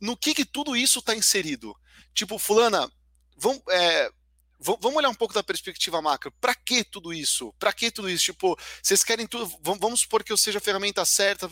no 0.00 0.16
que 0.16 0.32
que 0.32 0.44
tudo 0.44 0.76
isso 0.76 1.00
está 1.00 1.14
inserido? 1.14 1.76
Tipo, 2.14 2.38
fulana, 2.38 2.90
vamos, 3.36 3.62
é, 3.68 4.10
vamos 4.60 4.96
olhar 4.96 5.08
um 5.08 5.14
pouco 5.14 5.34
da 5.34 5.42
perspectiva 5.42 6.00
macro. 6.00 6.32
Para 6.40 6.54
que 6.54 6.84
tudo 6.84 7.12
isso? 7.12 7.52
Para 7.58 7.72
que 7.72 7.90
tudo 7.90 8.08
isso? 8.08 8.24
Tipo, 8.26 8.56
vocês 8.82 9.02
querem 9.02 9.26
tudo. 9.26 9.50
Vamos 9.62 10.00
supor 10.00 10.22
que 10.22 10.32
eu 10.32 10.36
seja 10.36 10.58
a 10.58 10.62
ferramenta 10.62 11.04
certa. 11.04 11.48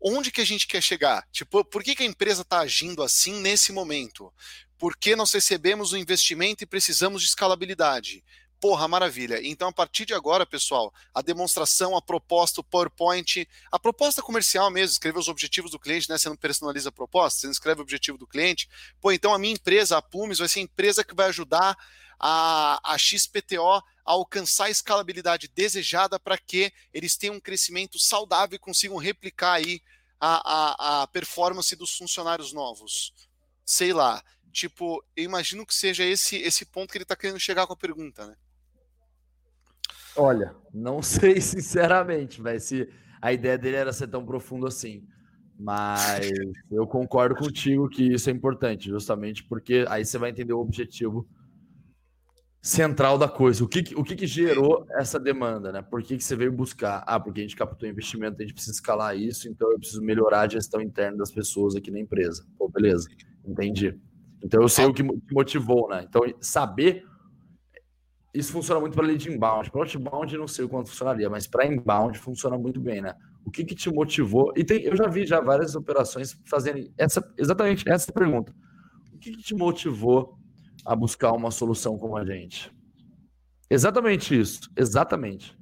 Onde 0.00 0.30
que 0.30 0.40
a 0.40 0.46
gente 0.46 0.66
quer 0.66 0.82
chegar? 0.82 1.26
Tipo, 1.30 1.64
por 1.64 1.82
que, 1.84 1.94
que 1.94 2.02
a 2.02 2.06
empresa 2.06 2.42
está 2.42 2.60
agindo 2.60 3.02
assim 3.02 3.34
nesse 3.40 3.72
momento? 3.72 4.32
Por 4.78 4.96
que 4.96 5.14
nós 5.14 5.30
recebemos 5.32 5.92
o 5.92 5.96
investimento 5.96 6.64
e 6.64 6.66
precisamos 6.66 7.20
de 7.20 7.28
escalabilidade? 7.28 8.24
Porra, 8.58 8.86
maravilha. 8.86 9.40
Então, 9.42 9.68
a 9.68 9.72
partir 9.72 10.04
de 10.04 10.12
agora, 10.12 10.44
pessoal, 10.44 10.92
a 11.14 11.22
demonstração, 11.22 11.96
a 11.96 12.02
proposta, 12.02 12.60
o 12.60 12.64
PowerPoint, 12.64 13.48
a 13.72 13.78
proposta 13.78 14.22
comercial 14.22 14.70
mesmo, 14.70 14.92
escrever 14.92 15.18
os 15.18 15.28
objetivos 15.28 15.70
do 15.70 15.78
cliente, 15.78 16.08
né? 16.10 16.18
Você 16.18 16.28
não 16.28 16.36
personaliza 16.36 16.90
a 16.90 16.92
proposta, 16.92 17.40
você 17.40 17.46
não 17.46 17.52
escreve 17.52 17.80
o 17.80 17.82
objetivo 17.82 18.18
do 18.18 18.26
cliente. 18.26 18.68
Pô, 19.00 19.12
então 19.12 19.32
a 19.32 19.38
minha 19.38 19.54
empresa, 19.54 19.96
a 19.96 20.02
Plumes, 20.02 20.38
vai 20.38 20.48
ser 20.48 20.60
a 20.60 20.62
empresa 20.62 21.02
que 21.02 21.14
vai 21.14 21.28
ajudar 21.28 21.76
a, 22.20 22.78
a 22.84 22.98
XPTO 22.98 23.82
alcançar 24.04 24.66
a 24.66 24.70
escalabilidade 24.70 25.48
desejada 25.48 26.20
para 26.20 26.36
que 26.36 26.70
eles 26.92 27.16
tenham 27.16 27.36
um 27.36 27.40
crescimento 27.40 27.98
saudável 27.98 28.56
e 28.56 28.58
consigam 28.58 28.96
replicar 28.98 29.54
aí 29.54 29.80
a, 30.20 31.00
a, 31.00 31.02
a 31.02 31.06
performance 31.06 31.74
dos 31.74 31.96
funcionários 31.96 32.52
novos. 32.52 33.14
Sei 33.64 33.92
lá. 33.92 34.22
Tipo, 34.52 35.02
eu 35.16 35.24
imagino 35.24 35.64
que 35.64 35.74
seja 35.74 36.04
esse 36.04 36.36
esse 36.36 36.66
ponto 36.66 36.90
que 36.90 36.98
ele 36.98 37.04
está 37.04 37.16
querendo 37.16 37.38
chegar 37.38 37.66
com 37.66 37.72
a 37.72 37.76
pergunta, 37.76 38.26
né? 38.26 38.36
Olha, 40.16 40.54
não 40.74 41.00
sei 41.02 41.40
sinceramente, 41.40 42.42
mas 42.42 42.64
se 42.64 42.92
a 43.22 43.32
ideia 43.32 43.56
dele 43.56 43.76
era 43.76 43.92
ser 43.92 44.08
tão 44.08 44.26
profundo 44.26 44.66
assim. 44.66 45.06
Mas 45.56 46.30
eu 46.70 46.86
concordo 46.86 47.36
contigo 47.36 47.88
que 47.88 48.14
isso 48.14 48.30
é 48.30 48.32
importante, 48.32 48.88
justamente 48.88 49.44
porque 49.44 49.84
aí 49.88 50.04
você 50.04 50.16
vai 50.16 50.30
entender 50.30 50.54
o 50.54 50.58
objetivo 50.58 51.28
central 52.62 53.16
da 53.16 53.28
coisa. 53.28 53.64
O 53.64 53.68
que, 53.68 53.94
o 53.96 54.04
que, 54.04 54.14
que 54.14 54.26
gerou 54.26 54.86
essa 54.90 55.18
demanda, 55.18 55.72
né? 55.72 55.82
Por 55.82 56.02
que, 56.02 56.16
que 56.16 56.24
você 56.24 56.36
veio 56.36 56.52
buscar? 56.52 57.02
Ah, 57.06 57.18
porque 57.18 57.40
a 57.40 57.42
gente 57.42 57.56
captou 57.56 57.88
investimento, 57.88 58.36
a 58.38 58.42
gente 58.42 58.52
precisa 58.52 58.74
escalar 58.74 59.16
isso, 59.16 59.48
então 59.48 59.70
eu 59.72 59.78
preciso 59.78 60.02
melhorar 60.02 60.42
a 60.42 60.48
gestão 60.48 60.80
interna 60.80 61.16
das 61.18 61.30
pessoas 61.30 61.74
aqui 61.74 61.90
na 61.90 61.98
empresa. 61.98 62.46
Pô, 62.58 62.68
beleza, 62.68 63.08
entendi. 63.46 63.98
Então 64.42 64.60
eu 64.60 64.68
sei 64.68 64.84
o 64.84 64.92
que 64.92 65.02
motivou, 65.32 65.88
né? 65.88 66.04
Então 66.06 66.22
saber 66.40 67.04
isso 68.32 68.52
funciona 68.52 68.80
muito 68.80 68.94
para 68.94 69.06
lead 69.06 69.28
inbound. 69.28 69.70
Para 69.70 69.80
outbound 69.80 70.36
não 70.36 70.46
sei 70.46 70.64
o 70.64 70.68
quanto 70.68 70.90
funcionaria, 70.90 71.28
mas 71.28 71.46
para 71.46 71.66
inbound 71.66 72.18
funciona 72.18 72.56
muito 72.56 72.80
bem, 72.80 73.00
né? 73.00 73.14
O 73.44 73.50
que, 73.50 73.64
que 73.64 73.74
te 73.74 73.90
motivou? 73.90 74.52
E 74.56 74.62
tem, 74.62 74.82
eu 74.82 74.94
já 74.94 75.08
vi 75.08 75.26
já 75.26 75.40
várias 75.40 75.74
operações 75.74 76.38
fazendo 76.44 76.88
essa, 76.96 77.26
exatamente 77.36 77.88
essa 77.88 78.12
pergunta. 78.12 78.54
O 79.12 79.18
que, 79.18 79.32
que 79.32 79.42
te 79.42 79.54
motivou 79.54 80.38
a 80.84 80.94
buscar 80.94 81.32
uma 81.32 81.50
solução 81.50 81.98
como 81.98 82.16
a 82.16 82.24
gente? 82.24 82.72
Exatamente 83.68 84.38
isso, 84.38 84.70
exatamente. 84.76 85.56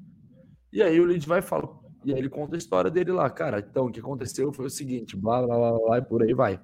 E 0.72 0.82
aí 0.82 0.98
o 1.00 1.04
lead 1.04 1.26
vai 1.26 1.42
falar, 1.42 1.68
e 2.04 2.12
aí 2.12 2.18
ele 2.18 2.28
conta 2.28 2.56
a 2.56 2.58
história 2.58 2.90
dele 2.90 3.12
lá, 3.12 3.28
cara. 3.28 3.58
Então 3.58 3.86
o 3.86 3.92
que 3.92 4.00
aconteceu 4.00 4.52
foi 4.52 4.66
o 4.66 4.70
seguinte, 4.70 5.16
blá 5.16 5.42
blá 5.42 5.56
blá, 5.56 5.72
blá 5.78 5.98
e 5.98 6.02
por 6.02 6.22
aí 6.22 6.34
vai. 6.34 6.60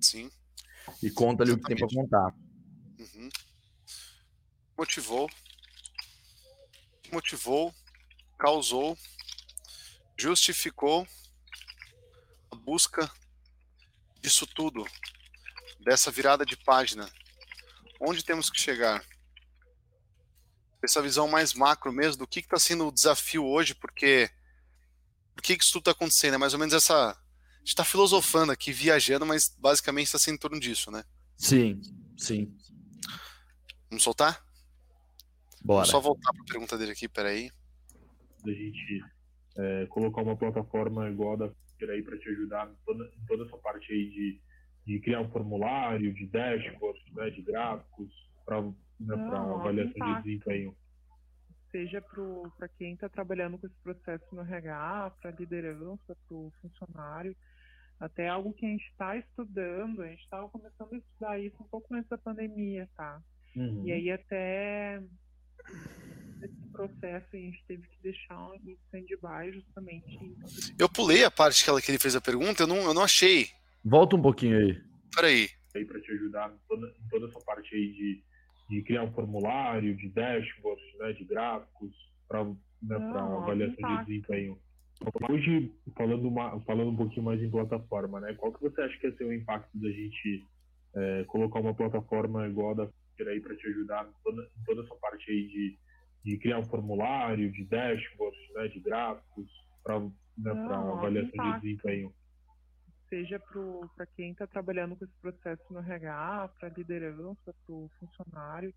Sim. 0.00 0.30
E 1.02 1.10
conta 1.10 1.42
ali 1.42 1.52
Exatamente. 1.52 1.84
o 1.84 1.86
que 1.88 1.94
tem 1.94 2.08
para 2.08 2.28
contar. 2.28 2.34
Uhum 2.98 3.28
motivou, 4.76 5.30
motivou, 7.10 7.74
causou, 8.38 8.96
justificou 10.18 11.06
a 12.50 12.56
busca 12.56 13.10
disso 14.20 14.46
tudo, 14.46 14.84
dessa 15.80 16.10
virada 16.10 16.44
de 16.44 16.56
página. 16.58 17.10
Onde 18.00 18.24
temos 18.24 18.50
que 18.50 18.58
chegar? 18.58 19.04
Essa 20.82 21.02
visão 21.02 21.26
mais 21.28 21.54
macro 21.54 21.92
mesmo 21.92 22.18
do 22.18 22.26
que 22.26 22.40
está 22.40 22.58
sendo 22.58 22.86
o 22.86 22.92
desafio 22.92 23.44
hoje, 23.44 23.74
porque 23.74 24.30
por 25.34 25.42
que, 25.42 25.56
que 25.56 25.62
isso 25.64 25.72
tudo 25.72 25.82
está 25.82 25.90
acontecendo? 25.92 26.34
É 26.34 26.38
mais 26.38 26.52
ou 26.52 26.58
menos 26.58 26.74
essa. 26.74 27.10
A 27.10 27.58
gente 27.58 27.68
está 27.68 27.84
filosofando 27.84 28.52
aqui, 28.52 28.72
viajando, 28.72 29.26
mas 29.26 29.54
basicamente 29.58 30.06
está 30.06 30.18
sendo 30.18 30.34
em 30.34 30.38
torno 30.38 30.60
disso, 30.60 30.90
né? 30.90 31.04
Sim, 31.36 31.80
sim. 32.16 32.56
Vamos 33.90 34.04
soltar? 34.04 34.44
Bora. 35.62 35.84
Vou 35.84 35.90
só 35.90 36.00
voltar 36.00 36.32
para 36.32 36.42
a 36.42 36.46
pergunta 36.46 36.78
dele 36.78 36.92
aqui, 36.92 37.08
peraí. 37.08 37.50
Da 38.44 38.52
gente 38.52 39.04
é, 39.56 39.86
colocar 39.86 40.22
uma 40.22 40.36
plataforma 40.36 41.10
igual 41.10 41.34
a 41.34 41.36
da 41.36 41.52
aí 41.90 42.02
para 42.02 42.18
te 42.18 42.28
ajudar 42.30 42.70
em 42.70 42.76
toda, 42.86 43.04
em 43.04 43.26
toda 43.26 43.44
essa 43.44 43.56
parte 43.58 43.92
aí 43.92 44.08
de, 44.08 44.40
de 44.86 45.00
criar 45.00 45.20
um 45.20 45.30
formulário, 45.30 46.14
de 46.14 46.26
dashboards, 46.26 47.02
né, 47.12 47.30
de 47.30 47.42
gráficos, 47.42 48.08
para 48.44 48.62
né, 48.62 49.14
avaliação 49.14 50.14
de 50.14 50.22
desempenho. 50.22 50.76
Seja 51.72 52.00
para 52.56 52.68
quem 52.68 52.94
está 52.94 53.08
trabalhando 53.08 53.58
com 53.58 53.66
esse 53.66 53.76
processo 53.82 54.24
no 54.32 54.42
RH, 54.42 55.10
para 55.20 55.30
a 55.30 55.34
liderança, 55.34 55.98
para 56.06 56.36
o 56.36 56.52
funcionário, 56.62 57.36
até 57.98 58.28
algo 58.28 58.52
que 58.52 58.64
a 58.64 58.68
gente 58.68 58.88
está 58.90 59.16
estudando, 59.16 60.02
a 60.02 60.08
gente 60.08 60.22
estava 60.22 60.48
começando 60.48 60.92
a 60.92 60.96
estudar 60.96 61.38
isso 61.40 61.56
um 61.60 61.66
pouco 61.66 61.92
antes 61.94 62.08
da 62.08 62.18
pandemia, 62.18 62.88
tá? 62.96 63.20
Uhum. 63.56 63.82
E 63.84 63.92
aí 63.92 64.10
até 64.10 65.02
esse 66.42 66.70
processo 66.70 67.26
a 67.32 67.36
gente 67.36 67.64
teve 67.66 67.88
que 67.88 68.02
deixar 68.02 68.50
em 68.64 68.76
stand-by 68.86 69.52
justamente 69.52 70.36
Eu 70.78 70.88
pulei 70.88 71.24
a 71.24 71.30
parte 71.30 71.64
que, 71.64 71.70
ela, 71.70 71.80
que 71.80 71.90
ele 71.90 71.98
fez 71.98 72.14
a 72.14 72.20
pergunta, 72.20 72.62
eu 72.62 72.66
não, 72.66 72.76
eu 72.76 72.94
não 72.94 73.02
achei. 73.02 73.50
Volta 73.88 74.16
um 74.16 74.22
pouquinho 74.22 74.58
aí. 74.58 74.82
Peraí. 75.14 75.48
aí 75.76 75.84
para 75.84 76.00
te 76.00 76.10
ajudar 76.10 76.52
em 76.52 76.58
toda, 76.66 76.88
em 76.88 77.08
toda 77.08 77.26
essa 77.28 77.38
parte 77.44 77.72
aí 77.72 77.92
de, 77.92 78.24
de 78.68 78.82
criar 78.82 79.04
um 79.04 79.12
formulário, 79.12 79.96
de 79.96 80.08
dashboards, 80.08 80.98
né, 80.98 81.12
de 81.12 81.24
gráficos, 81.24 81.92
para 82.26 82.44
né, 82.44 82.96
algum 82.96 83.42
avaliação 83.42 83.98
de 83.98 84.04
desempenho. 84.06 84.58
Hoje, 85.30 85.72
falando, 85.96 86.26
uma, 86.26 86.60
falando 86.62 86.90
um 86.90 86.96
pouquinho 86.96 87.22
mais 87.22 87.40
em 87.40 87.48
plataforma, 87.48 88.18
né, 88.18 88.34
qual 88.34 88.52
que 88.52 88.60
você 88.60 88.80
acha 88.80 88.98
que 88.98 89.06
ia 89.06 89.16
ser 89.16 89.24
o 89.24 89.32
impacto 89.32 89.78
da 89.78 89.88
gente 89.88 90.44
é, 90.96 91.24
colocar 91.28 91.60
uma 91.60 91.74
plataforma 91.74 92.48
igual 92.48 92.72
a 92.72 92.74
da 92.74 92.88
Fiverr 93.16 93.34
aí 93.34 93.40
para 93.40 93.54
te 93.54 93.68
ajudar 93.68 94.04
em 94.04 94.22
toda, 94.24 94.42
em 94.42 94.64
toda 94.64 94.82
essa 94.82 94.94
parte 94.96 95.30
aí 95.30 95.46
de, 95.46 95.78
de 96.24 96.38
criar 96.38 96.58
um 96.58 96.64
formulário, 96.64 97.52
de 97.52 97.64
dashboards, 97.66 98.52
né, 98.56 98.66
de 98.66 98.80
gráficos, 98.80 99.48
para 99.84 100.00
né, 100.00 100.50
avaliação 100.50 101.30
de 101.30 101.36
impacto. 101.36 101.62
desempenho? 101.62 102.12
Seja 103.08 103.40
para 103.94 104.06
quem 104.06 104.32
está 104.32 104.46
trabalhando 104.46 104.96
com 104.96 105.04
esse 105.04 105.14
processo 105.20 105.62
no 105.70 105.80
RH, 105.80 106.48
para 106.58 106.68
a 106.68 106.72
liderança, 106.72 107.54
para 107.64 107.74
o 107.74 107.90
funcionário, 107.98 108.74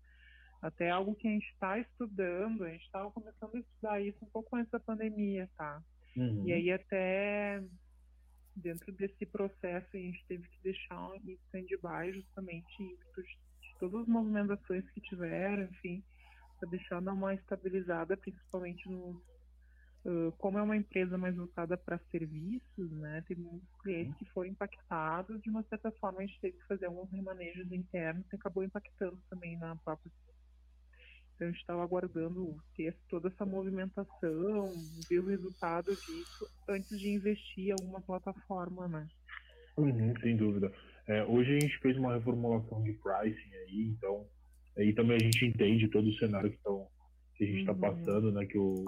até 0.62 0.90
algo 0.90 1.14
que 1.14 1.26
a 1.26 1.30
gente 1.30 1.48
está 1.52 1.78
estudando, 1.78 2.64
a 2.64 2.70
gente 2.70 2.84
estava 2.84 3.10
começando 3.10 3.54
a 3.54 3.58
estudar 3.58 4.00
isso 4.00 4.18
um 4.22 4.28
pouco 4.28 4.56
antes 4.56 4.70
da 4.70 4.80
pandemia, 4.80 5.48
tá? 5.56 5.82
Uhum. 6.16 6.44
E 6.46 6.52
aí 6.52 6.70
até 6.70 7.62
dentro 8.54 8.92
desse 8.92 9.24
processo 9.26 9.88
a 9.94 9.98
gente 9.98 10.24
teve 10.26 10.46
que 10.46 10.62
deixar 10.62 11.10
em 11.24 11.38
stand-by 11.46 12.12
justamente 12.12 12.82
em 12.82 12.96
virtude 12.96 13.38
de 13.62 13.78
todas 13.78 14.02
as 14.02 14.08
movimentações 14.08 14.88
que 14.90 15.00
tiveram, 15.00 15.62
enfim, 15.64 16.04
para 16.58 16.68
deixar 16.68 17.00
dar 17.00 17.12
uma 17.12 17.34
estabilizada, 17.34 18.16
principalmente 18.16 18.88
no 18.88 19.10
Uh, 19.12 19.39
como 20.38 20.58
é 20.58 20.62
uma 20.62 20.76
empresa 20.76 21.18
mais 21.18 21.36
voltada 21.36 21.76
para 21.76 21.98
serviços, 22.10 22.90
né, 22.92 23.22
tem 23.26 23.36
muitos 23.36 23.68
clientes 23.82 24.16
que 24.16 24.24
foram 24.30 24.48
impactados, 24.48 25.40
de 25.42 25.50
uma 25.50 25.62
certa 25.64 25.90
forma 25.92 26.20
a 26.20 26.26
gente 26.26 26.40
teve 26.40 26.56
que 26.56 26.66
fazer 26.66 26.86
alguns 26.86 27.10
remanejos 27.10 27.70
internos 27.70 28.24
e 28.32 28.36
acabou 28.36 28.64
impactando 28.64 29.18
também 29.28 29.58
na 29.58 29.76
própria. 29.76 30.10
Então 31.34 31.48
a 31.48 31.50
gente 31.50 31.60
estava 31.60 31.82
aguardando 31.82 32.56
ter 32.76 32.96
toda 33.08 33.28
essa 33.28 33.46
movimentação, 33.46 34.72
ver 35.08 35.20
o 35.20 35.26
resultado 35.26 35.90
disso 35.90 36.46
antes 36.68 36.98
de 36.98 37.08
investir 37.10 37.68
em 37.68 37.72
alguma 37.72 38.00
plataforma, 38.00 38.88
né? 38.88 39.08
Uhum, 39.76 40.12
sem 40.20 40.36
dúvida. 40.36 40.70
É, 41.06 41.24
hoje 41.24 41.56
a 41.56 41.60
gente 41.60 41.78
fez 41.78 41.96
uma 41.96 42.14
reformulação 42.14 42.82
de 42.82 42.92
pricing 42.92 43.54
aí, 43.54 43.86
então 43.88 44.26
aí 44.76 44.94
também 44.94 45.16
a 45.16 45.24
gente 45.24 45.44
entende 45.46 45.88
todo 45.88 46.08
o 46.08 46.14
cenário 46.18 46.50
que, 46.50 46.58
tão, 46.58 46.86
que 47.40 47.44
a 47.44 47.46
gente 47.46 47.60
está 47.60 47.72
Uhum. 47.72 47.78
passando, 47.80 48.32
né? 48.32 48.44
Que 48.44 48.58
o 48.58 48.84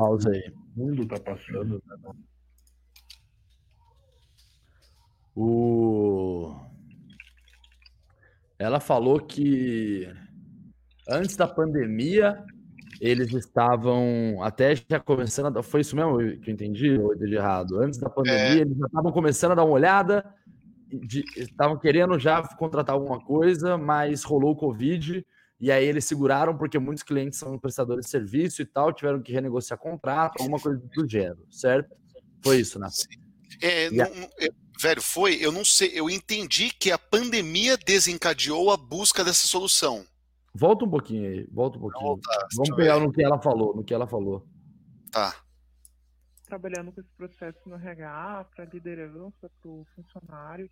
mundo 0.77 1.03
está 1.05 1.19
passando. 1.19 1.83
Né? 1.87 1.97
O... 5.35 6.55
Ela 8.59 8.79
falou 8.79 9.19
que 9.19 10.07
antes 11.09 11.35
da 11.37 11.49
pandemia 11.49 12.45
eles 13.01 13.33
estavam 13.33 14.41
até 14.43 14.77
já 14.77 15.01
começando 15.01 15.57
a... 15.57 15.63
Foi 15.63 15.81
isso 15.81 15.97
mesmo 15.97 16.19
que 16.41 16.51
eu 16.51 16.55
entendi 16.55 16.91
ou 16.99 17.11
eu 17.11 17.17
entendi 17.17 17.35
errado? 17.35 17.79
Antes 17.81 17.99
da 17.99 18.09
pandemia 18.11 18.39
É. 18.39 18.59
eles 18.59 18.77
já 18.77 18.87
estavam 18.87 19.11
começando 19.11 19.53
a 19.53 19.55
dar 19.57 19.65
uma 19.65 19.73
olhada, 19.75 20.25
de- 20.89 21.25
estavam 21.37 21.79
querendo 21.79 22.17
já 22.19 22.43
contratar 22.57 22.95
alguma 22.95 23.19
coisa, 23.19 23.77
mas 23.79 24.23
rolou 24.23 24.53
o 24.53 24.57
Covid 24.57 25.27
e 25.63 25.71
aí 25.71 25.85
eles 25.85 26.05
seguraram 26.05 26.59
porque 26.59 26.77
muitos 26.79 27.05
clientes 27.05 27.39
são 27.39 27.57
prestadores 27.59 28.05
de 28.07 28.11
serviço 28.11 28.61
e 28.61 28.67
tal, 28.67 28.93
tiveram 28.93 29.23
que 29.23 29.33
renegociar 29.33 29.79
contrato, 29.79 30.41
alguma 30.41 30.59
coisa 30.59 30.83
do 30.95 31.09
gênero, 31.09 31.47
certo? 31.51 31.95
Foi 32.43 32.59
isso, 32.59 32.79
né? 32.81 32.89
É, 33.63 33.85
Yeah. 33.87 34.13
não- 34.21 34.29
é, 34.41 34.49
velho, 34.83 35.01
foi, 35.01 35.37
eu 35.37 35.53
não 35.53 35.65
sei, 35.65 35.93
eu 35.95 36.11
entendi 36.11 36.71
que 36.71 36.91
a 36.91 36.99
pandemia 36.99 37.77
desencadeou 37.77 38.73
a 38.73 38.77
busca 38.77 39.23
dessa 39.25 39.47
solução. 39.47 40.05
Volta 40.53 40.85
um 40.85 40.91
pouquinho 40.91 41.31
aí, 41.31 41.47
volta 41.53 41.79
um 41.79 41.81
pouquinho. 41.83 42.17
deixa 42.17 42.49
Vamos 42.57 42.75
pegar 42.77 42.99
ver. 42.99 43.07
no 43.07 43.13
que 43.13 43.23
ela 43.25 43.41
falou, 43.41 43.77
no 43.77 43.85
que 43.85 43.95
ela 43.95 44.07
falou. 44.09 44.45
Tá. 45.13 45.35
trabalhando 46.47 46.93
com 46.93 47.01
esse 47.01 47.09
processo 47.17 47.59
no 47.67 47.77
RH, 47.77 48.45
para 48.55 48.65
a 48.65 48.69
liderança, 48.69 49.51
para 49.61 49.71
o 49.71 49.87
funcionário, 49.95 50.69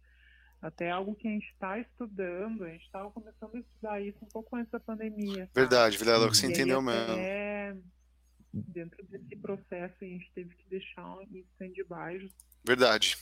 até 0.61 0.91
algo 0.91 1.15
que 1.15 1.27
a 1.27 1.31
gente 1.31 1.47
está 1.53 1.79
estudando, 1.79 2.65
a 2.65 2.69
gente 2.71 2.85
estava 2.85 3.11
começando 3.11 3.55
a 3.55 3.59
estudar 3.61 4.01
isso 4.01 4.19
um 4.23 4.29
pouco 4.29 4.57
antes 4.57 4.71
da 4.71 4.81
pandemia. 4.81 5.49
Verdade, 5.55 5.97
Vilela, 5.99 6.27
você 6.29 6.47
E 6.47 6.49
aí 6.49 6.53
entendeu 6.53 6.83
mesmo. 6.83 7.13
até 7.13 7.77
Dentro 8.53 9.05
desse 9.07 9.37
processo 9.37 9.95
a 10.03 10.05
gente 10.05 10.29
teve 10.35 10.55
que 10.57 10.69
deixar 10.69 11.07
em 11.31 11.39
stand-by 11.53 12.33
Verdade. 12.65 13.17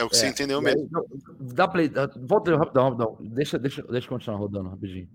É 0.00 0.04
o 0.04 0.10
que 0.10 0.16
você 0.16 0.26
É, 0.26 0.30
entendeu 0.30 0.60
e 0.60 0.66
aí, 0.68 0.74
mesmo. 0.74 0.88
não, 0.90 1.06
Dá 1.54 1.68
play, 1.68 1.88
dá- 1.88 2.06
volta 2.06 2.50
aí 2.50 2.56
rapidão, 2.56 2.84
rapidão. 2.90 3.16
Deixa, 3.34 3.56
deixa, 3.58 3.82
deixa 3.82 4.06
eu 4.06 4.10
continuar 4.10 4.36
rodando 4.38 4.68
rapidinho. 4.70 5.08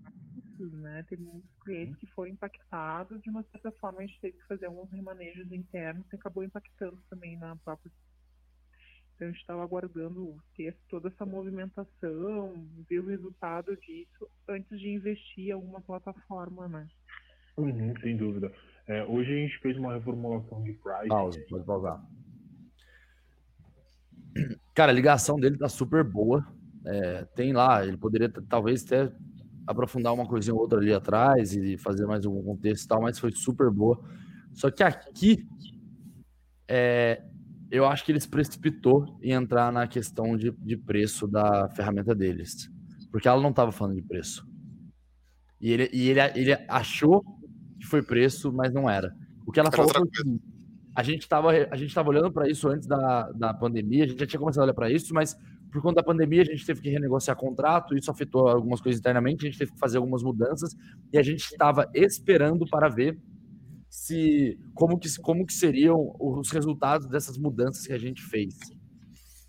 né? 0.60 1.04
Tem 1.10 1.18
muitos 1.18 1.50
clientes 1.64 1.96
que 1.98 2.08
foram 2.08 2.32
impactados, 2.32 3.22
de 3.22 3.30
uma 3.30 3.44
certa 3.52 3.70
forma 3.74 4.00
a 4.00 4.06
gente 4.06 4.18
teve 4.22 4.38
que 4.38 4.46
fazer 4.48 4.66
alguns 4.66 4.90
remanejos 4.92 5.52
internos 5.52 6.06
e 6.12 6.16
acabou 6.16 6.44
impactando 6.44 6.98
também 7.10 7.38
na 7.38 7.56
própria. 7.58 7.92
Então 9.24 9.30
a 9.30 9.32
gente 9.32 9.42
estava 9.42 9.64
aguardando 9.64 10.36
ter 10.56 10.76
toda 10.90 11.08
essa 11.08 11.26
movimentação, 11.26 12.68
ver 12.90 13.00
o 13.00 13.08
resultado 13.08 13.76
disso 13.78 14.28
antes 14.50 14.80
de 14.80 14.90
investir 14.90 15.48
em 15.48 15.52
alguma 15.52 15.80
plataforma, 15.80 16.68
né? 16.68 16.88
Uhum, 17.58 17.94
sem 18.02 18.18
dúvida. 18.18 18.52
É, 18.86 19.04
hoje 19.06 19.32
a 19.32 19.36
gente 19.36 19.58
fez 19.60 19.78
uma 19.78 19.94
reformulação 19.94 20.62
de 20.64 20.74
pricing. 20.74 21.08
Pausa, 21.08 21.40
pode 21.50 21.66
pausar. 21.66 22.04
Cara, 24.74 24.92
a 24.92 24.96
ligação 24.96 25.38
dele 25.38 25.58
tá 25.58 25.70
super 25.70 26.04
boa. 26.04 26.46
É, 26.86 27.24
tem 27.36 27.54
lá, 27.54 27.86
ele 27.86 27.96
poderia 27.96 28.30
talvez 28.50 28.84
até 28.84 29.10
aprofundar 29.66 30.14
uma 30.14 30.28
coisinha 30.28 30.54
ou 30.54 30.60
outra 30.60 30.80
ali 30.80 30.94
atrás 30.94 31.56
e 31.56 31.78
fazer 31.78 32.06
mais 32.06 32.26
algum 32.26 32.44
contexto 32.44 32.84
e 32.84 32.88
tal, 32.90 33.02
mas 33.02 33.18
foi 33.18 33.32
super 33.32 33.72
boa. 33.72 34.04
Só 34.54 34.70
que 34.70 34.84
aqui, 34.84 35.48
é, 36.68 37.24
eu 37.74 37.88
acho 37.88 38.06
que 38.06 38.12
ele 38.12 38.20
se 38.20 38.30
precipitou 38.30 39.18
em 39.20 39.32
entrar 39.32 39.72
na 39.72 39.88
questão 39.88 40.38
de, 40.38 40.52
de 40.52 40.78
preço 40.78 41.28
da 41.28 41.68
ferramenta 41.70 42.14
deles. 42.14 42.70
Porque 43.12 43.28
ela 43.28 43.42
não 43.42 43.50
estava 43.50 43.72
falando 43.72 43.96
de 43.96 44.04
preço. 44.04 44.48
E 45.60 45.72
ele, 45.72 45.90
e 45.92 46.08
ele, 46.08 46.20
ele 46.36 46.54
achou 46.70 47.24
que 47.80 47.88
foi 47.88 48.04
preço, 48.04 48.54
mas 48.54 48.72
não 48.72 48.88
era. 48.88 49.12
O 49.44 49.52
que 49.52 49.60
ela 49.60 49.70
Era 49.70 49.76
falou 49.76 49.92
foi 49.92 50.40
a 50.96 51.02
gente 51.02 51.22
estava 51.22 51.50
a 51.50 51.76
gente 51.76 51.96
tava 51.96 52.10
olhando 52.10 52.32
para 52.32 52.48
isso 52.48 52.70
antes 52.70 52.88
da, 52.88 53.32
da 53.32 53.52
pandemia, 53.52 54.04
a 54.04 54.08
gente 54.08 54.20
já 54.20 54.28
tinha 54.28 54.40
começado 54.40 54.62
a 54.62 54.66
olhar 54.66 54.76
para 54.76 54.92
isso, 54.92 55.12
mas 55.12 55.36
por 55.72 55.82
conta 55.82 55.96
da 55.96 56.04
pandemia 56.04 56.44
a 56.44 56.46
gente 56.46 56.64
teve 56.64 56.80
que 56.80 56.90
renegociar 56.92 57.36
contrato, 57.36 57.98
isso 57.98 58.12
afetou 58.12 58.48
algumas 58.48 58.80
coisas 58.80 59.00
internamente, 59.00 59.48
a 59.48 59.50
gente 59.50 59.58
teve 59.58 59.72
que 59.72 59.80
fazer 59.80 59.98
algumas 59.98 60.22
mudanças 60.22 60.76
e 61.12 61.18
a 61.18 61.24
gente 61.24 61.40
estava 61.40 61.90
esperando 61.96 62.68
para 62.70 62.88
ver 62.88 63.18
se 63.94 64.58
como 64.74 64.98
que, 64.98 65.08
como 65.22 65.46
que 65.46 65.54
seriam 65.54 66.16
os 66.20 66.50
resultados 66.50 67.08
dessas 67.08 67.38
mudanças 67.38 67.86
que 67.86 67.94
a 67.94 67.98
gente 68.00 68.24
fez. 68.24 68.56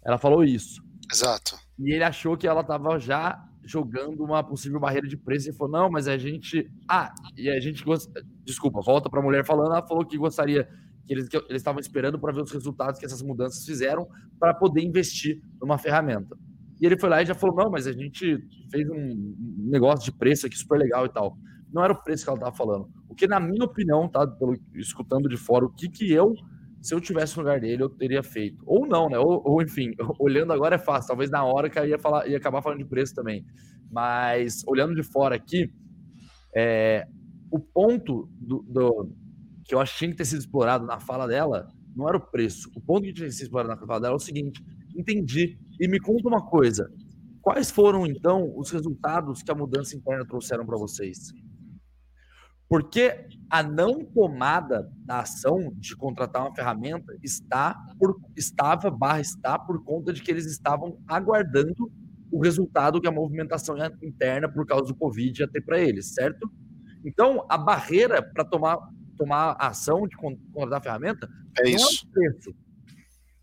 Ela 0.04 0.18
falou 0.18 0.44
isso. 0.44 0.82
Exato. 1.10 1.56
E 1.78 1.94
ele 1.94 2.04
achou 2.04 2.36
que 2.36 2.46
ela 2.46 2.60
estava 2.60 2.98
já 2.98 3.42
jogando 3.64 4.22
uma 4.22 4.44
possível 4.44 4.78
barreira 4.78 5.08
de 5.08 5.16
preço 5.16 5.48
e 5.48 5.54
falou: 5.54 5.72
não, 5.72 5.90
mas 5.90 6.06
a 6.06 6.18
gente. 6.18 6.70
Ah, 6.86 7.10
e 7.38 7.48
a 7.48 7.58
gente. 7.58 7.82
gost- 7.82 8.10
Desculpa, 8.44 8.82
volta 8.82 9.08
para 9.08 9.20
a 9.20 9.22
mulher 9.22 9.46
falando. 9.46 9.72
Ela 9.72 9.86
falou 9.86 10.04
que 10.04 10.18
gostaria 10.18 10.68
que 11.06 11.14
eles 11.14 11.26
que 11.26 11.38
eles 11.38 11.62
estavam 11.62 11.80
esperando 11.80 12.18
para 12.20 12.30
ver 12.34 12.42
os 12.42 12.52
resultados 12.52 13.00
que 13.00 13.06
essas 13.06 13.22
mudanças 13.22 13.64
fizeram 13.64 14.06
para 14.38 14.52
poder 14.52 14.82
investir 14.82 15.40
numa 15.58 15.78
ferramenta. 15.78 16.36
E 16.78 16.84
ele 16.84 16.98
foi 16.98 17.08
lá 17.08 17.22
e 17.22 17.26
já 17.26 17.34
falou: 17.34 17.56
não, 17.56 17.70
mas 17.70 17.86
a 17.86 17.92
gente 17.92 18.46
fez 18.70 18.86
um 18.90 19.34
negócio 19.70 20.04
de 20.04 20.12
preço 20.18 20.46
aqui 20.46 20.56
super 20.58 20.78
legal 20.78 21.06
e 21.06 21.08
tal. 21.10 21.34
Não 21.74 21.84
era 21.84 21.92
o 21.92 22.02
preço 22.02 22.24
que 22.24 22.30
ela 22.30 22.38
estava 22.38 22.56
falando. 22.56 22.88
O 23.08 23.14
que, 23.14 23.26
na 23.26 23.40
minha 23.40 23.64
opinião, 23.64 24.08
tá? 24.08 24.26
Pelo, 24.26 24.56
escutando 24.74 25.28
de 25.28 25.36
fora, 25.36 25.64
o 25.64 25.70
que, 25.70 25.88
que 25.88 26.10
eu 26.12 26.34
se 26.80 26.94
eu 26.94 27.00
tivesse 27.00 27.34
no 27.38 27.42
lugar 27.42 27.58
dele, 27.58 27.82
eu 27.82 27.88
teria 27.88 28.22
feito. 28.22 28.62
Ou 28.66 28.86
não, 28.86 29.08
né? 29.08 29.18
Ou, 29.18 29.40
ou, 29.42 29.62
enfim, 29.62 29.92
olhando 30.20 30.52
agora 30.52 30.74
é 30.74 30.78
fácil. 30.78 31.08
Talvez 31.08 31.30
na 31.30 31.42
hora 31.42 31.70
que 31.70 31.78
eu 31.78 31.88
ia, 31.88 31.98
falar, 31.98 32.28
ia 32.28 32.36
acabar 32.36 32.60
falando 32.60 32.80
de 32.80 32.84
preço 32.84 33.14
também. 33.14 33.42
Mas 33.90 34.62
olhando 34.66 34.94
de 34.94 35.02
fora 35.02 35.34
aqui, 35.34 35.72
É, 36.54 37.06
o 37.50 37.58
ponto 37.58 38.28
do, 38.38 38.62
do, 38.68 39.10
que 39.64 39.74
eu 39.74 39.80
acho 39.80 39.98
que 39.98 40.14
ter 40.14 40.24
sido 40.24 40.40
explorado 40.40 40.84
na 40.84 41.00
fala 41.00 41.26
dela 41.26 41.68
não 41.96 42.08
era 42.08 42.18
o 42.18 42.20
preço. 42.20 42.70
O 42.76 42.80
ponto 42.80 43.04
que 43.04 43.12
tinha 43.12 43.30
ser 43.30 43.44
explorado 43.44 43.70
na 43.70 43.86
fala 43.86 44.00
dela 44.00 44.14
é 44.14 44.16
o 44.16 44.20
seguinte: 44.20 44.62
entendi. 44.94 45.58
E 45.80 45.88
me 45.88 45.98
conta 45.98 46.28
uma 46.28 46.44
coisa: 46.44 46.90
quais 47.40 47.70
foram 47.70 48.06
então 48.06 48.52
os 48.58 48.70
resultados 48.70 49.42
que 49.42 49.50
a 49.50 49.54
mudança 49.54 49.96
interna 49.96 50.26
trouxeram 50.26 50.66
para 50.66 50.76
vocês? 50.76 51.32
Porque 52.68 53.26
a 53.50 53.62
não 53.62 54.04
tomada 54.04 54.90
da 55.04 55.20
ação 55.20 55.72
de 55.76 55.94
contratar 55.94 56.42
uma 56.42 56.54
ferramenta 56.54 57.16
está 57.22 57.74
por, 57.98 58.18
estava 58.36 58.90
barra 58.90 59.20
está 59.20 59.58
por 59.58 59.84
conta 59.84 60.12
de 60.12 60.22
que 60.22 60.30
eles 60.30 60.46
estavam 60.46 60.98
aguardando 61.06 61.92
o 62.32 62.42
resultado 62.42 63.00
que 63.00 63.06
a 63.06 63.12
movimentação 63.12 63.76
interna 64.02 64.48
por 64.48 64.66
causa 64.66 64.86
do 64.86 64.96
Covid 64.96 65.40
ia 65.40 65.48
ter 65.48 65.60
para 65.60 65.78
eles, 65.78 66.14
certo? 66.14 66.50
Então, 67.04 67.46
a 67.48 67.56
barreira 67.56 68.22
para 68.22 68.44
tomar, 68.44 68.78
tomar 69.16 69.56
a 69.58 69.68
ação 69.68 70.08
de 70.08 70.16
contratar 70.16 70.80
a 70.80 70.82
ferramenta 70.82 71.28
é 71.60 71.68
isso. 71.68 72.08
não 72.12 72.24
é 72.24 72.30
preço. 72.30 72.56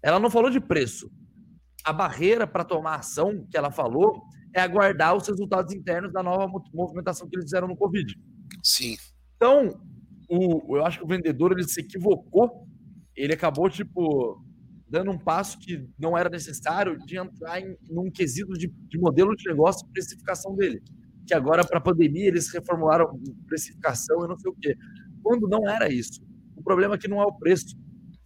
Ela 0.04 0.20
não 0.20 0.30
falou 0.30 0.50
de 0.50 0.60
preço. 0.60 1.10
A 1.86 1.94
barreira 1.94 2.46
para 2.46 2.66
tomar 2.66 2.96
a 2.96 3.00
ação 3.00 3.48
que 3.50 3.56
ela 3.56 3.72
falou 3.72 4.22
é 4.54 4.60
aguardar 4.60 5.16
os 5.16 5.28
resultados 5.28 5.74
internos 5.74 6.12
da 6.12 6.22
nova 6.22 6.52
movimentação 6.74 7.30
que 7.30 7.36
eles 7.36 7.46
fizeram 7.46 7.68
no 7.68 7.78
Covid. 7.78 8.14
Sim. 8.64 8.98
Então, 9.42 9.74
o, 10.30 10.78
eu 10.78 10.86
acho 10.86 11.00
que 11.00 11.04
o 11.04 11.08
vendedor 11.08 11.52
ele 11.52 11.64
se 11.64 11.82
equivocou. 11.82 12.68
Ele 13.16 13.34
acabou, 13.34 13.68
tipo, 13.68 14.39
dando 14.88 15.10
um 15.10 15.18
passo 15.18 15.58
que 15.58 15.89
não 15.98 16.16
era 16.16 16.30
necessário 16.30 16.96
de 17.08 17.18
entrar 17.18 17.60
em 17.60 17.76
num 17.89 18.12
quesito 18.12 18.54
de, 18.54 18.68
de 18.68 19.00
modelo 19.00 19.36
de 19.36 19.50
negócio 19.50 19.88
e 19.88 19.92
precificação 19.92 20.56
dele. 20.56 20.80
Que 21.26 21.34
agora, 21.34 21.66
para 21.66 21.80
a 21.80 21.82
pandemia, 21.82 22.28
eles 22.28 22.54
reformularam 22.54 23.20
precificação 23.48 24.24
e 24.24 24.28
não 24.28 24.38
sei 24.38 24.52
o 24.52 24.56
quê. 24.62 24.78
Quando 25.24 25.48
não 25.48 25.68
era 25.68 25.92
isso. 25.92 26.24
O 26.56 26.62
problema 26.62 26.94
aqui 26.94 27.08
não 27.08 27.20
é 27.20 27.26
o 27.26 27.34
preço. 27.34 27.76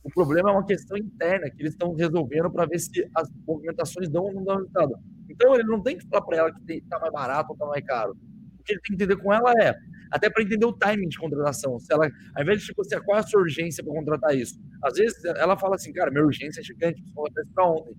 O 0.04 0.10
problema 0.10 0.50
é 0.50 0.54
uma 0.54 0.66
questão 0.66 0.98
interna 0.98 1.50
que 1.50 1.62
eles 1.62 1.72
estão 1.72 1.94
resolvendo 1.94 2.52
para 2.52 2.66
ver 2.66 2.80
se 2.80 3.10
as 3.16 3.30
movimentações 3.48 4.10
dão 4.10 4.26
ou 4.26 4.34
não 4.34 4.44
dão 4.44 4.58
resultado. 4.58 4.96
Então, 5.30 5.56
ele 5.56 5.64
não 5.64 5.82
tem 5.82 5.98
que 5.98 6.06
falar 6.10 6.26
para 6.26 6.38
ela 6.38 6.52
que 6.54 6.74
está 6.74 7.00
mais 7.00 7.14
barato 7.14 7.52
ou 7.52 7.56
está 7.56 7.66
mais 7.68 7.86
caro. 7.86 8.18
O 8.60 8.64
que 8.64 8.74
ele 8.74 8.82
tem 8.82 8.98
que 8.98 9.04
entender 9.04 9.22
com 9.24 9.32
ela 9.32 9.54
é 9.62 9.74
até 10.12 10.30
para 10.30 10.44
entender 10.44 10.66
o 10.66 10.74
timing 10.74 11.08
de 11.08 11.18
contratação. 11.18 11.80
Se 11.80 11.94
ela, 11.94 12.10
ao 12.36 12.44
invés 12.44 12.62
de 12.62 12.68
tipo 12.68 12.82
assim, 12.82 13.00
qual 13.04 13.18
é 13.18 13.22
a 13.22 13.24
sua 13.24 13.42
urgência 13.42 13.84
para 13.84 13.94
contratar 13.94 14.36
isso? 14.36 14.60
Às 14.84 14.94
vezes 14.94 15.24
ela 15.26 15.58
fala 15.58 15.76
assim, 15.76 15.92
cara, 15.94 16.12
minha 16.12 16.24
urgência 16.24 16.62
é 16.62 16.64
gigante, 16.64 16.96
preciso 16.96 17.16
contratar 17.16 17.54
para 17.54 17.70
ontem. 17.70 17.96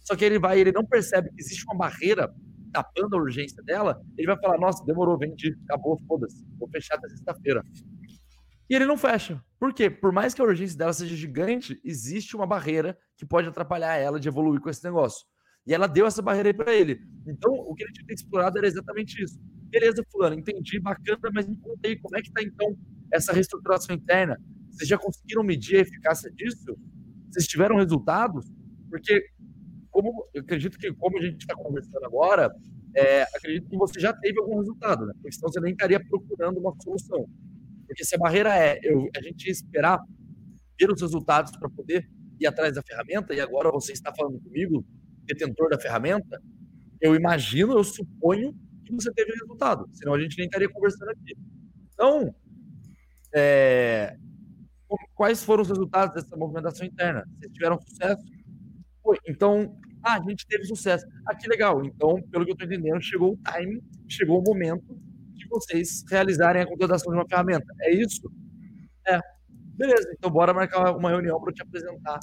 Só 0.00 0.16
que 0.16 0.24
ele 0.24 0.38
vai, 0.38 0.58
ele 0.58 0.72
não 0.72 0.84
percebe 0.84 1.28
que 1.30 1.40
existe 1.40 1.64
uma 1.66 1.76
barreira 1.76 2.32
tapando 2.72 3.16
a 3.16 3.20
urgência 3.20 3.62
dela, 3.62 4.00
ele 4.16 4.26
vai 4.26 4.38
falar, 4.38 4.58
nossa, 4.58 4.84
demorou, 4.84 5.18
vendi, 5.18 5.56
acabou, 5.64 5.98
foda-se, 6.06 6.44
vou 6.58 6.68
fechar 6.68 6.96
até 6.96 7.08
sexta-feira. 7.08 7.62
E 8.68 8.74
ele 8.74 8.84
não 8.84 8.98
fecha. 8.98 9.42
Por 9.58 9.72
quê? 9.72 9.88
Por 9.88 10.12
mais 10.12 10.34
que 10.34 10.42
a 10.42 10.44
urgência 10.44 10.76
dela 10.76 10.92
seja 10.92 11.16
gigante, 11.16 11.80
existe 11.82 12.36
uma 12.36 12.46
barreira 12.46 12.98
que 13.16 13.24
pode 13.24 13.48
atrapalhar 13.48 13.96
ela 13.96 14.20
de 14.20 14.28
evoluir 14.28 14.60
com 14.60 14.68
esse 14.68 14.84
negócio. 14.84 15.26
E 15.68 15.74
ela 15.74 15.86
deu 15.86 16.06
essa 16.06 16.22
barreira 16.22 16.48
aí 16.48 16.54
para 16.54 16.74
ele. 16.74 16.98
Então, 17.26 17.52
o 17.52 17.74
que 17.74 17.84
ele 17.84 17.92
tinha 17.92 18.06
que 18.06 18.08
ter 18.08 18.14
explorado 18.14 18.56
era 18.56 18.66
exatamente 18.66 19.22
isso. 19.22 19.38
Beleza, 19.64 20.02
fulano, 20.10 20.34
entendi, 20.34 20.80
bacana, 20.80 21.30
mas 21.34 21.46
me 21.46 21.58
contei 21.58 21.94
como 21.96 22.16
é 22.16 22.22
que 22.22 22.28
está 22.28 22.42
então 22.42 22.74
essa 23.12 23.34
reestruturação 23.34 23.94
interna. 23.94 24.40
Vocês 24.70 24.88
já 24.88 24.96
conseguiram 24.96 25.42
medir 25.42 25.76
a 25.76 25.80
eficácia 25.80 26.30
disso? 26.32 26.74
Vocês 27.30 27.46
tiveram 27.46 27.76
resultados? 27.76 28.46
Porque, 28.88 29.22
como 29.90 30.26
eu 30.32 30.40
acredito 30.40 30.78
que, 30.78 30.90
como 30.94 31.18
a 31.18 31.20
gente 31.22 31.42
está 31.42 31.54
conversando 31.54 32.06
agora, 32.06 32.50
é, 32.96 33.24
acredito 33.24 33.68
que 33.68 33.76
você 33.76 34.00
já 34.00 34.14
teve 34.14 34.40
algum 34.40 34.58
resultado, 34.60 35.04
né? 35.04 35.12
Porque 35.16 35.32
senão 35.32 35.52
você 35.52 35.60
nem 35.60 35.72
estaria 35.72 36.00
procurando 36.02 36.58
uma 36.60 36.74
solução. 36.82 37.28
Porque 37.86 38.04
se 38.04 38.14
a 38.14 38.18
barreira 38.18 38.56
é 38.56 38.78
eu, 38.82 39.06
a 39.14 39.20
gente 39.20 39.50
esperar 39.50 40.00
ter 40.78 40.90
os 40.90 41.02
resultados 41.02 41.52
para 41.58 41.68
poder 41.68 42.08
ir 42.40 42.46
atrás 42.46 42.74
da 42.74 42.82
ferramenta, 42.82 43.34
e 43.34 43.40
agora 43.40 43.70
você 43.70 43.92
está 43.92 44.14
falando 44.14 44.40
comigo, 44.40 44.82
detentor 45.28 45.70
da 45.70 45.78
ferramenta, 45.78 46.42
eu 47.00 47.14
imagino, 47.14 47.74
eu 47.74 47.84
suponho 47.84 48.52
que 48.84 48.92
você 48.92 49.12
teve 49.12 49.32
resultado, 49.32 49.86
senão 49.92 50.14
a 50.14 50.20
gente 50.20 50.36
nem 50.36 50.46
estaria 50.46 50.68
conversando 50.68 51.10
aqui. 51.10 51.36
Então, 51.92 52.34
é, 53.34 54.16
quais 55.14 55.44
foram 55.44 55.62
os 55.62 55.68
resultados 55.68 56.14
dessa 56.14 56.36
movimentação 56.36 56.86
interna? 56.86 57.24
Vocês 57.38 57.52
tiveram 57.52 57.78
sucesso? 57.80 58.22
Foi. 59.02 59.16
Então, 59.28 59.78
ah, 60.02 60.14
a 60.14 60.22
gente 60.28 60.46
teve 60.46 60.64
sucesso. 60.64 61.06
Ah, 61.26 61.34
que 61.34 61.48
legal. 61.48 61.84
Então, 61.84 62.20
pelo 62.30 62.44
que 62.44 62.52
eu 62.52 62.54
estou 62.54 62.66
entendendo, 62.66 63.02
chegou 63.02 63.34
o 63.34 63.38
time, 63.52 63.82
chegou 64.08 64.40
o 64.40 64.42
momento 64.42 64.98
de 65.34 65.46
vocês 65.48 66.04
realizarem 66.08 66.62
a 66.62 66.66
contratação 66.66 67.12
de 67.12 67.18
uma 67.18 67.28
ferramenta. 67.28 67.66
É 67.82 67.92
isso? 67.94 68.30
É. 69.06 69.20
Beleza, 69.74 70.12
então 70.16 70.30
bora 70.30 70.52
marcar 70.52 70.96
uma 70.96 71.10
reunião 71.10 71.40
para 71.40 71.50
eu 71.50 71.54
te 71.54 71.62
apresentar 71.62 72.18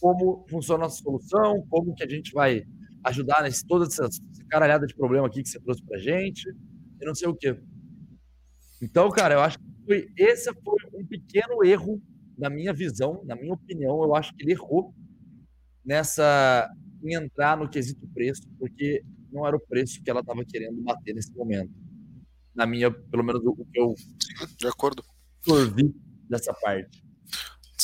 como 0.00 0.46
funciona 0.48 0.86
a 0.86 0.90
solução, 0.90 1.66
como 1.68 1.94
que 1.94 2.04
a 2.04 2.08
gente 2.08 2.32
vai 2.32 2.64
ajudar 3.04 3.42
nesse 3.42 3.66
toda 3.66 3.86
essa 3.86 4.08
caralhada 4.48 4.86
de 4.86 4.94
problema 4.94 5.26
aqui 5.26 5.42
que 5.42 5.48
você 5.48 5.60
trouxe 5.60 5.82
pra 5.84 5.98
gente, 5.98 6.48
e 7.00 7.04
não 7.04 7.14
sei 7.14 7.28
o 7.28 7.34
quê. 7.34 7.58
Então, 8.82 9.10
cara, 9.10 9.34
eu 9.34 9.40
acho 9.40 9.58
que 9.58 9.64
foi, 9.86 10.08
esse 10.16 10.52
foi 10.52 10.76
um 10.94 11.06
pequeno 11.06 11.64
erro 11.64 12.00
na 12.36 12.48
minha 12.48 12.72
visão, 12.72 13.22
na 13.24 13.34
minha 13.34 13.54
opinião, 13.54 14.02
eu 14.02 14.14
acho 14.14 14.34
que 14.34 14.44
ele 14.44 14.52
errou 14.52 14.94
nessa 15.84 16.70
em 17.02 17.14
entrar 17.14 17.56
no 17.56 17.68
quesito 17.68 18.06
preço, 18.08 18.42
porque 18.58 19.02
não 19.32 19.46
era 19.46 19.56
o 19.56 19.60
preço 19.60 20.02
que 20.02 20.10
ela 20.10 20.20
estava 20.20 20.44
querendo 20.44 20.82
bater 20.82 21.14
nesse 21.14 21.32
momento. 21.32 21.72
Na 22.54 22.66
minha, 22.66 22.90
pelo 22.90 23.22
menos 23.22 23.40
o 23.44 23.54
que 23.54 23.80
eu 23.80 23.94
de 24.56 24.66
acordo. 24.66 25.02
absorvi 25.38 25.94
dessa 26.28 26.52
parte. 26.54 27.04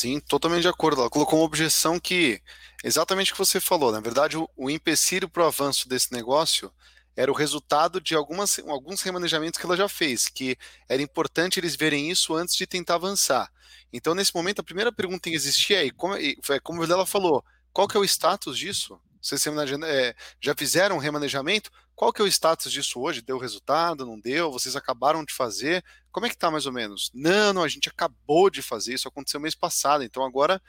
Sim, 0.05 0.21
totalmente 0.21 0.61
de 0.61 0.69
acordo. 0.69 1.01
Ela 1.01 1.09
colocou 1.09 1.39
uma 1.39 1.47
objeção 1.47 1.99
que, 1.99 2.39
exatamente 2.85 3.33
o 3.33 3.35
que 3.35 3.39
você 3.39 3.59
falou, 3.59 3.91
na 3.91 4.01
verdade, 4.01 4.37
o, 4.37 4.47
o 4.55 4.69
empecilho 4.69 5.31
para 5.31 5.43
o 5.45 5.47
avanço 5.47 5.89
desse 5.89 6.13
negócio 6.13 6.71
era 7.17 7.33
o 7.33 7.35
resultado 7.35 8.03
de 8.03 8.15
algumas, 8.15 8.59
alguns 8.69 9.01
remanejamentos 9.01 9.59
que 9.59 9.65
ela 9.65 9.79
já 9.79 9.89
fez, 9.89 10.29
que 10.29 10.59
era 10.91 11.01
importante 11.01 11.59
eles 11.59 11.75
verem 11.75 12.11
isso 12.11 12.35
antes 12.35 12.55
de 12.55 12.67
tentar 12.67 12.97
avançar. 12.97 13.51
Então, 13.91 14.15
nesse 14.15 14.35
momento, 14.35 14.61
a 14.61 14.65
primeira 14.65 14.93
pergunta 14.93 15.31
que 15.31 15.35
existia 15.35 15.87
é, 15.87 15.91
como, 15.91 16.17
como 16.63 16.85
ela 16.85 17.07
falou, 17.07 17.43
qual 17.73 17.89
que 17.89 17.97
é 17.97 18.01
o 18.01 18.05
status 18.05 18.59
disso? 18.59 19.01
Vocês 19.23 19.43
é, 19.87 20.15
já 20.39 20.55
fizeram 20.55 20.97
um 20.97 20.99
remanejamento? 20.99 21.71
Qual 21.95 22.13
que 22.13 22.21
é 22.21 22.25
o 22.25 22.29
status 22.29 22.73
disso 22.73 23.01
hoje? 23.01 23.23
Deu 23.23 23.39
resultado? 23.39 24.05
Não 24.05 24.19
deu? 24.19 24.51
Vocês 24.51 24.75
acabaram 24.75 25.25
de 25.25 25.33
fazer? 25.33 25.85
Como 26.11 26.27
é 26.27 26.29
que 26.29 26.37
tá 26.37 26.51
mais 26.51 26.67
ou 26.67 26.73
menos? 26.73 27.11
Não, 27.15 27.53
não, 27.53 27.63
a 27.63 27.69
gente 27.69 27.89
acabou 27.89 28.51
de 28.51 28.63
fazer, 28.63 28.95
isso 28.95 29.09
aconteceu 29.09 29.41
mês 29.41 29.55
passado, 29.55 30.03
então 30.03 30.25
agora 30.25 30.61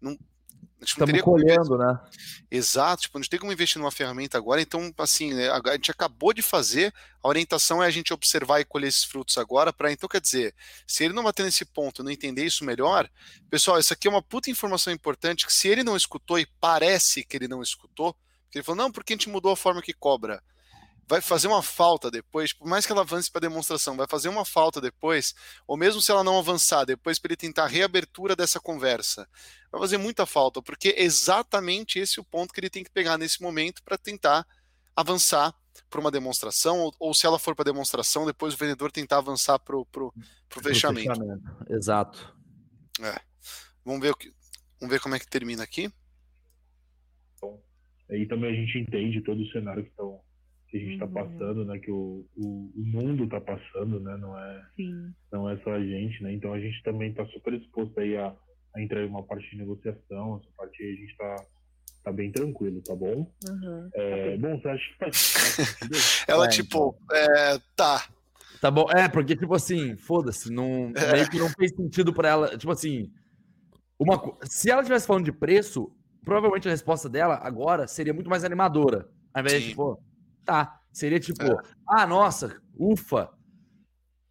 não, 0.00 0.18
Estamos 0.80 1.22
colhendo, 1.22 1.78
né? 1.78 1.98
Exato, 2.50 3.02
tipo, 3.02 3.16
a 3.16 3.20
gente 3.20 3.30
tem 3.30 3.40
como 3.40 3.52
investir 3.52 3.80
numa 3.80 3.90
ferramenta 3.90 4.36
agora, 4.36 4.60
então, 4.60 4.92
assim, 4.98 5.32
né, 5.32 5.48
a 5.48 5.72
gente 5.72 5.90
acabou 5.90 6.34
de 6.34 6.42
fazer, 6.42 6.92
a 7.22 7.28
orientação 7.28 7.82
é 7.82 7.86
a 7.86 7.90
gente 7.90 8.12
observar 8.12 8.60
e 8.60 8.64
colher 8.64 8.88
esses 8.88 9.02
frutos 9.02 9.38
agora, 9.38 9.72
para 9.72 9.90
então, 9.90 10.06
quer 10.06 10.20
dizer, 10.20 10.54
se 10.86 11.04
ele 11.04 11.14
não 11.14 11.24
bater 11.24 11.44
nesse 11.44 11.64
ponto, 11.64 12.04
não 12.04 12.10
entender 12.10 12.44
isso 12.44 12.62
melhor, 12.62 13.08
pessoal, 13.48 13.78
isso 13.78 13.92
aqui 13.92 14.06
é 14.06 14.10
uma 14.10 14.22
puta 14.22 14.50
informação 14.50 14.92
importante, 14.92 15.46
que 15.46 15.52
se 15.52 15.66
ele 15.66 15.82
não 15.82 15.96
escutou 15.96 16.38
e 16.38 16.46
parece 16.60 17.24
que 17.24 17.36
ele 17.36 17.48
não 17.48 17.62
escutou, 17.62 18.14
porque 18.44 18.58
ele 18.58 18.64
falou, 18.64 18.84
não, 18.84 18.92
porque 18.92 19.14
a 19.14 19.16
gente 19.16 19.30
mudou 19.30 19.52
a 19.52 19.56
forma 19.56 19.80
que 19.80 19.94
cobra 19.94 20.42
vai 21.06 21.20
fazer 21.20 21.46
uma 21.46 21.62
falta 21.62 22.10
depois, 22.10 22.52
por 22.52 22.66
mais 22.66 22.84
que 22.84 22.92
ela 22.92 23.02
avance 23.02 23.30
para 23.30 23.42
demonstração, 23.42 23.96
vai 23.96 24.06
fazer 24.08 24.28
uma 24.28 24.44
falta 24.44 24.80
depois, 24.80 25.34
ou 25.66 25.76
mesmo 25.76 26.02
se 26.02 26.10
ela 26.10 26.24
não 26.24 26.38
avançar 26.38 26.84
depois 26.84 27.18
para 27.18 27.28
ele 27.28 27.36
tentar 27.36 27.64
a 27.64 27.68
reabertura 27.68 28.34
dessa 28.34 28.58
conversa, 28.58 29.28
vai 29.70 29.80
fazer 29.80 29.98
muita 29.98 30.26
falta, 30.26 30.60
porque 30.60 30.88
é 30.88 31.02
exatamente 31.02 31.98
esse 31.98 32.18
o 32.18 32.24
ponto 32.24 32.52
que 32.52 32.58
ele 32.58 32.70
tem 32.70 32.82
que 32.82 32.90
pegar 32.90 33.16
nesse 33.16 33.40
momento 33.40 33.82
para 33.84 33.96
tentar 33.96 34.44
avançar 34.96 35.54
para 35.88 36.00
uma 36.00 36.10
demonstração, 36.10 36.80
ou, 36.80 36.94
ou, 36.98 37.14
se 37.14 37.26
ela 37.26 37.38
for 37.38 37.54
para 37.54 37.66
demonstração, 37.66 38.26
depois 38.26 38.54
o 38.54 38.56
vendedor 38.56 38.90
tentar 38.90 39.18
avançar 39.18 39.58
para 39.58 39.76
o 39.76 39.86
fechamento. 40.62 41.12
fechamento. 41.12 41.56
Exato. 41.68 42.36
É. 43.00 43.20
Vamos 43.84 44.00
ver 44.00 44.10
o 44.10 44.16
que, 44.16 44.32
vamos 44.80 44.92
ver 44.92 45.00
como 45.00 45.14
é 45.14 45.18
que 45.20 45.28
termina 45.28 45.62
aqui. 45.62 45.92
Bom, 47.40 47.62
aí 48.10 48.26
também 48.26 48.50
a 48.50 48.54
gente 48.54 48.78
entende 48.78 49.20
todo 49.20 49.40
o 49.40 49.52
cenário 49.52 49.84
que 49.84 49.90
estão 49.90 50.20
que 50.78 50.84
a 50.84 50.90
gente 50.90 51.02
está 51.02 51.06
uhum. 51.06 51.12
passando, 51.12 51.64
né? 51.64 51.78
Que 51.78 51.90
o, 51.90 52.24
o, 52.36 52.72
o 52.74 52.82
mundo 52.84 53.24
está 53.24 53.40
passando, 53.40 54.00
né? 54.00 54.16
Não 54.16 54.38
é, 54.38 54.62
Sim. 54.76 55.12
não 55.32 55.48
é 55.48 55.56
só 55.58 55.72
a 55.72 55.80
gente, 55.80 56.22
né? 56.22 56.32
Então 56.32 56.52
a 56.52 56.60
gente 56.60 56.82
também 56.82 57.10
está 57.10 57.24
super 57.26 57.54
exposto 57.54 57.98
aí 58.00 58.16
a, 58.16 58.34
a 58.74 58.82
entrar 58.82 59.02
em 59.02 59.08
uma 59.08 59.22
parte 59.22 59.48
de 59.50 59.56
negociação, 59.56 60.40
essa 60.42 60.50
parte 60.56 60.82
aí 60.82 60.92
a 60.92 60.96
gente 60.96 61.10
está 61.10 61.36
tá 62.04 62.12
bem 62.12 62.30
tranquilo, 62.30 62.80
tá 62.82 62.94
bom? 62.94 63.30
Uhum. 63.48 63.90
É, 63.94 64.36
bom, 64.36 64.60
você 64.60 64.68
acha 64.68 64.84
que 64.92 64.98
faz? 64.98 66.24
Ela, 66.28 66.46
é, 66.46 66.48
tipo, 66.48 66.96
então. 67.04 67.16
é, 67.16 67.58
tá. 67.74 68.06
Tá 68.60 68.70
bom, 68.70 68.86
é, 68.90 69.08
porque, 69.08 69.36
tipo 69.36 69.54
assim, 69.54 69.96
foda-se, 69.96 70.50
não, 70.50 70.92
é. 70.96 71.12
meio 71.12 71.30
que 71.30 71.38
não 71.38 71.48
fez 71.50 71.74
sentido 71.76 72.12
para 72.12 72.28
ela. 72.30 72.56
Tipo 72.56 72.72
assim, 72.72 73.12
uma, 73.98 74.18
se 74.44 74.70
ela 74.70 74.80
estivesse 74.80 75.06
falando 75.06 75.26
de 75.26 75.32
preço, 75.32 75.92
provavelmente 76.24 76.66
a 76.66 76.70
resposta 76.70 77.08
dela 77.08 77.38
agora 77.42 77.86
seria 77.86 78.14
muito 78.14 78.30
mais 78.30 78.44
animadora. 78.44 79.08
Ao 79.32 79.42
invés 79.42 79.58
Sim. 79.58 79.60
de, 79.60 79.68
tipo, 79.70 80.02
tá. 80.46 80.80
Seria 80.92 81.20
tipo, 81.20 81.42
é. 81.42 81.56
ah, 81.86 82.06
nossa, 82.06 82.62
ufa. 82.78 83.30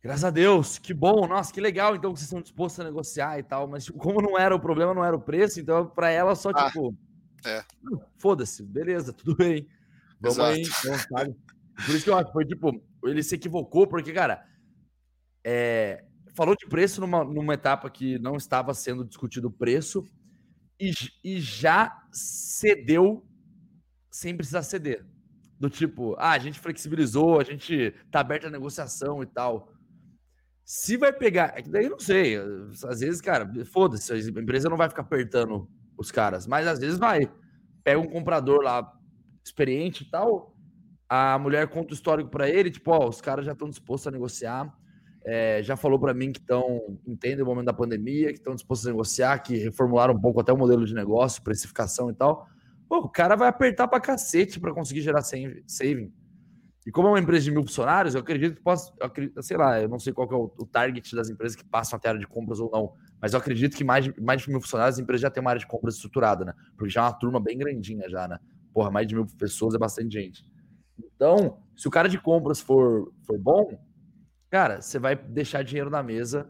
Graças 0.01 0.23
a 0.23 0.29
Deus, 0.29 0.77
que 0.77 0.93
bom, 0.93 1.27
nossa, 1.27 1.51
que 1.51 1.59
legal, 1.59 1.95
então 1.95 2.11
vocês 2.15 2.27
estão 2.27 2.41
dispostos 2.41 2.79
a 2.79 2.83
negociar 2.83 3.39
e 3.39 3.43
tal, 3.43 3.67
mas 3.67 3.85
tipo, 3.85 3.97
como 3.97 4.21
não 4.21 4.37
era 4.37 4.55
o 4.55 4.59
problema, 4.59 4.93
não 4.93 5.03
era 5.03 5.15
o 5.15 5.21
preço, 5.21 5.59
então 5.59 5.87
para 5.87 6.11
ela 6.11 6.35
só 6.35 6.51
ah, 6.53 6.67
tipo, 6.67 6.95
é. 7.43 7.63
foda-se, 8.19 8.63
beleza, 8.63 9.11
tudo 9.11 9.35
bem, 9.35 9.67
vamos 10.21 10.37
Exato. 10.37 10.53
aí, 10.53 10.61
então, 10.61 10.99
sabe? 11.09 11.35
Por 11.85 11.95
isso 11.95 12.03
que 12.03 12.09
eu 12.11 12.17
acho, 12.17 12.31
foi 12.31 12.45
tipo, 12.45 12.83
ele 13.03 13.23
se 13.23 13.33
equivocou, 13.33 13.87
porque, 13.87 14.13
cara, 14.13 14.45
é, 15.43 16.05
falou 16.35 16.55
de 16.55 16.67
preço 16.67 17.01
numa, 17.01 17.23
numa 17.23 17.55
etapa 17.55 17.89
que 17.89 18.19
não 18.19 18.35
estava 18.35 18.73
sendo 18.75 19.03
discutido 19.03 19.47
o 19.47 19.51
preço 19.51 20.05
e, 20.79 20.91
e 21.23 21.39
já 21.39 22.03
cedeu 22.11 23.25
sem 24.11 24.35
precisar 24.35 24.61
ceder. 24.63 25.05
Do 25.59 25.69
tipo, 25.69 26.15
ah, 26.17 26.31
a 26.31 26.39
gente 26.39 26.59
flexibilizou, 26.59 27.39
a 27.39 27.43
gente 27.43 27.93
tá 28.11 28.19
aberto 28.19 28.47
à 28.47 28.49
negociação 28.49 29.23
e 29.23 29.25
tal. 29.25 29.71
Se 30.65 30.97
vai 30.97 31.13
pegar, 31.13 31.53
é 31.55 31.61
daí 31.61 31.85
eu 31.85 31.91
não 31.91 31.99
sei. 31.99 32.37
Às 32.87 32.99
vezes, 32.99 33.21
cara, 33.21 33.49
foda-se, 33.71 34.11
a 34.11 34.17
empresa 34.17 34.69
não 34.69 34.77
vai 34.77 34.89
ficar 34.89 35.03
apertando 35.03 35.69
os 35.97 36.11
caras, 36.11 36.45
mas 36.45 36.67
às 36.67 36.79
vezes 36.79 36.97
vai. 36.97 37.31
Pega 37.83 37.99
um 37.99 38.07
comprador 38.07 38.61
lá 38.61 38.91
experiente 39.43 40.03
e 40.03 40.09
tal, 40.09 40.55
a 41.07 41.37
mulher 41.37 41.67
conta 41.67 41.91
o 41.91 41.93
histórico 41.93 42.29
para 42.29 42.49
ele, 42.49 42.71
tipo, 42.71 42.91
ó, 42.91 43.07
os 43.07 43.21
caras 43.21 43.45
já 43.45 43.51
estão 43.51 43.69
dispostos 43.69 44.07
a 44.07 44.11
negociar, 44.11 44.75
é, 45.23 45.61
já 45.61 45.75
falou 45.75 45.99
para 45.99 46.13
mim 46.13 46.31
que 46.31 46.39
estão, 46.39 46.99
entendem 47.05 47.43
o 47.43 47.45
momento 47.45 47.65
da 47.65 47.73
pandemia, 47.73 48.29
que 48.29 48.39
estão 48.39 48.55
dispostos 48.55 48.87
a 48.87 48.91
negociar, 48.91 49.39
que 49.39 49.55
reformularam 49.57 50.13
um 50.13 50.19
pouco 50.19 50.41
até 50.41 50.51
o 50.51 50.57
modelo 50.57 50.85
de 50.85 50.93
negócio, 50.93 51.43
precificação 51.43 52.09
e 52.09 52.13
tal. 52.13 52.47
Pô, 52.87 52.97
o 52.99 53.09
cara 53.09 53.35
vai 53.35 53.47
apertar 53.47 53.87
pra 53.87 53.99
cacete 53.99 54.59
para 54.59 54.73
conseguir 54.73 55.01
gerar 55.01 55.21
saving. 55.21 56.13
E 56.85 56.91
como 56.91 57.07
é 57.07 57.11
uma 57.11 57.19
empresa 57.19 57.45
de 57.45 57.51
mil 57.51 57.63
funcionários, 57.63 58.13
eu 58.13 58.21
acredito 58.21 58.57
que 58.57 58.61
possa, 58.61 58.93
sei 59.41 59.57
lá, 59.57 59.81
eu 59.81 59.89
não 59.89 59.97
sei 59.97 60.13
qual 60.13 60.31
é 60.31 60.35
o, 60.35 60.67
target 60.67 61.15
das 61.15 61.29
empresas 61.29 61.55
que 61.55 61.65
passam 61.65 61.97
até 61.97 62.07
a 62.07 62.11
área 62.11 62.19
de 62.19 62.27
compras 62.27 62.59
ou 62.59 62.69
não, 62.71 62.93
mas 63.19 63.33
eu 63.33 63.39
acredito 63.39 63.75
que 63.75 63.83
mais 63.83 64.07
mais 64.19 64.43
de 64.43 64.49
mil 64.49 64.61
funcionários, 64.61 64.95
as 64.95 64.99
empresas 65.01 65.21
já 65.21 65.31
têm 65.31 65.41
uma 65.41 65.49
área 65.49 65.59
de 65.59 65.65
compras 65.65 65.95
estruturada, 65.95 66.45
né? 66.45 66.53
Porque 66.77 66.91
já 66.91 67.01
é 67.01 67.03
uma 67.05 67.13
turma 67.13 67.39
bem 67.39 67.57
grandinha 67.57 68.07
já, 68.07 68.27
né? 68.27 68.37
Porra, 68.71 68.91
mais 68.91 69.07
de 69.07 69.15
mil 69.15 69.25
pessoas 69.25 69.73
é 69.73 69.79
bastante 69.79 70.13
gente. 70.13 70.45
Então, 71.15 71.57
se 71.75 71.87
o 71.87 71.91
cara 71.91 72.07
de 72.07 72.19
compras 72.19 72.61
for, 72.61 73.11
for 73.25 73.39
bom, 73.39 73.79
cara, 74.51 74.79
você 74.79 74.99
vai 74.99 75.15
deixar 75.15 75.63
dinheiro 75.63 75.89
na 75.89 76.03
mesa 76.03 76.47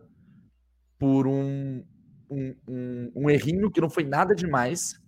por 1.00 1.28
um, 1.28 1.82
um, 2.30 2.56
um, 2.68 3.12
um 3.16 3.30
errinho 3.30 3.72
que 3.72 3.80
não 3.80 3.90
foi 3.90 4.04
nada 4.04 4.36
demais 4.36 5.00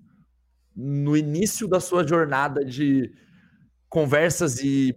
no 0.78 1.18
início 1.18 1.68
da 1.68 1.80
sua 1.80 2.08
jornada 2.08 2.64
de 2.64 3.12
conversas 3.90 4.60
e 4.60 4.96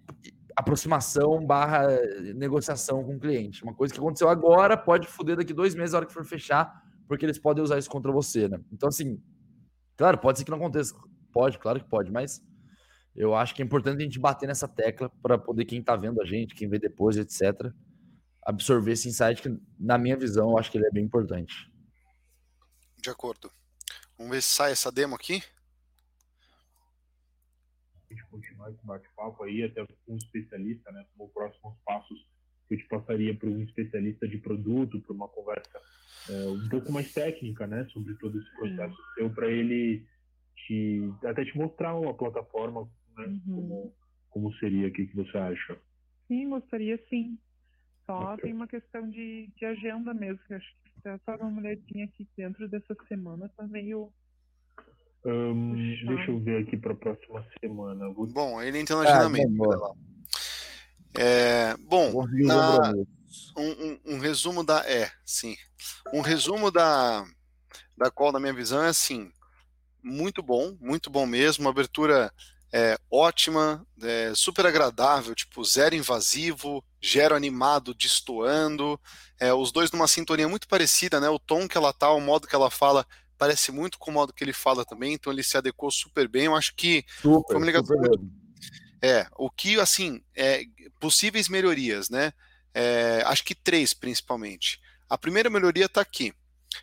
aproximação 0.54 1.46
barra 1.46 1.86
negociação 2.34 3.02
com 3.02 3.16
o 3.16 3.18
cliente. 3.18 3.62
Uma 3.62 3.74
coisa 3.74 3.94
que 3.94 3.98
aconteceu 3.98 4.28
agora 4.28 4.76
pode 4.76 5.08
foder 5.08 5.38
daqui 5.38 5.54
dois 5.54 5.74
meses, 5.74 5.94
a 5.94 5.98
hora 5.98 6.06
que 6.06 6.12
for 6.12 6.24
fechar, 6.24 6.70
porque 7.08 7.24
eles 7.24 7.38
podem 7.38 7.64
usar 7.64 7.78
isso 7.78 7.88
contra 7.88 8.12
você, 8.12 8.46
né? 8.46 8.60
Então, 8.70 8.90
assim, 8.90 9.18
claro, 9.96 10.18
pode 10.18 10.38
ser 10.38 10.44
que 10.44 10.50
não 10.50 10.58
aconteça. 10.58 10.94
Pode, 11.32 11.58
claro 11.58 11.80
que 11.80 11.88
pode, 11.88 12.12
mas 12.12 12.42
eu 13.16 13.34
acho 13.34 13.54
que 13.54 13.62
é 13.62 13.64
importante 13.64 14.02
a 14.02 14.04
gente 14.04 14.18
bater 14.18 14.46
nessa 14.46 14.68
tecla 14.68 15.10
para 15.22 15.38
poder 15.38 15.64
quem 15.64 15.80
está 15.80 15.96
vendo 15.96 16.20
a 16.20 16.26
gente, 16.26 16.54
quem 16.54 16.68
vê 16.68 16.78
depois, 16.78 17.16
etc., 17.16 17.72
absorver 18.42 18.92
esse 18.92 19.08
insight 19.08 19.40
que, 19.40 19.58
na 19.78 19.96
minha 19.96 20.16
visão, 20.16 20.50
eu 20.50 20.58
acho 20.58 20.70
que 20.70 20.76
ele 20.76 20.86
é 20.86 20.90
bem 20.90 21.04
importante. 21.04 21.54
De 22.98 23.08
acordo. 23.08 23.50
Vamos 24.18 24.32
ver 24.32 24.42
se 24.42 24.50
sai 24.50 24.72
essa 24.72 24.92
demo 24.92 25.14
aqui 25.14 25.42
a 28.10 28.14
gente 28.14 28.26
continuar 28.26 28.70
esse 28.70 28.84
bate-papo 28.84 29.44
aí, 29.44 29.62
até 29.62 29.86
com 29.86 30.14
um 30.14 30.16
especialista, 30.16 30.90
né? 30.90 31.06
Como 31.16 31.30
próximos 31.30 31.76
passos 31.84 32.18
que 32.66 32.74
eu 32.74 32.78
te 32.78 32.88
passaria 32.88 33.34
para 33.34 33.48
um 33.48 33.62
especialista 33.62 34.26
de 34.26 34.38
produto, 34.38 35.00
para 35.00 35.12
uma 35.12 35.28
conversa 35.28 35.80
é, 36.28 36.48
um 36.48 36.68
pouco 36.68 36.92
mais 36.92 37.12
técnica, 37.12 37.66
né? 37.66 37.86
Sobre 37.92 38.14
todo 38.14 38.38
esse 38.38 38.50
processo 38.56 38.94
uhum. 38.94 39.14
seu, 39.14 39.30
para 39.30 39.50
ele 39.50 40.04
te, 40.56 41.12
até 41.24 41.44
te 41.44 41.56
mostrar 41.56 41.94
uma 41.94 42.14
plataforma, 42.14 42.88
né? 43.16 43.26
Uhum. 43.26 43.40
Como, 43.54 43.94
como 44.30 44.54
seria, 44.54 44.88
o 44.88 44.92
que, 44.92 45.06
que 45.06 45.16
você 45.16 45.38
acha? 45.38 45.78
Sim, 46.26 46.50
gostaria 46.50 46.98
sim. 47.08 47.38
Só 48.06 48.34
okay. 48.34 48.44
tem 48.44 48.52
uma 48.52 48.66
questão 48.66 49.08
de, 49.08 49.48
de 49.56 49.64
agenda 49.64 50.12
mesmo, 50.12 50.40
que 50.46 50.54
acho 50.54 50.74
que 50.82 51.18
só 51.24 51.36
uma 51.36 51.50
mulherzinha 51.50 52.06
aqui 52.06 52.28
dentro 52.36 52.68
dessa 52.68 52.94
semana 53.08 53.48
tá 53.56 53.66
meio 53.66 54.12
um, 55.24 55.74
deixa 56.06 56.30
eu 56.30 56.40
ver 56.40 56.62
aqui 56.62 56.76
para 56.76 56.92
a 56.92 56.96
próxima 56.96 57.46
semana. 57.60 58.08
Vou... 58.10 58.26
Bom, 58.26 58.62
ele 58.62 58.78
entra 58.78 58.96
no 58.96 59.02
agendamento. 59.02 59.72
Ah, 59.72 59.92
é, 61.18 61.76
bom, 61.78 62.24
na, 62.28 62.92
um, 63.56 63.70
um, 63.70 64.00
um, 64.14 64.18
resumo 64.18 64.64
da. 64.64 64.80
É, 64.88 65.10
sim. 65.24 65.56
Um 66.12 66.20
resumo 66.20 66.70
da, 66.70 67.24
da 67.96 68.10
qual, 68.10 68.32
na 68.32 68.40
minha 68.40 68.52
visão, 68.52 68.82
é 68.82 68.88
assim: 68.88 69.30
muito 70.02 70.42
bom, 70.42 70.76
muito 70.80 71.10
bom 71.10 71.26
mesmo. 71.26 71.64
Uma 71.64 71.70
abertura 71.70 72.32
é, 72.72 72.96
ótima, 73.10 73.84
é, 74.02 74.32
super 74.34 74.64
agradável, 74.64 75.34
tipo, 75.34 75.64
zero 75.64 75.94
invasivo, 75.94 76.84
gero 77.00 77.34
animado, 77.34 77.92
destoando. 77.92 78.98
É, 79.38 79.52
os 79.52 79.72
dois 79.72 79.90
numa 79.90 80.06
sintonia 80.06 80.48
muito 80.48 80.68
parecida, 80.68 81.18
né? 81.18 81.28
O 81.28 81.38
tom 81.38 81.66
que 81.66 81.76
ela 81.76 81.92
tá, 81.92 82.10
o 82.12 82.20
modo 82.20 82.46
que 82.46 82.54
ela 82.54 82.70
fala 82.70 83.04
parece 83.40 83.72
muito 83.72 83.98
com 83.98 84.10
o 84.10 84.14
modo 84.14 84.34
que 84.34 84.44
ele 84.44 84.52
fala 84.52 84.84
também, 84.84 85.14
então 85.14 85.32
ele 85.32 85.42
se 85.42 85.56
adequou 85.56 85.90
super 85.90 86.28
bem. 86.28 86.44
Eu 86.44 86.54
acho 86.54 86.74
que 86.76 87.06
super, 87.22 87.46
foi 87.46 87.56
uma 87.56 87.64
ligação 87.64 87.96
muito... 87.96 88.20
É, 89.00 89.26
o 89.38 89.50
que, 89.50 89.80
assim, 89.80 90.22
é, 90.36 90.62
possíveis 91.00 91.48
melhorias, 91.48 92.10
né? 92.10 92.34
É, 92.74 93.22
acho 93.24 93.42
que 93.42 93.54
três, 93.54 93.94
principalmente. 93.94 94.78
A 95.08 95.16
primeira 95.16 95.48
melhoria 95.48 95.86
está 95.86 96.02
aqui, 96.02 96.34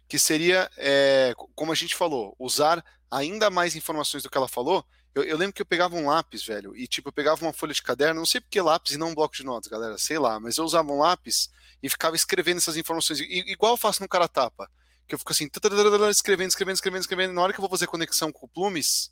que 0.07 0.17
seria, 0.17 0.67
é, 0.77 1.35
como 1.53 1.71
a 1.71 1.75
gente 1.75 1.95
falou, 1.95 2.35
usar 2.39 2.83
ainda 3.11 3.51
mais 3.51 3.75
informações 3.75 4.23
do 4.23 4.29
que 4.29 4.37
ela 4.37 4.47
falou. 4.47 4.83
Eu, 5.13 5.23
eu, 5.25 5.37
lembro 5.37 5.53
que 5.53 5.61
eu 5.61 5.65
pegava 5.65 5.95
um 5.95 6.07
lápis, 6.07 6.43
velho, 6.43 6.75
e 6.75 6.87
tipo, 6.87 7.09
eu 7.09 7.13
pegava 7.13 7.45
uma 7.45 7.53
folha 7.53 7.73
de 7.73 7.83
caderno, 7.83 8.19
não 8.19 8.25
sei 8.25 8.41
porque 8.41 8.59
lápis 8.59 8.93
e 8.93 8.97
não 8.97 9.09
um 9.09 9.15
bloco 9.15 9.35
de 9.35 9.43
notas, 9.43 9.69
galera, 9.69 9.95
sei 9.99 10.17
lá, 10.17 10.39
mas 10.39 10.57
eu 10.57 10.65
usava 10.65 10.91
um 10.91 10.97
lápis 10.97 11.51
e 11.83 11.87
ficava 11.87 12.15
escrevendo 12.15 12.57
essas 12.57 12.77
informações, 12.77 13.19
igual 13.19 13.73
eu 13.73 13.77
faço 13.77 14.01
no 14.01 14.09
cara 14.09 14.27
tapa 14.27 14.67
que 15.07 15.15
eu 15.15 15.19
fico 15.19 15.31
assim, 15.31 15.45
escrevendo, 15.45 16.49
escrevendo, 16.49 16.75
escrevendo, 16.75 17.01
escrevendo. 17.01 17.33
Na 17.33 17.41
hora 17.41 17.53
que 17.53 17.59
eu 17.59 17.63
vou 17.63 17.69
fazer 17.69 17.87
conexão 17.87 18.31
com 18.31 18.45
o 18.45 18.49
Plumes, 18.49 19.11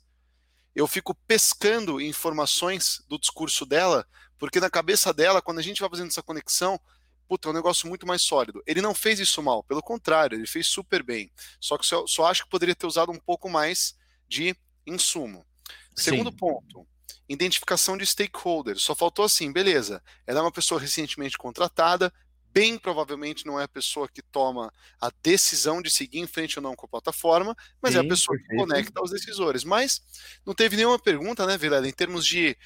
eu 0.74 0.86
fico 0.86 1.14
pescando 1.26 2.00
informações 2.00 3.02
do 3.08 3.18
discurso 3.18 3.64
dela, 3.64 4.06
porque 4.38 4.60
na 4.60 4.68
cabeça 4.68 5.12
dela, 5.12 5.40
quando 5.40 5.58
a 5.58 5.62
gente 5.62 5.80
vai 5.80 5.88
fazendo 5.88 6.08
essa 6.08 6.22
conexão, 6.22 6.78
puta, 7.26 7.48
é 7.48 7.50
um 7.50 7.54
negócio 7.54 7.88
muito 7.88 8.06
mais 8.06 8.20
sólido. 8.20 8.62
Ele 8.66 8.82
não 8.82 8.94
fez 8.94 9.18
isso 9.18 9.42
mal, 9.42 9.64
pelo 9.64 9.82
contrário, 9.82 10.36
ele 10.36 10.46
fez 10.46 10.66
super 10.66 11.02
bem. 11.02 11.32
Só 11.58 11.78
que 11.78 11.86
só, 11.86 12.06
só 12.06 12.26
acho 12.26 12.44
que 12.44 12.50
poderia 12.50 12.74
ter 12.74 12.86
usado 12.86 13.10
um 13.10 13.18
pouco 13.18 13.48
mais 13.48 13.96
de 14.28 14.54
insumo. 14.86 15.46
Segundo 15.94 16.30
Sim. 16.30 16.36
ponto, 16.36 16.86
identificação 17.26 17.96
de 17.96 18.04
stakeholders. 18.04 18.82
Só 18.82 18.94
faltou 18.94 19.24
assim, 19.24 19.50
beleza. 19.50 20.02
Ela 20.26 20.40
é 20.40 20.42
uma 20.42 20.52
pessoa 20.52 20.78
recentemente 20.78 21.38
contratada, 21.38 22.12
bem 22.56 22.78
provavelmente 22.78 23.44
não 23.44 23.60
é 23.60 23.64
a 23.64 23.68
pessoa 23.68 24.08
que 24.08 24.22
toma 24.22 24.72
a 24.98 25.12
decisão 25.22 25.82
de 25.82 25.90
seguir 25.90 26.20
em 26.20 26.26
frente 26.26 26.58
ou 26.58 26.62
não 26.62 26.74
com 26.74 26.86
a 26.86 26.88
plataforma, 26.88 27.54
mas 27.82 27.92
Sim, 27.92 27.98
é 27.98 28.00
a 28.00 28.08
pessoa 28.08 28.34
perfeito. 28.34 28.58
que 28.58 28.66
conecta 28.66 29.02
os 29.02 29.10
decisores. 29.10 29.62
Mas 29.62 30.00
não 30.44 30.54
teve 30.54 30.74
nenhuma 30.74 30.98
pergunta, 30.98 31.46
né, 31.46 31.58
Vilela, 31.58 31.86
em 31.86 31.92
termos 31.92 32.24
de. 32.24 32.56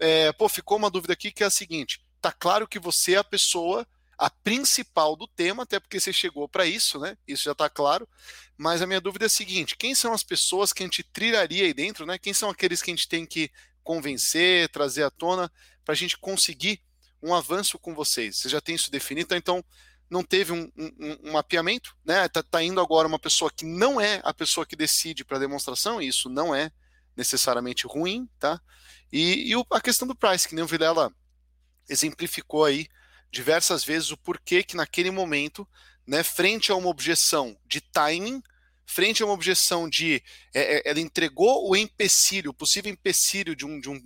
É, 0.00 0.32
pô, 0.32 0.48
ficou 0.48 0.76
uma 0.76 0.90
dúvida 0.90 1.12
aqui 1.12 1.30
que 1.30 1.44
é 1.44 1.46
a 1.46 1.50
seguinte: 1.50 2.04
tá 2.20 2.32
claro 2.32 2.66
que 2.66 2.80
você 2.80 3.14
é 3.14 3.18
a 3.18 3.24
pessoa 3.24 3.86
a 4.18 4.28
principal 4.28 5.14
do 5.14 5.28
tema, 5.28 5.62
até 5.62 5.78
porque 5.78 6.00
você 6.00 6.12
chegou 6.12 6.48
para 6.48 6.66
isso, 6.66 6.98
né? 6.98 7.16
Isso 7.28 7.44
já 7.44 7.52
está 7.52 7.70
claro. 7.70 8.08
Mas 8.56 8.82
a 8.82 8.86
minha 8.86 9.00
dúvida 9.00 9.26
é 9.26 9.28
a 9.28 9.30
seguinte: 9.30 9.76
quem 9.76 9.94
são 9.94 10.12
as 10.12 10.24
pessoas 10.24 10.72
que 10.72 10.82
a 10.82 10.86
gente 10.86 11.04
trilharia 11.04 11.66
aí 11.66 11.72
dentro, 11.72 12.04
né? 12.04 12.18
Quem 12.18 12.34
são 12.34 12.50
aqueles 12.50 12.82
que 12.82 12.90
a 12.90 12.94
gente 12.94 13.08
tem 13.08 13.24
que 13.24 13.48
convencer, 13.84 14.68
trazer 14.70 15.04
à 15.04 15.10
tona 15.10 15.52
para 15.84 15.92
a 15.92 15.96
gente 15.96 16.18
conseguir 16.18 16.80
um 17.26 17.34
avanço 17.34 17.78
com 17.78 17.94
vocês? 17.94 18.38
Você 18.38 18.48
já 18.48 18.60
tem 18.60 18.74
isso 18.74 18.90
definido? 18.90 19.34
Então, 19.34 19.64
não 20.08 20.22
teve 20.22 20.52
um, 20.52 20.70
um, 20.76 21.18
um 21.24 21.32
mapeamento, 21.32 21.96
né? 22.04 22.28
Tá, 22.28 22.42
tá, 22.42 22.62
indo 22.62 22.80
agora 22.80 23.08
uma 23.08 23.18
pessoa 23.18 23.50
que 23.50 23.64
não 23.64 24.00
é 24.00 24.20
a 24.24 24.32
pessoa 24.32 24.64
que 24.64 24.76
decide 24.76 25.24
para 25.24 25.38
demonstração, 25.38 26.00
e 26.00 26.08
isso 26.08 26.28
não 26.28 26.54
é 26.54 26.70
necessariamente 27.16 27.86
ruim, 27.86 28.28
tá? 28.38 28.60
E, 29.12 29.50
e 29.50 29.56
o, 29.56 29.66
a 29.70 29.80
questão 29.80 30.06
do 30.06 30.14
price, 30.14 30.48
que 30.48 30.54
nem 30.54 30.64
o 30.64 30.68
Vilela 30.68 31.12
exemplificou 31.88 32.64
aí 32.64 32.86
diversas 33.30 33.84
vezes 33.84 34.10
o 34.10 34.16
porquê 34.16 34.62
que 34.62 34.76
naquele 34.76 35.10
momento, 35.10 35.66
né, 36.06 36.22
frente 36.22 36.70
a 36.70 36.76
uma 36.76 36.88
objeção 36.88 37.56
de 37.66 37.80
timing, 37.80 38.42
frente 38.86 39.22
a 39.22 39.26
uma 39.26 39.34
objeção 39.34 39.88
de 39.88 40.22
é, 40.54 40.76
é 40.76 40.90
ela 40.90 41.00
entregou 41.00 41.68
o 41.68 41.74
empecilho, 41.74 42.50
o 42.50 42.54
possível 42.54 42.92
empecilho 42.92 43.56
de 43.56 43.66
um, 43.66 43.80
de 43.80 43.90
um 43.90 44.00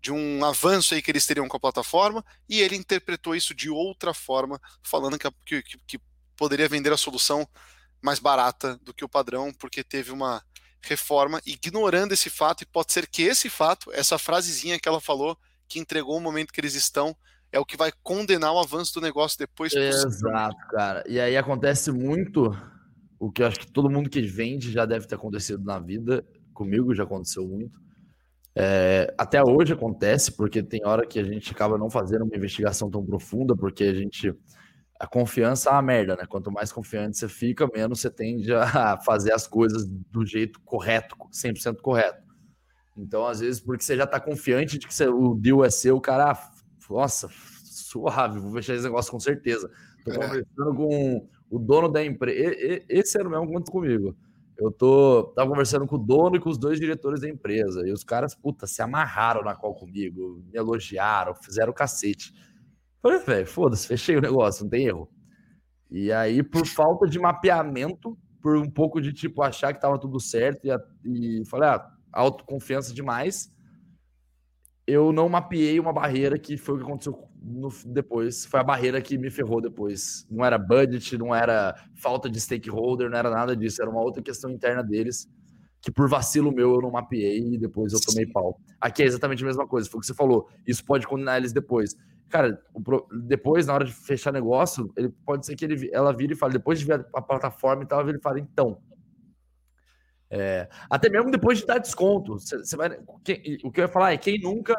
de 0.00 0.10
um 0.10 0.44
avanço 0.44 0.94
aí 0.94 1.02
que 1.02 1.10
eles 1.10 1.26
teriam 1.26 1.46
com 1.46 1.56
a 1.56 1.60
plataforma, 1.60 2.24
e 2.48 2.60
ele 2.60 2.76
interpretou 2.76 3.34
isso 3.34 3.54
de 3.54 3.68
outra 3.68 4.14
forma, 4.14 4.60
falando 4.82 5.18
que, 5.18 5.62
que, 5.62 5.78
que 5.86 6.00
poderia 6.36 6.68
vender 6.68 6.92
a 6.92 6.96
solução 6.96 7.46
mais 8.00 8.18
barata 8.18 8.78
do 8.82 8.94
que 8.94 9.04
o 9.04 9.08
padrão, 9.08 9.52
porque 9.52 9.84
teve 9.84 10.10
uma 10.10 10.42
reforma, 10.82 11.40
ignorando 11.44 12.12
esse 12.12 12.30
fato, 12.30 12.62
e 12.62 12.66
pode 12.66 12.92
ser 12.92 13.06
que 13.06 13.22
esse 13.22 13.50
fato, 13.50 13.92
essa 13.92 14.18
frasezinha 14.18 14.78
que 14.80 14.88
ela 14.88 15.00
falou, 15.00 15.36
que 15.68 15.78
entregou 15.78 16.16
o 16.16 16.20
momento 16.20 16.52
que 16.52 16.60
eles 16.60 16.74
estão, 16.74 17.14
é 17.52 17.58
o 17.58 17.64
que 17.64 17.76
vai 17.76 17.92
condenar 18.02 18.52
o 18.52 18.58
avanço 18.58 18.94
do 18.94 19.00
negócio 19.00 19.38
depois. 19.38 19.72
Exato, 19.74 20.56
cara. 20.70 21.04
E 21.06 21.20
aí 21.20 21.36
acontece 21.36 21.90
muito 21.90 22.56
o 23.18 23.30
que 23.30 23.42
eu 23.42 23.46
acho 23.46 23.58
que 23.58 23.70
todo 23.70 23.90
mundo 23.90 24.08
que 24.08 24.22
vende 24.22 24.72
já 24.72 24.86
deve 24.86 25.06
ter 25.06 25.16
acontecido 25.16 25.62
na 25.64 25.78
vida. 25.78 26.24
Comigo 26.54 26.94
já 26.94 27.02
aconteceu 27.02 27.46
muito. 27.46 27.78
É, 28.62 29.14
até 29.16 29.42
hoje 29.42 29.72
acontece, 29.72 30.30
porque 30.32 30.62
tem 30.62 30.84
hora 30.84 31.06
que 31.06 31.18
a 31.18 31.24
gente 31.24 31.50
acaba 31.50 31.78
não 31.78 31.88
fazendo 31.88 32.26
uma 32.26 32.36
investigação 32.36 32.90
tão 32.90 33.02
profunda, 33.04 33.56
porque 33.56 33.84
a 33.84 33.94
gente. 33.94 34.34
A 34.98 35.06
confiança 35.06 35.70
é 35.70 35.72
uma 35.72 35.80
merda, 35.80 36.14
né? 36.14 36.26
Quanto 36.28 36.52
mais 36.52 36.70
confiante 36.70 37.16
você 37.16 37.26
fica, 37.26 37.66
menos 37.74 38.00
você 38.00 38.10
tende 38.10 38.52
a 38.52 38.98
fazer 39.02 39.32
as 39.32 39.46
coisas 39.46 39.86
do 39.88 40.26
jeito 40.26 40.60
correto, 40.60 41.16
100% 41.32 41.80
correto. 41.80 42.22
Então, 42.94 43.26
às 43.26 43.40
vezes, 43.40 43.62
porque 43.62 43.82
você 43.82 43.96
já 43.96 44.06
tá 44.06 44.20
confiante 44.20 44.78
de 44.78 44.86
que 44.86 44.92
você, 44.92 45.08
o 45.08 45.34
deal 45.34 45.64
é 45.64 45.70
seu, 45.70 45.96
o 45.96 46.00
cara, 46.02 46.32
ah, 46.32 46.50
nossa, 46.90 47.30
suave, 47.64 48.40
vou 48.40 48.52
fechar 48.52 48.74
esse 48.74 48.84
negócio 48.84 49.10
com 49.10 49.18
certeza. 49.18 49.70
Tô 50.04 50.10
é. 50.10 50.14
conversando 50.16 50.74
com 50.74 51.28
o 51.48 51.58
dono 51.58 51.88
da 51.88 52.04
empresa. 52.04 52.54
Esse 52.86 53.18
era 53.18 53.26
o 53.26 53.30
mesmo 53.30 53.50
conto 53.50 53.72
comigo. 53.72 54.14
Eu 54.60 54.70
tô, 54.70 55.32
tava 55.34 55.48
conversando 55.48 55.86
com 55.86 55.96
o 55.96 55.98
dono 55.98 56.36
e 56.36 56.40
com 56.40 56.50
os 56.50 56.58
dois 56.58 56.78
diretores 56.78 57.22
da 57.22 57.28
empresa. 57.28 57.86
E 57.86 57.92
os 57.92 58.04
caras, 58.04 58.34
puta, 58.34 58.66
se 58.66 58.82
amarraram 58.82 59.42
na 59.42 59.56
qual 59.56 59.74
comigo, 59.74 60.44
me 60.52 60.58
elogiaram, 60.58 61.34
fizeram 61.34 61.70
o 61.70 61.74
cacete. 61.74 62.34
Falei, 63.02 63.20
velho, 63.20 63.46
foda-se, 63.46 63.86
fechei 63.86 64.16
o 64.16 64.20
negócio, 64.20 64.64
não 64.64 64.70
tem 64.70 64.86
erro. 64.86 65.08
E 65.90 66.12
aí, 66.12 66.42
por 66.42 66.66
falta 66.66 67.06
de 67.06 67.18
mapeamento, 67.18 68.18
por 68.42 68.56
um 68.58 68.70
pouco 68.70 69.00
de 69.00 69.14
tipo 69.14 69.42
achar 69.42 69.72
que 69.72 69.80
tava 69.80 69.98
tudo 69.98 70.20
certo 70.20 70.66
e, 70.66 71.40
e 71.40 71.44
falei, 71.46 71.70
ah, 71.70 71.90
autoconfiança 72.12 72.92
demais, 72.92 73.50
eu 74.86 75.10
não 75.10 75.28
mapeei 75.28 75.80
uma 75.80 75.92
barreira 75.92 76.38
que 76.38 76.58
foi 76.58 76.74
o 76.74 76.78
que 76.78 76.84
aconteceu 76.84 77.29
no, 77.42 77.68
depois. 77.86 78.44
Foi 78.44 78.60
a 78.60 78.64
barreira 78.64 79.00
que 79.00 79.18
me 79.18 79.30
ferrou 79.30 79.60
depois. 79.60 80.26
Não 80.30 80.44
era 80.44 80.58
budget, 80.58 81.16
não 81.16 81.34
era 81.34 81.74
falta 81.94 82.28
de 82.28 82.40
stakeholder, 82.40 83.10
não 83.10 83.18
era 83.18 83.30
nada 83.30 83.56
disso. 83.56 83.80
Era 83.80 83.90
uma 83.90 84.02
outra 84.02 84.22
questão 84.22 84.50
interna 84.50 84.82
deles 84.82 85.28
que 85.82 85.90
por 85.90 86.08
vacilo 86.08 86.52
meu 86.52 86.74
eu 86.74 86.82
não 86.82 86.90
mapeei 86.90 87.54
e 87.54 87.58
depois 87.58 87.92
eu 87.92 88.00
tomei 88.00 88.26
pau. 88.26 88.60
Aqui 88.80 89.02
é 89.02 89.06
exatamente 89.06 89.42
a 89.42 89.46
mesma 89.46 89.66
coisa, 89.66 89.88
foi 89.88 89.98
o 89.98 90.00
que 90.00 90.06
você 90.06 90.14
falou. 90.14 90.48
Isso 90.66 90.84
pode 90.84 91.06
condenar 91.06 91.38
eles 91.38 91.52
depois. 91.52 91.96
Cara, 92.28 92.62
depois, 93.24 93.66
na 93.66 93.74
hora 93.74 93.84
de 93.84 93.92
fechar 93.92 94.32
negócio, 94.32 94.92
ele 94.96 95.08
pode 95.24 95.46
ser 95.46 95.56
que 95.56 95.64
ele, 95.64 95.90
ela 95.92 96.12
vire 96.12 96.34
e 96.34 96.36
fale, 96.36 96.52
depois 96.52 96.78
de 96.78 96.84
ver 96.84 97.04
a 97.14 97.22
plataforma 97.22 97.82
e 97.82 97.86
tal, 97.86 98.08
ele 98.08 98.20
fala, 98.20 98.38
então, 98.38 98.80
é, 100.30 100.68
até 100.88 101.08
mesmo 101.08 101.30
depois 101.30 101.58
de 101.58 101.66
dar 101.66 101.78
desconto. 101.78 102.38
Você 102.38 102.76
vai, 102.76 103.00
quem, 103.24 103.58
o 103.64 103.72
que 103.72 103.80
eu 103.80 103.84
ia 103.84 103.88
falar 103.88 104.12
é 104.12 104.16
quem 104.16 104.38
nunca 104.40 104.76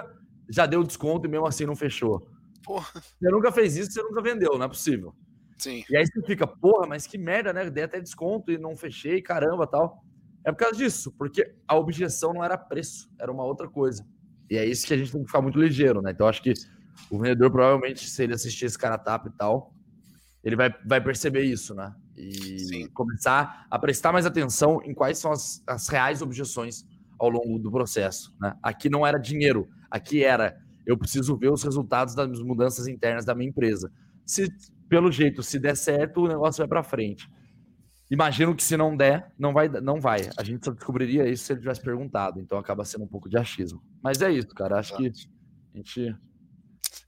já 0.49 0.65
deu 0.65 0.83
desconto 0.83 1.27
e 1.27 1.29
mesmo 1.29 1.45
assim 1.45 1.65
não 1.65 1.75
fechou. 1.75 2.25
Porra. 2.63 2.91
Você 2.93 3.29
nunca 3.29 3.51
fez 3.51 3.75
isso, 3.75 3.91
você 3.91 4.01
nunca 4.03 4.21
vendeu, 4.21 4.57
não 4.57 4.65
é 4.65 4.69
possível. 4.69 5.15
Sim. 5.57 5.83
E 5.89 5.97
aí 5.97 6.05
você 6.05 6.21
fica, 6.23 6.47
porra, 6.47 6.87
mas 6.87 7.05
que 7.05 7.17
merda, 7.17 7.53
né? 7.53 7.69
Dei 7.69 7.83
até 7.83 7.99
desconto 7.99 8.51
e 8.51 8.57
não 8.57 8.75
fechei, 8.75 9.21
caramba, 9.21 9.67
tal. 9.67 10.03
É 10.43 10.51
por 10.51 10.57
causa 10.57 10.75
disso, 10.75 11.13
porque 11.17 11.53
a 11.67 11.75
objeção 11.75 12.33
não 12.33 12.43
era 12.43 12.57
preço, 12.57 13.09
era 13.19 13.31
uma 13.31 13.43
outra 13.43 13.69
coisa. 13.69 14.05
E 14.49 14.57
é 14.57 14.65
isso 14.65 14.85
que 14.87 14.93
a 14.93 14.97
gente 14.97 15.11
tem 15.11 15.21
que 15.21 15.27
ficar 15.27 15.41
muito 15.41 15.59
ligeiro, 15.59 16.01
né? 16.01 16.11
Então 16.11 16.27
acho 16.27 16.41
que 16.41 16.53
o 17.09 17.19
vendedor 17.19 17.51
provavelmente, 17.51 18.09
se 18.09 18.23
ele 18.23 18.33
assistir 18.33 18.65
esse 18.65 18.77
cara 18.77 18.97
tapa 18.97 19.29
e 19.29 19.31
tal, 19.37 19.73
ele 20.43 20.55
vai, 20.55 20.73
vai 20.85 20.99
perceber 20.99 21.43
isso, 21.43 21.75
né? 21.75 21.93
E 22.17 22.59
Sim. 22.59 22.87
começar 22.89 23.65
a 23.69 23.79
prestar 23.79 24.11
mais 24.11 24.25
atenção 24.25 24.81
em 24.83 24.93
quais 24.93 25.19
são 25.19 25.31
as, 25.31 25.63
as 25.67 25.87
reais 25.87 26.21
objeções 26.21 26.83
ao 27.19 27.29
longo 27.29 27.59
do 27.59 27.71
processo. 27.71 28.35
Né? 28.41 28.55
Aqui 28.61 28.89
não 28.89 29.05
era 29.05 29.19
dinheiro, 29.19 29.69
aqui 29.89 30.23
era 30.23 30.59
eu 30.85 30.97
preciso 30.97 31.35
ver 31.37 31.51
os 31.51 31.63
resultados 31.63 32.15
das 32.15 32.39
mudanças 32.41 32.87
internas 32.87 33.25
da 33.25 33.35
minha 33.35 33.49
empresa. 33.49 33.91
Se 34.25 34.47
pelo 34.89 35.11
jeito, 35.11 35.41
se 35.41 35.57
der 35.57 35.77
certo, 35.77 36.21
o 36.21 36.27
negócio 36.27 36.59
vai 36.59 36.67
para 36.67 36.83
frente. 36.83 37.29
Imagino 38.09 38.53
que 38.53 38.61
se 38.61 38.75
não 38.75 38.97
der, 38.97 39.31
não 39.39 39.53
vai, 39.53 39.69
não 39.69 40.01
vai. 40.01 40.29
A 40.37 40.43
gente 40.43 40.65
só 40.65 40.71
descobriria 40.71 41.29
isso 41.29 41.45
se 41.45 41.53
ele 41.53 41.61
tivesse 41.61 41.81
perguntado. 41.81 42.41
Então 42.41 42.57
acaba 42.57 42.83
sendo 42.83 43.05
um 43.05 43.07
pouco 43.07 43.29
de 43.29 43.37
achismo. 43.37 43.81
Mas 44.03 44.21
é 44.21 44.29
isso, 44.29 44.49
cara. 44.49 44.77
Acho 44.77 44.97
que 44.97 45.07
a 45.73 45.77
gente. 45.77 46.13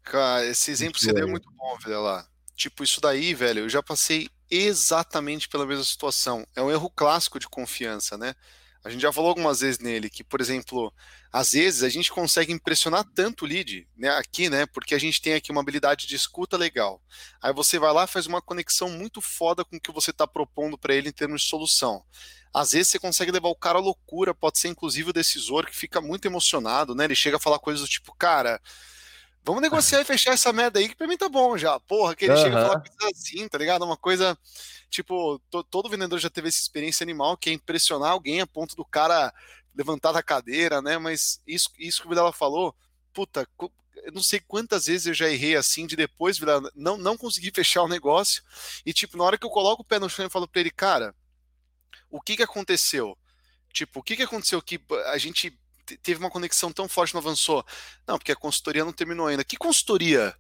Cara, 0.02 0.46
esse 0.46 0.72
exemplo 0.72 0.94
que 0.94 1.02
você 1.02 1.12
deu 1.12 1.28
é 1.28 1.30
muito 1.30 1.52
bom, 1.52 1.78
lá. 2.02 2.26
Tipo, 2.56 2.86
isso 2.86 3.02
daí, 3.02 3.34
velho, 3.34 3.60
eu 3.60 3.70
já 3.70 3.84
passei 3.84 4.30
exatamente 4.50 5.50
pela 5.50 5.66
mesma 5.66 5.84
situação. 5.84 6.48
É 6.56 6.62
um 6.62 6.72
erro 6.72 6.90
clássico 6.90 7.38
de 7.38 7.50
confiança, 7.50 8.18
né? 8.18 8.34
A 8.84 8.90
gente 8.90 9.02
já 9.02 9.14
falou 9.14 9.30
algumas 9.30 9.62
vezes 9.62 9.80
nele 9.80 10.10
que, 10.10 10.24
por 10.24 10.42
exemplo, 10.42 10.94
às 11.32 11.54
vezes 11.54 11.84
a 11.84 11.90
gente 11.90 12.12
consegue 12.12 12.52
impressionar 12.52 13.06
tanto 13.16 13.46
o 13.46 13.48
lead, 13.48 13.88
né, 13.96 14.10
aqui, 14.10 14.50
né, 14.50 14.66
porque 14.66 14.94
a 14.94 15.00
gente 15.00 15.22
tem 15.22 15.34
aqui 15.34 15.52
uma 15.52 15.62
habilidade 15.62 16.06
de 16.06 16.16
escuta 16.16 16.58
legal. 16.58 17.02
Aí 17.42 17.54
você 17.54 17.80
vai 17.80 17.94
lá, 17.94 18.06
faz 18.06 18.28
uma 18.28 18.42
conexão 18.42 18.90
muito 18.90 19.22
foda 19.22 19.64
com 19.64 19.78
o 19.78 19.80
que 19.80 19.92
você 19.92 20.12
está 20.12 20.28
propondo 20.28 20.78
para 20.78 20.94
ele 20.94 21.08
em 21.08 21.14
termos 21.14 21.44
de 21.44 21.48
solução. 21.48 22.04
Às 22.54 22.74
vezes 22.74 22.90
você 22.90 23.00
consegue 23.00 23.32
levar 23.32 23.50
o 23.50 23.56
cara 23.56 23.80
à 23.80 23.82
loucura, 23.82 24.36
pode 24.36 24.60
ser 24.60 24.68
inclusive 24.68 25.10
o 25.10 25.14
decisor 25.14 25.66
que 25.66 25.76
fica 25.76 26.02
muito 26.02 26.26
emocionado, 26.26 26.94
né? 26.94 27.06
Ele 27.06 27.16
chega 27.16 27.38
a 27.38 27.40
falar 27.40 27.60
coisas 27.60 27.82
do 27.82 27.88
tipo, 27.88 28.14
cara, 28.14 28.62
Vamos 29.46 29.62
negociar 29.62 30.00
e 30.00 30.06
fechar 30.06 30.34
essa 30.34 30.54
merda 30.54 30.80
aí, 30.80 30.88
que 30.88 30.96
pra 30.96 31.06
mim 31.06 31.18
tá 31.18 31.28
bom 31.28 31.58
já. 31.58 31.78
Porra, 31.82 32.16
que 32.16 32.26
ele 32.26 32.34
uhum. 32.34 32.42
chega 32.42 32.58
e 32.58 32.62
fala 32.62 32.80
coisa 32.80 33.12
assim, 33.14 33.48
tá 33.50 33.58
ligado? 33.58 33.84
Uma 33.84 33.98
coisa, 33.98 34.38
tipo, 34.94 35.40
to, 35.50 35.64
todo 35.64 35.90
vendedor 35.90 36.20
já 36.20 36.30
teve 36.30 36.48
essa 36.48 36.60
experiência 36.60 37.04
animal, 37.04 37.36
que 37.36 37.50
é 37.50 37.54
impressionar 37.54 38.12
alguém 38.12 38.42
a 38.42 38.48
ponto 38.48 38.76
do 38.76 38.86
cara 38.86 39.34
levantar 39.76 40.12
da 40.12 40.22
cadeira, 40.22 40.82
né? 40.82 41.00
Mas 41.00 41.42
isso, 41.48 41.70
isso 41.80 42.02
que 42.02 42.08
o 42.08 42.10
Vidal 42.10 42.32
falou, 42.32 42.76
puta, 43.12 43.48
eu 43.96 44.12
não 44.14 44.22
sei 44.22 44.40
quantas 44.40 44.86
vezes 44.86 45.08
eu 45.08 45.14
já 45.14 45.28
errei 45.28 45.56
assim, 45.56 45.88
de 45.88 45.96
depois, 45.96 46.38
Vidal, 46.38 46.62
não, 46.76 46.96
não 46.96 47.18
consegui 47.18 47.50
fechar 47.56 47.82
o 47.82 47.88
negócio. 47.88 48.44
E, 48.86 48.94
tipo, 48.94 49.18
na 49.18 49.24
hora 49.24 49.38
que 49.38 49.46
eu 49.46 49.50
coloco 49.50 49.82
o 49.82 49.86
pé 49.86 49.98
no 49.98 50.10
chão 50.10 50.28
e 50.28 50.30
falo 50.30 50.48
pra 50.48 50.62
ele, 50.62 50.70
cara, 50.70 51.16
o 52.10 52.22
que 52.22 52.38
que 52.38 52.44
aconteceu? 52.44 53.18
Tipo, 53.74 54.00
o 54.00 54.04
que 54.04 54.16
que 54.16 54.24
aconteceu 54.24 54.62
que 54.62 54.80
a 55.08 55.18
gente 55.18 55.60
teve 56.04 56.20
uma 56.20 56.30
conexão 56.30 56.72
tão 56.72 56.88
forte, 56.88 57.16
não 57.16 57.22
avançou. 57.22 57.66
Não, 58.08 58.18
porque 58.18 58.32
a 58.32 58.36
consultoria 58.36 58.86
não 58.86 58.94
terminou 58.94 59.26
ainda. 59.26 59.44
Que 59.44 59.58
consultoria? 59.58 60.36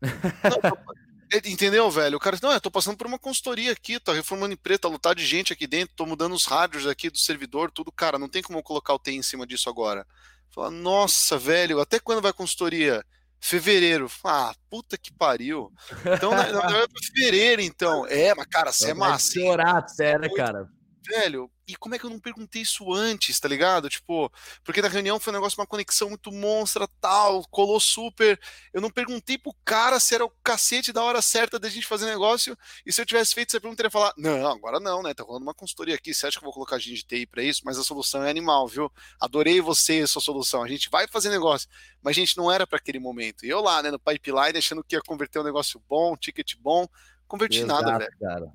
não, 0.00 1.11
entendeu, 1.44 1.90
velho? 1.90 2.16
O 2.16 2.20
cara, 2.20 2.38
não, 2.42 2.52
eu 2.52 2.60
tô 2.60 2.70
passando 2.70 2.96
por 2.96 3.06
uma 3.06 3.18
consultoria 3.18 3.72
aqui, 3.72 3.98
tá 3.98 4.12
reformando 4.12 4.54
empresa, 4.54 4.80
tá 4.80 4.88
lotado 4.88 5.16
de 5.16 5.26
gente 5.26 5.52
aqui 5.52 5.66
dentro, 5.66 5.94
tô 5.96 6.06
mudando 6.06 6.34
os 6.34 6.44
rádios 6.44 6.86
aqui 6.86 7.10
do 7.10 7.18
servidor, 7.18 7.70
tudo, 7.70 7.90
cara, 7.92 8.18
não 8.18 8.28
tem 8.28 8.42
como 8.42 8.58
eu 8.58 8.62
colocar 8.62 8.94
o 8.94 8.98
T 8.98 9.12
em 9.12 9.22
cima 9.22 9.46
disso 9.46 9.68
agora. 9.68 10.06
Fala, 10.50 10.70
nossa, 10.70 11.38
velho, 11.38 11.80
até 11.80 11.98
quando 11.98 12.20
vai 12.20 12.30
a 12.30 12.34
consultoria? 12.34 13.04
Fevereiro. 13.40 14.08
Ah, 14.22 14.54
puta 14.70 14.96
que 14.96 15.12
pariu. 15.12 15.72
Então, 16.14 16.30
não, 16.30 16.52
não 16.52 16.76
é 16.76 16.86
pra 16.86 17.02
fevereiro, 17.02 17.60
então. 17.60 18.06
É, 18.06 18.32
mas, 18.34 18.46
cara, 18.46 18.70
você 18.70 18.90
é 18.90 18.94
massa. 18.94 19.32
Chorar, 19.32 19.88
sério, 19.88 20.32
cara. 20.34 20.68
Velho, 21.04 21.50
e 21.66 21.74
como 21.74 21.94
é 21.94 21.98
que 21.98 22.04
eu 22.04 22.10
não 22.10 22.20
perguntei 22.20 22.62
isso 22.62 22.92
antes, 22.92 23.40
tá 23.40 23.48
ligado? 23.48 23.88
Tipo, 23.88 24.30
porque 24.62 24.80
na 24.80 24.88
reunião 24.88 25.18
foi 25.18 25.32
um 25.32 25.36
negócio, 25.36 25.58
uma 25.58 25.66
conexão 25.66 26.08
muito 26.08 26.30
monstra, 26.30 26.86
tal, 27.00 27.44
colou 27.48 27.80
super. 27.80 28.40
Eu 28.72 28.80
não 28.80 28.90
perguntei 28.90 29.36
pro 29.36 29.54
cara 29.64 29.98
se 29.98 30.14
era 30.14 30.24
o 30.24 30.32
cacete 30.44 30.92
da 30.92 31.02
hora 31.02 31.20
certa 31.20 31.58
da 31.58 31.68
gente 31.68 31.86
fazer 31.86 32.06
negócio. 32.06 32.56
E 32.86 32.92
se 32.92 33.00
eu 33.00 33.06
tivesse 33.06 33.34
feito 33.34 33.50
essa 33.50 33.60
pergunta, 33.60 33.82
ele 33.82 33.88
ia 33.88 33.90
falar: 33.90 34.12
Não, 34.16 34.46
agora 34.48 34.78
não, 34.78 35.02
né? 35.02 35.12
Tá 35.12 35.24
rolando 35.24 35.44
uma 35.44 35.54
consultoria 35.54 35.94
aqui. 35.94 36.14
Você 36.14 36.26
acha 36.26 36.38
que 36.38 36.44
eu 36.44 36.46
vou 36.46 36.54
colocar 36.54 36.76
a 36.76 36.78
gente 36.78 36.96
de 36.96 37.04
TI 37.04 37.26
pra 37.26 37.42
isso? 37.42 37.62
Mas 37.64 37.78
a 37.78 37.82
solução 37.82 38.22
é 38.22 38.30
animal, 38.30 38.68
viu? 38.68 38.90
Adorei 39.20 39.60
você 39.60 40.00
e 40.00 40.02
a 40.02 40.06
sua 40.06 40.22
solução. 40.22 40.62
A 40.62 40.68
gente 40.68 40.88
vai 40.88 41.08
fazer 41.08 41.30
negócio. 41.30 41.68
Mas, 42.00 42.14
gente, 42.14 42.36
não 42.36 42.50
era 42.50 42.66
para 42.66 42.78
aquele 42.78 42.98
momento. 42.98 43.44
E 43.44 43.48
eu 43.48 43.60
lá, 43.60 43.82
né, 43.82 43.90
no 43.90 43.98
pipeline, 43.98 44.58
achando 44.58 44.84
que 44.84 44.94
ia 44.94 45.02
converter 45.02 45.40
um 45.40 45.44
negócio 45.44 45.82
bom, 45.88 46.12
um 46.12 46.16
ticket 46.16 46.54
bom. 46.58 46.86
Converti 47.26 47.60
Exato, 47.60 47.82
nada, 47.82 47.98
velho. 47.98 48.18
Cara. 48.20 48.52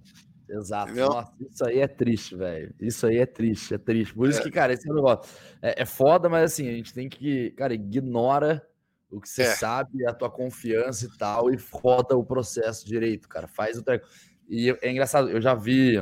Exato. 0.49 0.93
Nossa, 0.93 1.33
isso 1.39 1.65
aí 1.65 1.79
é 1.79 1.87
triste, 1.87 2.35
velho. 2.35 2.73
Isso 2.79 3.05
aí 3.05 3.17
é 3.17 3.25
triste, 3.25 3.73
é 3.73 3.77
triste. 3.77 4.13
Por 4.13 4.29
isso 4.29 4.39
é. 4.39 4.43
que, 4.43 4.51
cara, 4.51 4.73
esse 4.73 4.87
negócio 4.87 5.29
é, 5.61 5.81
é 5.81 5.85
foda, 5.85 6.29
mas 6.29 6.53
assim, 6.53 6.67
a 6.69 6.71
gente 6.71 6.93
tem 6.93 7.09
que, 7.09 7.51
cara, 7.51 7.73
ignora 7.73 8.65
o 9.09 9.19
que 9.21 9.29
você 9.29 9.43
é. 9.43 9.55
sabe, 9.55 10.05
a 10.05 10.13
tua 10.13 10.29
confiança 10.29 11.05
e 11.05 11.17
tal, 11.17 11.51
e 11.51 11.57
foda 11.57 12.15
o 12.15 12.25
processo 12.25 12.85
direito, 12.85 13.27
cara. 13.27 13.47
Faz 13.47 13.77
o 13.77 13.83
treco. 13.83 14.07
E 14.49 14.69
é 14.81 14.91
engraçado, 14.91 15.29
eu 15.29 15.41
já 15.41 15.53
vi. 15.53 15.97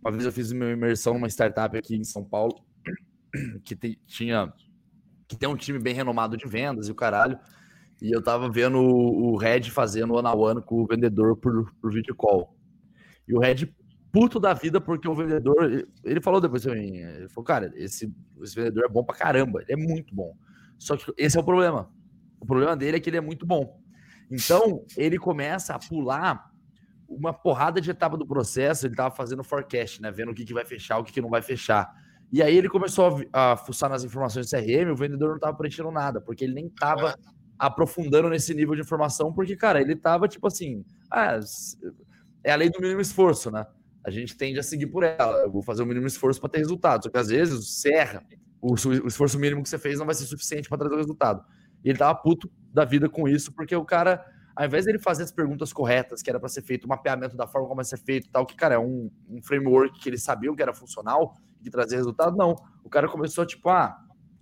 Uma 0.00 0.10
vez 0.10 0.24
eu 0.24 0.32
fiz 0.32 0.50
uma 0.50 0.70
imersão 0.70 1.14
numa 1.14 1.28
startup 1.28 1.76
aqui 1.76 1.96
em 1.96 2.04
São 2.04 2.24
Paulo, 2.24 2.54
que 3.64 3.74
te, 3.74 3.98
tinha. 4.06 4.52
que 5.28 5.36
tem 5.36 5.48
um 5.48 5.56
time 5.56 5.78
bem 5.78 5.94
renomado 5.94 6.36
de 6.36 6.46
vendas 6.46 6.88
e 6.88 6.92
o 6.92 6.94
caralho. 6.94 7.38
E 8.00 8.10
eu 8.10 8.22
tava 8.22 8.50
vendo 8.50 8.78
o, 8.78 9.32
o 9.32 9.36
Red 9.36 9.70
fazendo 9.70 10.14
one 10.14 10.26
on 10.26 10.36
one 10.36 10.62
com 10.62 10.82
o 10.82 10.86
vendedor 10.86 11.36
por, 11.36 11.72
por 11.80 11.92
video 11.92 12.14
call. 12.14 12.56
E 13.26 13.34
o 13.34 13.38
Red 13.38 13.72
puto 14.12 14.38
da 14.38 14.52
vida 14.52 14.78
porque 14.78 15.08
o 15.08 15.14
vendedor, 15.14 15.88
ele 16.04 16.20
falou 16.20 16.40
depois 16.40 16.62
pra 16.62 16.74
mim, 16.74 16.98
ele 16.98 17.28
falou, 17.30 17.44
cara, 17.44 17.72
esse, 17.74 18.14
esse 18.42 18.54
vendedor 18.54 18.84
é 18.84 18.88
bom 18.88 19.02
pra 19.02 19.16
caramba, 19.16 19.62
ele 19.62 19.72
é 19.72 19.76
muito 19.76 20.14
bom. 20.14 20.36
Só 20.78 20.96
que 20.96 21.10
esse 21.16 21.38
é 21.38 21.40
o 21.40 21.44
problema. 21.44 21.90
O 22.38 22.44
problema 22.44 22.76
dele 22.76 22.98
é 22.98 23.00
que 23.00 23.08
ele 23.08 23.16
é 23.16 23.22
muito 23.22 23.46
bom. 23.46 23.80
Então, 24.30 24.84
ele 24.96 25.18
começa 25.18 25.74
a 25.74 25.78
pular 25.78 26.50
uma 27.08 27.32
porrada 27.32 27.80
de 27.80 27.90
etapa 27.90 28.16
do 28.16 28.26
processo, 28.26 28.86
ele 28.86 28.94
tava 28.94 29.14
fazendo 29.14 29.42
forecast, 29.44 30.00
né, 30.00 30.10
vendo 30.10 30.30
o 30.30 30.34
que, 30.34 30.44
que 30.44 30.54
vai 30.54 30.64
fechar, 30.64 30.98
o 30.98 31.04
que, 31.04 31.12
que 31.12 31.20
não 31.20 31.30
vai 31.30 31.42
fechar. 31.42 31.90
E 32.30 32.42
aí 32.42 32.56
ele 32.56 32.68
começou 32.68 33.20
a, 33.32 33.52
a 33.52 33.56
fuçar 33.56 33.90
nas 33.90 34.04
informações 34.04 34.48
do 34.48 34.50
CRM, 34.50 34.90
o 34.90 34.96
vendedor 34.96 35.32
não 35.32 35.38
tava 35.38 35.56
preenchendo 35.56 35.90
nada, 35.90 36.20
porque 36.20 36.44
ele 36.44 36.54
nem 36.54 36.68
tava 36.68 37.14
aprofundando 37.58 38.30
nesse 38.30 38.54
nível 38.54 38.74
de 38.74 38.80
informação, 38.80 39.32
porque, 39.32 39.54
cara, 39.54 39.80
ele 39.80 39.94
tava 39.94 40.26
tipo 40.26 40.46
assim, 40.46 40.84
ah, 41.10 41.38
é 42.44 42.52
a 42.52 42.56
lei 42.56 42.70
do 42.70 42.80
mínimo 42.80 43.00
esforço, 43.00 43.50
né? 43.50 43.66
A 44.04 44.10
gente 44.10 44.36
tende 44.36 44.58
a 44.58 44.62
seguir 44.62 44.86
por 44.86 45.04
ela. 45.04 45.38
Eu 45.38 45.50
vou 45.50 45.62
fazer 45.62 45.82
o 45.82 45.86
mínimo 45.86 46.06
esforço 46.06 46.40
para 46.40 46.50
ter 46.50 46.58
resultado. 46.58 47.04
Só 47.04 47.10
que 47.10 47.18
às 47.18 47.28
vezes 47.28 47.68
você 47.68 47.92
erra. 47.92 48.24
O, 48.60 48.72
o 48.74 49.06
esforço 49.06 49.38
mínimo 49.38 49.62
que 49.62 49.68
você 49.68 49.78
fez 49.78 49.98
não 49.98 50.06
vai 50.06 50.14
ser 50.14 50.24
suficiente 50.24 50.68
para 50.68 50.78
trazer 50.78 50.94
o 50.94 50.98
resultado. 50.98 51.44
E 51.84 51.90
ele 51.90 51.98
tava 51.98 52.14
puto 52.14 52.50
da 52.72 52.84
vida 52.84 53.08
com 53.08 53.28
isso, 53.28 53.52
porque 53.52 53.74
o 53.74 53.84
cara, 53.84 54.24
ao 54.54 54.66
invés 54.66 54.84
dele 54.84 54.98
fazer 54.98 55.24
as 55.24 55.32
perguntas 55.32 55.72
corretas, 55.72 56.22
que 56.22 56.30
era 56.30 56.38
para 56.38 56.48
ser 56.48 56.62
feito, 56.62 56.84
o 56.84 56.88
mapeamento 56.88 57.36
da 57.36 57.46
forma 57.46 57.66
como 57.66 57.76
vai 57.76 57.84
ser 57.84 57.98
feito 57.98 58.28
tal, 58.30 58.46
que, 58.46 58.54
cara, 58.54 58.76
é 58.76 58.78
um, 58.78 59.10
um 59.28 59.42
framework 59.42 59.98
que 60.00 60.08
ele 60.08 60.18
sabia 60.18 60.54
que 60.54 60.62
era 60.62 60.72
funcional, 60.72 61.34
que 61.62 61.70
trazia 61.70 61.98
resultado, 61.98 62.36
não. 62.36 62.54
O 62.84 62.88
cara 62.88 63.08
começou, 63.08 63.44
tipo, 63.44 63.68
ah, 63.68 63.96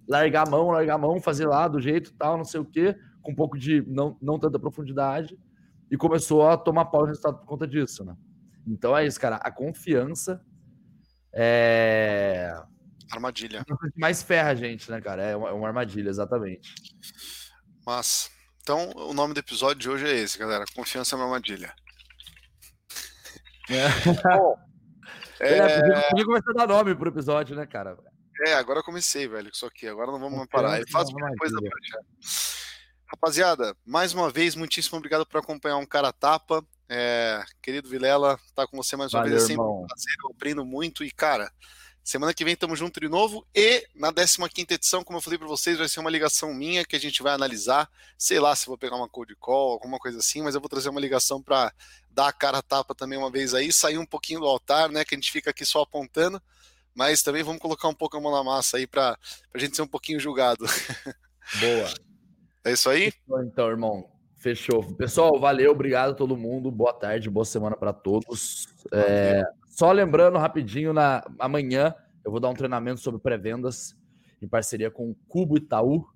largar 0.07 0.47
a 0.47 0.51
mão, 0.51 0.71
largar 0.71 0.95
a 0.95 0.99
mão, 0.99 1.21
fazer 1.21 1.47
lá 1.47 1.67
do 1.67 1.81
jeito 1.81 2.13
tal, 2.15 2.37
não 2.37 2.45
sei 2.45 2.61
o 2.61 2.65
quê, 2.65 2.97
com 3.23 3.33
um 3.33 3.35
pouco 3.35 3.59
de 3.59 3.83
não, 3.87 4.17
não 4.21 4.39
tanta 4.39 4.59
profundidade, 4.59 5.39
e 5.91 5.97
começou 5.97 6.49
a 6.49 6.57
tomar 6.57 6.87
pau 6.87 7.03
no 7.03 7.09
resultado 7.09 7.39
por 7.39 7.47
conta 7.47 7.67
disso, 7.67 8.05
né? 8.05 8.15
Então 8.67 8.97
é 8.97 9.07
isso, 9.07 9.21
cara. 9.21 9.37
A 9.37 9.51
confiança 9.51 10.41
é. 11.33 12.55
Armadilha. 13.11 13.65
mais 13.97 14.23
ferra 14.23 14.51
a 14.51 14.55
gente, 14.55 14.91
né, 14.91 15.01
cara? 15.01 15.23
É 15.23 15.37
uma, 15.37 15.49
é 15.49 15.53
uma 15.53 15.69
armadilha, 15.69 16.09
exatamente. 16.09 16.73
Mas. 17.85 18.31
Então, 18.63 18.91
o 18.95 19.13
nome 19.15 19.35
do 19.35 19.41
episódio 19.41 19.79
de 19.79 19.91
hoje 19.91 20.07
é 20.07 20.15
esse, 20.15 20.39
galera. 20.39 20.65
Confiança 20.75 21.15
é 21.15 21.19
uma 21.19 21.25
armadilha. 21.25 21.75
É. 23.69 23.89
Bom, 24.37 24.57
é, 25.41 25.57
é... 25.57 26.11
Podia 26.11 26.25
começar 26.25 26.51
a 26.51 26.55
dar 26.55 26.67
nome 26.69 26.95
pro 26.95 27.09
episódio, 27.09 27.57
né, 27.57 27.67
cara? 27.67 27.97
É, 28.47 28.55
agora 28.55 28.79
eu 28.79 28.85
comecei, 28.85 29.27
velho, 29.27 29.51
isso 29.53 29.67
aqui. 29.67 29.87
Agora 29.89 30.13
não 30.13 30.21
vamos 30.21 30.39
mais 30.39 30.49
parar. 30.49 30.79
Eu 30.79 30.89
faço 30.91 31.13
uma 31.13 31.35
coisa 31.37 31.59
pra 31.61 31.71
Rapaziada, 33.13 33.77
mais 33.85 34.15
uma 34.15 34.31
vez, 34.31 34.55
muitíssimo 34.55 34.97
obrigado 34.97 35.27
por 35.27 35.39
acompanhar 35.39 35.77
um 35.79 35.85
cara 35.85 36.13
tapa. 36.13 36.65
É, 36.89 37.43
querido 37.61 37.89
Vilela, 37.89 38.39
tá 38.55 38.69
com 38.69 38.77
você 38.77 38.95
mais 38.95 39.13
uma 39.13 39.23
Valeu, 39.23 39.33
vez. 39.33 39.43
É 39.43 39.47
sempre 39.49 39.65
irmão. 39.65 39.83
um 39.83 39.87
prazer, 39.87 40.15
eu 40.23 40.31
aprendo 40.31 40.65
muito. 40.65 41.03
E, 41.03 41.11
cara, 41.11 41.53
semana 42.05 42.33
que 42.33 42.45
vem 42.45 42.55
estamos 42.55 42.79
juntos 42.79 43.01
de 43.01 43.09
novo. 43.09 43.45
E 43.53 43.85
na 43.97 44.13
15 44.13 44.49
edição, 44.71 45.03
como 45.03 45.19
eu 45.19 45.23
falei 45.23 45.41
para 45.41 45.49
vocês, 45.49 45.77
vai 45.77 45.89
ser 45.89 45.99
uma 45.99 46.09
ligação 46.09 46.55
minha 46.55 46.85
que 46.85 46.95
a 46.95 47.01
gente 47.01 47.21
vai 47.21 47.33
analisar. 47.33 47.91
Sei 48.17 48.39
lá 48.39 48.55
se 48.55 48.69
vou 48.69 48.79
pegar 48.79 48.95
uma 48.95 49.09
code 49.09 49.35
call, 49.35 49.73
alguma 49.73 49.99
coisa 49.99 50.19
assim, 50.19 50.43
mas 50.43 50.55
eu 50.55 50.61
vou 50.61 50.71
trazer 50.71 50.89
uma 50.89 51.01
ligação 51.01 51.43
para 51.43 51.75
dar 52.13 52.29
a 52.29 52.33
cara 52.33 52.63
tapa 52.63 52.95
também 52.95 53.19
uma 53.19 53.31
vez 53.31 53.55
aí, 53.55 53.73
sair 53.73 53.99
um 53.99 54.07
pouquinho 54.07 54.39
do 54.39 54.47
altar, 54.47 54.89
né? 54.89 55.05
Que 55.05 55.17
a 55.17 55.19
gente 55.19 55.33
fica 55.33 55.51
aqui 55.51 55.65
só 55.65 55.83
apontando. 55.83 56.41
Mas 56.95 57.23
também 57.23 57.43
vamos 57.43 57.61
colocar 57.61 57.89
um 57.89 57.95
pouco 57.95 58.17
a 58.17 58.21
mão 58.21 58.31
na 58.31 58.45
massa 58.45 58.77
aí 58.77 58.87
para 58.87 59.19
a 59.53 59.59
gente 59.59 59.75
ser 59.75 59.83
um 59.83 59.89
pouquinho 59.89 60.21
julgado. 60.21 60.65
Boa. 61.59 62.10
É 62.65 62.73
isso 62.73 62.91
aí? 62.91 63.13
Então, 63.43 63.69
irmão. 63.69 64.09
Fechou. 64.37 64.83
Pessoal, 64.95 65.39
valeu, 65.39 65.71
obrigado 65.71 66.11
a 66.13 66.15
todo 66.15 66.37
mundo. 66.37 66.71
Boa 66.71 66.95
tarde, 66.95 67.29
boa 67.29 67.45
semana 67.45 67.77
para 67.77 67.93
todos. 67.93 68.67
É, 68.91 69.43
só 69.67 69.93
lembrando 69.93 70.39
rapidinho, 70.39 70.95
na 70.95 71.23
amanhã 71.39 71.95
eu 72.25 72.31
vou 72.31 72.41
dar 72.41 72.49
um 72.49 72.55
treinamento 72.55 73.01
sobre 73.01 73.21
pré-vendas 73.21 73.95
em 74.41 74.49
parceria 74.49 74.91
com 74.91 75.11
o 75.11 75.15
Cubo 75.29 75.59
Itaú. 75.59 76.07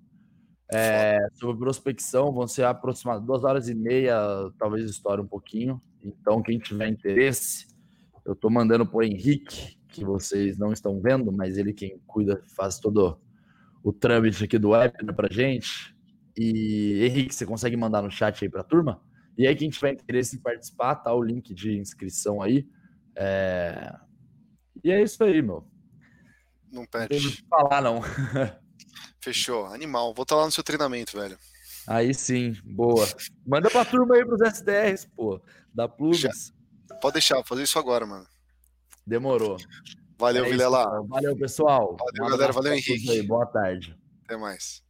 É, 0.71 1.19
sobre 1.35 1.57
prospecção, 1.59 2.33
vão 2.33 2.47
ser 2.47 2.63
aproximadamente 2.63 3.27
duas 3.27 3.43
horas 3.43 3.69
e 3.69 3.75
meia, 3.75 4.17
talvez 4.57 4.89
estoure 4.89 5.21
um 5.21 5.27
pouquinho. 5.27 5.79
Então, 6.03 6.41
quem 6.41 6.57
tiver 6.57 6.87
interesse, 6.87 7.67
eu 8.25 8.33
estou 8.33 8.49
mandando 8.49 8.85
para 8.87 8.97
o 8.97 9.03
Henrique, 9.03 9.77
que 9.87 10.03
vocês 10.03 10.57
não 10.57 10.73
estão 10.73 10.99
vendo, 10.99 11.31
mas 11.31 11.59
ele 11.59 11.71
quem 11.71 11.99
cuida, 12.07 12.41
faz 12.55 12.79
todo 12.79 13.19
o 13.83 13.93
trâmite 13.93 14.43
aqui 14.43 14.57
do 14.57 14.73
app 14.73 15.05
né, 15.05 15.13
para 15.13 15.31
gente. 15.31 15.94
E 16.37 17.05
Henrique, 17.05 17.33
você 17.33 17.45
consegue 17.45 17.77
mandar 17.77 18.01
no 18.01 18.11
chat 18.11 18.43
aí 18.43 18.49
para 18.49 18.61
a 18.61 18.65
turma? 18.65 19.01
E 19.37 19.47
aí, 19.47 19.55
quem 19.55 19.69
tiver 19.69 19.93
interesse 19.93 20.35
em 20.35 20.39
participar, 20.39 20.95
tá 20.95 21.13
o 21.13 21.21
link 21.21 21.53
de 21.53 21.77
inscrição 21.77 22.41
aí. 22.41 22.67
É... 23.15 23.93
E 24.83 24.91
é 24.91 25.01
isso 25.01 25.23
aí, 25.23 25.41
meu. 25.41 25.65
Não 26.71 26.85
perde. 26.85 27.23
Não 27.23 27.47
falar, 27.49 27.81
não. 27.81 28.01
Fechou. 29.19 29.65
Animal. 29.65 30.13
Vou 30.13 30.23
estar 30.23 30.35
tá 30.35 30.41
lá 30.41 30.45
no 30.45 30.51
seu 30.51 30.63
treinamento, 30.63 31.17
velho. 31.17 31.37
Aí 31.87 32.13
sim, 32.13 32.55
boa. 32.63 33.05
Manda 33.45 33.69
pra 33.69 33.85
turma 33.85 34.15
aí 34.15 34.25
pros 34.25 34.41
SDRs, 34.41 35.05
pô. 35.15 35.39
Da 35.73 35.87
Plugs. 35.87 36.53
Pode 37.01 37.13
deixar, 37.13 37.35
vou 37.35 37.43
fazer 37.43 37.63
isso 37.63 37.77
agora, 37.77 38.05
mano. 38.05 38.25
Demorou. 39.05 39.57
Valeu, 40.17 40.45
é 40.45 40.49
Vilela. 40.49 41.03
Valeu, 41.07 41.37
pessoal. 41.37 41.95
Valeu, 41.97 42.31
galera. 42.31 42.53
Valeu, 42.53 42.73
Henrique. 42.73 43.11
Aí. 43.11 43.21
Boa 43.21 43.45
tarde. 43.45 43.97
Até 44.23 44.37
mais. 44.37 44.84